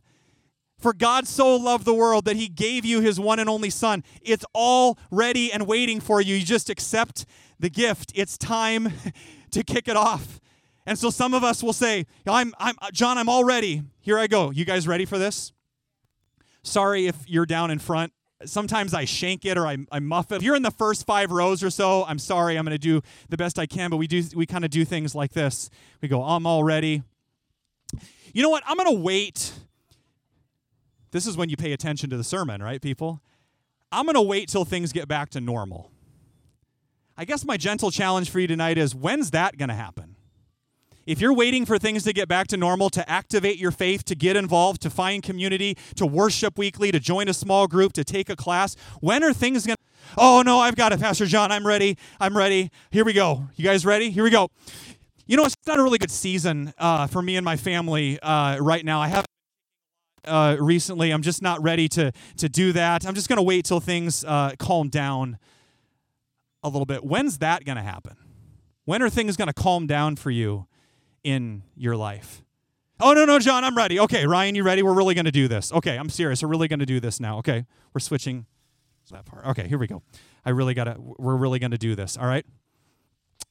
For 0.78 0.94
God 0.94 1.28
so 1.28 1.56
loved 1.56 1.86
the 1.86 1.94
world 1.94 2.26
that 2.26 2.36
he 2.36 2.50
gave 2.50 2.86
you 2.86 3.00
his 3.00 3.20
one 3.20 3.40
and 3.40 3.50
only 3.50 3.70
Son. 3.70 4.04
It's 4.22 4.46
all 4.54 5.00
ready 5.10 5.52
and 5.52 5.66
waiting 5.66 6.02
for 6.02 6.20
you. 6.20 6.36
You 6.36 6.46
just 6.46 6.70
accept 6.70 7.26
the 7.60 7.70
gift. 7.70 8.12
It's 8.14 8.38
time 8.38 8.92
to 9.52 9.64
kick 9.64 9.88
it 9.88 9.96
off. 9.96 10.40
And 10.86 10.98
so 10.98 11.10
some 11.10 11.34
of 11.34 11.44
us 11.44 11.64
will 11.64 11.74
say, 11.74 12.06
I'm, 12.28 12.54
I'm, 12.60 12.76
John, 12.94 13.18
I'm 13.18 13.28
all 13.28 13.44
ready. 13.44 13.84
Here 14.02 14.20
I 14.20 14.28
go. 14.28 14.52
You 14.52 14.66
guys 14.66 14.88
ready 14.88 15.06
for 15.06 15.18
this? 15.18 15.52
Sorry 16.62 17.08
if 17.08 17.16
you're 17.28 17.46
down 17.46 17.72
in 17.72 17.80
front. 17.80 18.14
Sometimes 18.44 18.94
I 18.94 19.06
shank 19.06 19.46
it 19.46 19.58
or 19.58 19.66
I, 19.66 19.78
I 19.92 20.00
muff 20.00 20.32
it. 20.32 20.36
If 20.36 20.44
you're 20.44 20.56
in 20.56 20.62
the 20.62 20.72
first 20.72 21.06
five 21.06 21.32
rows 21.32 21.64
or 21.64 21.70
so, 21.70 22.04
I'm 22.06 22.20
sorry. 22.20 22.58
I'm 22.58 22.66
going 22.66 22.76
to 22.76 22.78
do 22.78 23.02
the 23.30 23.38
best 23.38 23.58
I 23.58 23.66
can, 23.66 23.90
but 23.90 23.98
we 23.98 24.08
do 24.08 24.24
we 24.36 24.46
kind 24.46 24.66
of 24.66 24.72
do 24.72 24.86
things 24.86 25.16
like 25.16 25.32
this. 25.32 25.70
We 26.02 26.08
go, 26.08 26.22
I'm 26.24 26.46
all 26.46 26.64
ready. 26.64 27.04
You 28.34 28.44
know 28.44 28.50
what? 28.50 28.64
I'm 28.68 28.78
going 28.78 28.94
to 28.94 29.02
wait. 29.02 29.54
This 31.12 31.26
is 31.26 31.38
when 31.38 31.50
you 31.50 31.56
pay 31.56 31.72
attention 31.72 32.10
to 32.10 32.18
the 32.18 32.24
sermon, 32.24 32.62
right, 32.62 32.82
people? 32.82 33.22
I'm 33.92 34.06
going 34.06 34.16
to 34.16 34.22
wait 34.22 34.50
till 34.50 34.66
things 34.66 34.92
get 34.92 35.08
back 35.08 35.30
to 35.32 35.42
normal. 35.42 35.90
I 37.18 37.24
guess 37.24 37.46
my 37.46 37.56
gentle 37.56 37.92
challenge 37.92 38.30
for 38.30 38.40
you 38.40 38.48
tonight 38.48 38.78
is 38.78 38.94
when's 38.94 39.32
that 39.32 39.58
going 39.58 39.70
to 39.70 39.76
happen? 39.76 40.15
If 41.06 41.22
you're 41.22 41.34
waiting 41.34 41.66
for 41.66 41.78
things 41.78 42.04
to 42.04 42.14
get 42.14 42.28
back 42.28 42.48
to 42.48 42.58
normal, 42.58 42.90
to 42.92 43.08
activate 43.10 43.58
your 43.58 43.72
faith, 43.72 44.04
to 44.06 44.16
get 44.16 44.36
involved, 44.36 44.82
to 44.82 44.90
find 44.90 45.22
community, 45.22 45.78
to 45.96 46.06
worship 46.06 46.58
weekly, 46.58 46.92
to 46.92 47.00
join 47.00 47.28
a 47.28 47.34
small 47.34 47.68
group, 47.68 47.94
to 47.94 48.04
take 48.04 48.30
a 48.30 48.36
class, 48.36 48.76
when 49.02 49.24
are 49.24 49.34
things 49.34 49.66
going 49.66 49.76
to 49.76 49.82
Oh 50.18 50.44
no, 50.44 50.60
I've 50.60 50.76
got 50.76 50.94
it, 50.94 51.00
Pastor 51.00 51.26
John. 51.26 51.52
I'm 51.52 51.66
ready. 51.66 51.98
I'm 52.20 52.38
ready. 52.38 52.70
Here 52.92 53.04
we 53.04 53.12
go. 53.14 53.48
You 53.56 53.66
guys 53.66 53.86
ready? 53.86 54.12
Here 54.12 54.24
we 54.24 54.30
go. 54.30 54.50
You 55.26 55.36
know, 55.36 55.46
it's 55.46 55.56
not 55.66 55.80
a 55.80 55.84
really 55.84 55.98
good 55.98 56.12
season 56.12 56.74
uh, 56.78 57.08
for 57.08 57.22
me 57.22 57.36
and 57.36 57.44
my 57.44 57.58
family 57.58 58.20
uh, 58.20 58.60
right 58.60 58.86
now. 58.86 59.02
I 59.02 59.08
haven't 59.08 59.26
uh, 60.26 60.58
recently. 60.60 61.12
I'm 61.12 61.24
just 61.24 61.42
not 61.42 61.62
ready 61.64 61.88
to 61.90 62.12
to 62.38 62.50
do 62.50 62.72
that. 62.74 63.06
I'm 63.06 63.16
just 63.16 63.28
going 63.28 63.38
to 63.38 63.44
wait 63.44 63.66
till 63.66 63.80
things 63.80 64.24
uh, 64.24 64.52
calm 64.60 64.90
down 64.90 65.40
a 66.64 66.70
little 66.70 66.86
bit. 66.86 67.04
When's 67.04 67.40
that 67.40 67.66
going 67.66 67.78
to 67.78 67.84
happen? 67.84 68.16
When 68.86 69.02
are 69.02 69.10
things 69.10 69.36
going 69.36 69.48
to 69.48 69.54
calm 69.54 69.88
down 69.88 70.16
for 70.16 70.30
you 70.30 70.68
in 71.26 71.64
your 71.76 71.98
life. 71.98 72.44
Oh, 73.02 73.14
no, 73.14 73.26
no, 73.26 73.40
John, 73.40 73.64
I'm 73.66 73.76
ready. 73.76 74.00
Okay, 74.00 74.26
Ryan, 74.26 74.56
you 74.56 74.64
ready? 74.64 74.84
We're 74.84 74.94
really 74.94 75.16
going 75.16 75.26
to 75.26 75.32
do 75.32 75.50
this. 75.50 75.74
Okay, 75.74 75.98
I'm 75.98 76.10
serious. 76.10 76.42
We're 76.42 76.50
really 76.50 76.70
going 76.70 76.80
to 76.80 76.86
do 76.86 77.00
this 77.02 77.20
now. 77.20 77.40
Okay, 77.40 77.66
we're 77.94 78.00
switching 78.00 78.46
that 79.12 79.26
part. 79.26 79.46
Okay, 79.48 79.68
here 79.68 79.78
we 79.78 79.88
go. 79.88 80.02
I 80.46 80.52
really 80.52 80.74
got 80.74 80.86
to, 80.86 80.96
we're 80.98 81.36
really 81.36 81.60
going 81.60 81.72
to 81.72 81.78
do 81.78 81.96
this. 81.96 82.16
All 82.16 82.28
right. 82.28 82.46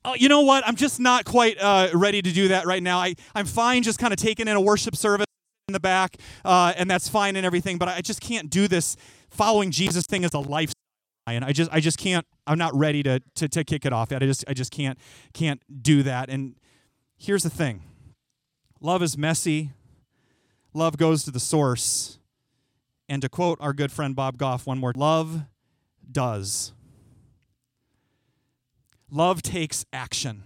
Oh, 0.05 0.14
you 0.14 0.29
know 0.29 0.43
what? 0.43 0.66
I'm 0.66 0.77
just 0.77 1.01
not 1.01 1.25
quite 1.25 1.57
uh, 1.61 1.89
ready 1.93 2.22
to 2.22 2.33
do 2.33 2.49
that 2.49 2.64
right 2.64 2.83
now. 2.83 2.99
I, 2.99 3.16
I'm 3.35 3.47
fine 3.47 3.83
just 3.83 3.99
kind 3.99 4.12
of 4.12 4.18
taking 4.18 4.49
in 4.49 4.57
a 4.57 4.61
worship 4.61 4.97
service 4.97 5.27
in 5.68 5.72
the 5.72 5.81
back, 5.81 6.16
uh, 6.45 6.72
and 6.77 6.91
that's 6.91 7.09
fine 7.09 7.37
and 7.37 7.45
everything, 7.45 7.79
but 7.79 7.89
I 7.89 8.01
just 8.03 8.20
can't 8.20 8.51
do 8.51 8.68
this 8.68 8.97
following 9.31 9.70
Jesus 9.70 10.07
thing 10.07 10.25
as 10.25 10.33
a 10.35 10.39
lifestyle. 10.39 10.75
And 11.27 11.43
I 11.45 11.53
just, 11.53 11.70
I 11.72 11.81
just 11.81 11.97
can't, 11.97 12.27
I'm 12.47 12.59
not 12.59 12.75
ready 12.77 13.03
to, 13.03 13.20
to, 13.37 13.49
to 13.49 13.64
kick 13.64 13.87
it 13.87 13.93
off 13.93 14.11
yet. 14.11 14.22
I 14.22 14.27
just, 14.27 14.45
I 14.47 14.53
just 14.53 14.70
can't, 14.70 14.99
can't 15.33 15.62
do 15.83 16.03
that. 16.03 16.29
And 16.29 16.55
here's 17.25 17.43
the 17.43 17.51
thing 17.51 17.83
love 18.81 19.03
is 19.03 19.16
messy, 19.16 19.70
love 20.72 20.97
goes 20.97 21.25
to 21.25 21.31
the 21.31 21.41
source. 21.41 22.18
And 23.07 23.20
to 23.20 23.29
quote 23.29 23.59
our 23.61 23.75
good 23.75 23.93
friend 23.93 24.16
Bob 24.16 24.39
Goff 24.39 24.66
one 24.66 24.79
more 24.79 24.95
love 24.97 25.43
does. 26.11 26.72
Love 29.11 29.43
takes 29.43 29.85
action. 29.93 30.43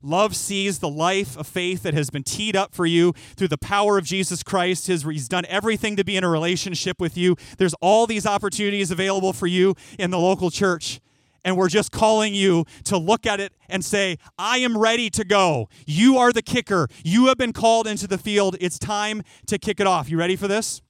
Love 0.00 0.36
sees 0.36 0.78
the 0.78 0.88
life 0.88 1.36
of 1.36 1.48
faith 1.48 1.82
that 1.82 1.94
has 1.94 2.10
been 2.10 2.22
teed 2.22 2.54
up 2.54 2.74
for 2.74 2.86
you 2.86 3.12
through 3.36 3.48
the 3.48 3.58
power 3.58 3.98
of 3.98 4.04
Jesus 4.04 4.42
Christ. 4.44 4.86
He's 4.86 5.28
done 5.28 5.46
everything 5.48 5.96
to 5.96 6.04
be 6.04 6.16
in 6.16 6.22
a 6.22 6.28
relationship 6.28 7.00
with 7.00 7.16
you. 7.16 7.36
There's 7.58 7.74
all 7.80 8.06
these 8.06 8.26
opportunities 8.26 8.92
available 8.92 9.32
for 9.32 9.46
you 9.46 9.74
in 9.98 10.10
the 10.10 10.18
local 10.18 10.50
church. 10.50 11.00
And 11.44 11.56
we're 11.56 11.68
just 11.68 11.92
calling 11.92 12.34
you 12.34 12.64
to 12.84 12.96
look 12.96 13.26
at 13.26 13.40
it 13.40 13.52
and 13.68 13.84
say, 13.84 14.18
I 14.38 14.58
am 14.58 14.78
ready 14.78 15.10
to 15.10 15.24
go. 15.24 15.68
You 15.86 16.16
are 16.18 16.32
the 16.32 16.42
kicker. 16.42 16.88
You 17.04 17.26
have 17.26 17.36
been 17.36 17.52
called 17.52 17.86
into 17.86 18.06
the 18.06 18.18
field. 18.18 18.56
It's 18.60 18.78
time 18.78 19.22
to 19.46 19.58
kick 19.58 19.80
it 19.80 19.86
off. 19.86 20.08
You 20.08 20.18
ready 20.18 20.36
for 20.36 20.48
this? 20.48 20.80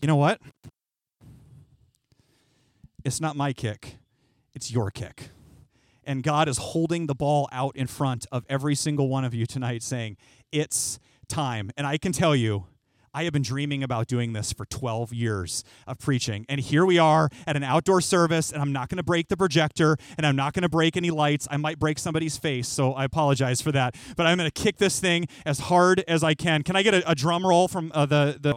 You 0.00 0.08
know 0.08 0.16
what? 0.16 0.40
It's 3.04 3.20
not 3.20 3.36
my 3.36 3.52
kick, 3.52 3.98
it's 4.54 4.70
your 4.70 4.90
kick 4.90 5.30
and 6.10 6.24
God 6.24 6.48
is 6.48 6.58
holding 6.58 7.06
the 7.06 7.14
ball 7.14 7.48
out 7.52 7.76
in 7.76 7.86
front 7.86 8.26
of 8.32 8.44
every 8.48 8.74
single 8.74 9.08
one 9.08 9.24
of 9.24 9.32
you 9.32 9.46
tonight, 9.46 9.80
saying, 9.80 10.16
It's 10.50 10.98
time. 11.28 11.70
And 11.76 11.86
I 11.86 11.98
can 11.98 12.10
tell 12.10 12.34
you, 12.34 12.66
I 13.12 13.24
have 13.24 13.32
been 13.32 13.42
dreaming 13.42 13.82
about 13.82 14.06
doing 14.06 14.34
this 14.34 14.52
for 14.52 14.64
12 14.66 15.12
years 15.12 15.64
of 15.84 15.98
preaching. 15.98 16.46
And 16.48 16.60
here 16.60 16.86
we 16.86 16.96
are 16.96 17.28
at 17.44 17.56
an 17.56 17.64
outdoor 17.64 18.00
service, 18.00 18.52
and 18.52 18.62
I'm 18.62 18.72
not 18.72 18.88
going 18.88 18.98
to 18.98 19.02
break 19.02 19.26
the 19.26 19.36
projector, 19.36 19.96
and 20.16 20.24
I'm 20.24 20.36
not 20.36 20.52
going 20.52 20.62
to 20.62 20.68
break 20.68 20.96
any 20.96 21.10
lights. 21.10 21.48
I 21.50 21.56
might 21.56 21.80
break 21.80 21.98
somebody's 21.98 22.36
face, 22.36 22.68
so 22.68 22.92
I 22.92 23.04
apologize 23.04 23.60
for 23.60 23.72
that. 23.72 23.96
But 24.16 24.26
I'm 24.26 24.38
going 24.38 24.48
to 24.48 24.62
kick 24.62 24.76
this 24.76 25.00
thing 25.00 25.26
as 25.44 25.58
hard 25.58 26.04
as 26.06 26.22
I 26.22 26.34
can. 26.34 26.62
Can 26.62 26.76
I 26.76 26.84
get 26.84 26.94
a, 26.94 27.10
a 27.10 27.14
drum 27.16 27.44
roll 27.44 27.66
from 27.66 27.90
uh, 27.94 28.06
the. 28.06 28.38
the 28.40 28.54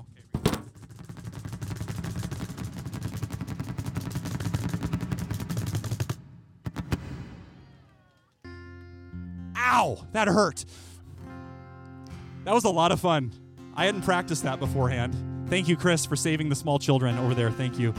Ow, 9.58 10.06
that 10.12 10.28
hurt. 10.28 10.64
That 12.44 12.54
was 12.54 12.66
a 12.66 12.70
lot 12.70 12.92
of 12.92 13.00
fun. 13.00 13.34
I 13.76 13.86
hadn't 13.86 14.04
practiced 14.04 14.44
that 14.44 14.60
beforehand. 14.60 15.16
Thank 15.50 15.68
you, 15.68 15.76
Chris, 15.76 16.06
for 16.06 16.16
saving 16.16 16.50
the 16.50 16.56
small 16.56 16.80
children 16.80 17.18
over 17.18 17.34
there. 17.34 17.52
Thank 17.52 17.80
you. 17.80 17.94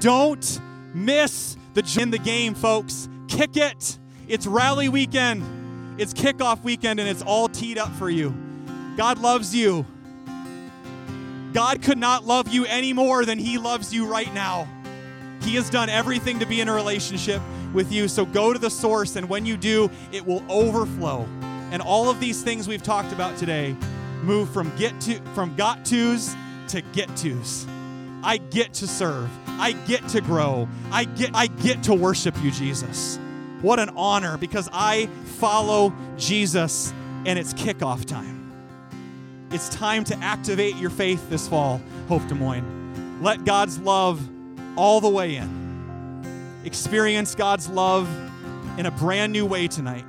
Don't 0.00 0.60
miss 0.94 1.56
the 1.74 1.98
in 2.00 2.10
the 2.10 2.18
game, 2.18 2.54
folks. 2.54 3.08
Kick 3.28 3.56
it. 3.56 3.98
It's 4.28 4.46
rally 4.46 4.88
weekend. 4.88 6.00
It's 6.00 6.12
kickoff 6.12 6.62
weekend, 6.62 7.00
and 7.00 7.08
it's 7.08 7.22
all 7.22 7.48
teed 7.48 7.78
up 7.78 7.90
for 7.92 8.10
you. 8.10 8.34
God 8.96 9.18
loves 9.18 9.54
you. 9.54 9.86
God 11.52 11.82
could 11.82 11.98
not 11.98 12.24
love 12.24 12.48
you 12.48 12.64
any 12.64 12.92
more 12.92 13.24
than 13.24 13.38
He 13.38 13.58
loves 13.58 13.94
you 13.94 14.06
right 14.06 14.32
now. 14.34 14.68
He 15.42 15.54
has 15.56 15.70
done 15.70 15.88
everything 15.88 16.38
to 16.40 16.46
be 16.46 16.60
in 16.60 16.68
a 16.68 16.74
relationship 16.74 17.40
with 17.72 17.92
you. 17.92 18.08
So 18.08 18.24
go 18.24 18.52
to 18.52 18.58
the 18.58 18.70
source, 18.70 19.16
and 19.16 19.28
when 19.28 19.46
you 19.46 19.56
do, 19.56 19.90
it 20.12 20.26
will 20.26 20.42
overflow. 20.48 21.28
And 21.70 21.82
all 21.82 22.08
of 22.08 22.20
these 22.20 22.42
things 22.42 22.66
we've 22.66 22.82
talked 22.82 23.12
about 23.12 23.36
today 23.36 23.76
move 24.24 24.50
from 24.50 24.74
get 24.76 24.98
to 25.02 25.20
from 25.34 25.54
got 25.56 25.84
tos 25.84 26.34
to 26.68 26.80
get 26.92 27.14
tos. 27.16 27.66
I 28.22 28.38
get 28.38 28.72
to 28.74 28.86
serve. 28.86 29.30
I 29.46 29.72
get 29.86 30.08
to 30.08 30.20
grow. 30.20 30.68
I 30.90 31.04
get 31.04 31.30
I 31.34 31.46
get 31.46 31.84
to 31.84 31.94
worship 31.94 32.34
you, 32.42 32.50
Jesus. 32.50 33.18
What 33.62 33.78
an 33.78 33.90
honor 33.90 34.36
because 34.38 34.68
I 34.72 35.06
follow 35.38 35.94
Jesus 36.16 36.92
and 37.24 37.38
it's 37.38 37.54
kickoff 37.54 38.04
time. 38.04 38.52
It's 39.50 39.68
time 39.68 40.04
to 40.04 40.16
activate 40.18 40.76
your 40.76 40.90
faith 40.90 41.30
this 41.30 41.46
fall, 41.48 41.80
Hope 42.08 42.26
Des 42.28 42.34
Moines. 42.34 43.20
Let 43.22 43.44
God's 43.44 43.78
love 43.78 44.20
all 44.76 45.00
the 45.00 45.08
way 45.08 45.36
in 45.36 45.64
experience 46.64 47.34
God's 47.34 47.68
love 47.68 48.08
in 48.78 48.86
a 48.86 48.90
brand 48.90 49.32
new 49.32 49.46
way 49.46 49.68
tonight. 49.68 50.04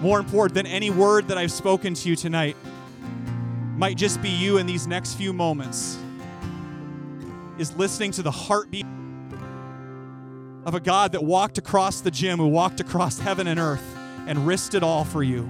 More 0.00 0.18
important 0.18 0.54
than 0.54 0.66
any 0.66 0.90
word 0.90 1.28
that 1.28 1.38
I've 1.38 1.52
spoken 1.52 1.94
to 1.94 2.08
you 2.08 2.16
tonight 2.16 2.56
might 3.76 3.96
just 3.96 4.20
be 4.20 4.28
you 4.28 4.58
in 4.58 4.66
these 4.66 4.86
next 4.86 5.14
few 5.14 5.32
moments 5.32 5.98
is 7.58 7.74
listening 7.76 8.10
to 8.12 8.22
the 8.22 8.30
heartbeat 8.30 8.86
of 10.66 10.74
a 10.74 10.80
God 10.80 11.12
that 11.12 11.24
walked 11.24 11.58
across 11.58 12.00
the 12.00 12.10
gym, 12.10 12.38
who 12.38 12.48
walked 12.48 12.80
across 12.80 13.18
heaven 13.18 13.46
and 13.46 13.58
earth 13.58 13.96
and 14.26 14.46
risked 14.46 14.74
it 14.74 14.82
all 14.82 15.04
for 15.04 15.22
you 15.22 15.48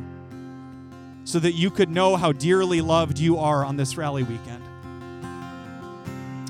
so 1.24 1.40
that 1.40 1.52
you 1.52 1.70
could 1.70 1.90
know 1.90 2.14
how 2.14 2.30
dearly 2.30 2.80
loved 2.80 3.18
you 3.18 3.38
are 3.38 3.64
on 3.64 3.76
this 3.76 3.96
rally 3.96 4.22
weekend. 4.22 4.62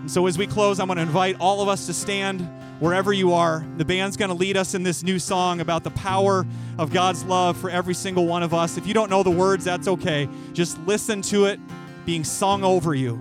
And 0.00 0.10
so, 0.10 0.26
as 0.26 0.36
we 0.36 0.46
close, 0.46 0.78
I'm 0.78 0.88
going 0.88 0.96
to 0.96 1.02
invite 1.02 1.36
all 1.40 1.62
of 1.62 1.68
us 1.68 1.86
to 1.86 1.94
stand 1.94 2.46
wherever 2.80 3.12
you 3.12 3.32
are. 3.32 3.64
The 3.76 3.84
band's 3.84 4.16
going 4.16 4.28
to 4.28 4.34
lead 4.34 4.56
us 4.56 4.74
in 4.74 4.82
this 4.82 5.02
new 5.02 5.18
song 5.18 5.60
about 5.60 5.84
the 5.84 5.90
power 5.90 6.46
of 6.78 6.92
God's 6.92 7.24
love 7.24 7.56
for 7.56 7.70
every 7.70 7.94
single 7.94 8.26
one 8.26 8.42
of 8.42 8.52
us. 8.52 8.76
If 8.76 8.86
you 8.86 8.94
don't 8.94 9.10
know 9.10 9.22
the 9.22 9.30
words, 9.30 9.64
that's 9.64 9.88
okay. 9.88 10.28
Just 10.52 10.78
listen 10.86 11.22
to 11.22 11.46
it 11.46 11.60
being 12.04 12.24
sung 12.24 12.64
over 12.64 12.94
you. 12.94 13.20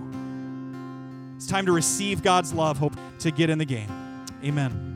It's 1.36 1.46
time 1.46 1.66
to 1.66 1.72
receive 1.72 2.22
God's 2.22 2.52
love, 2.52 2.78
hope 2.78 2.94
to 3.20 3.30
get 3.30 3.50
in 3.50 3.58
the 3.58 3.64
game. 3.64 3.88
Amen. 4.42 4.95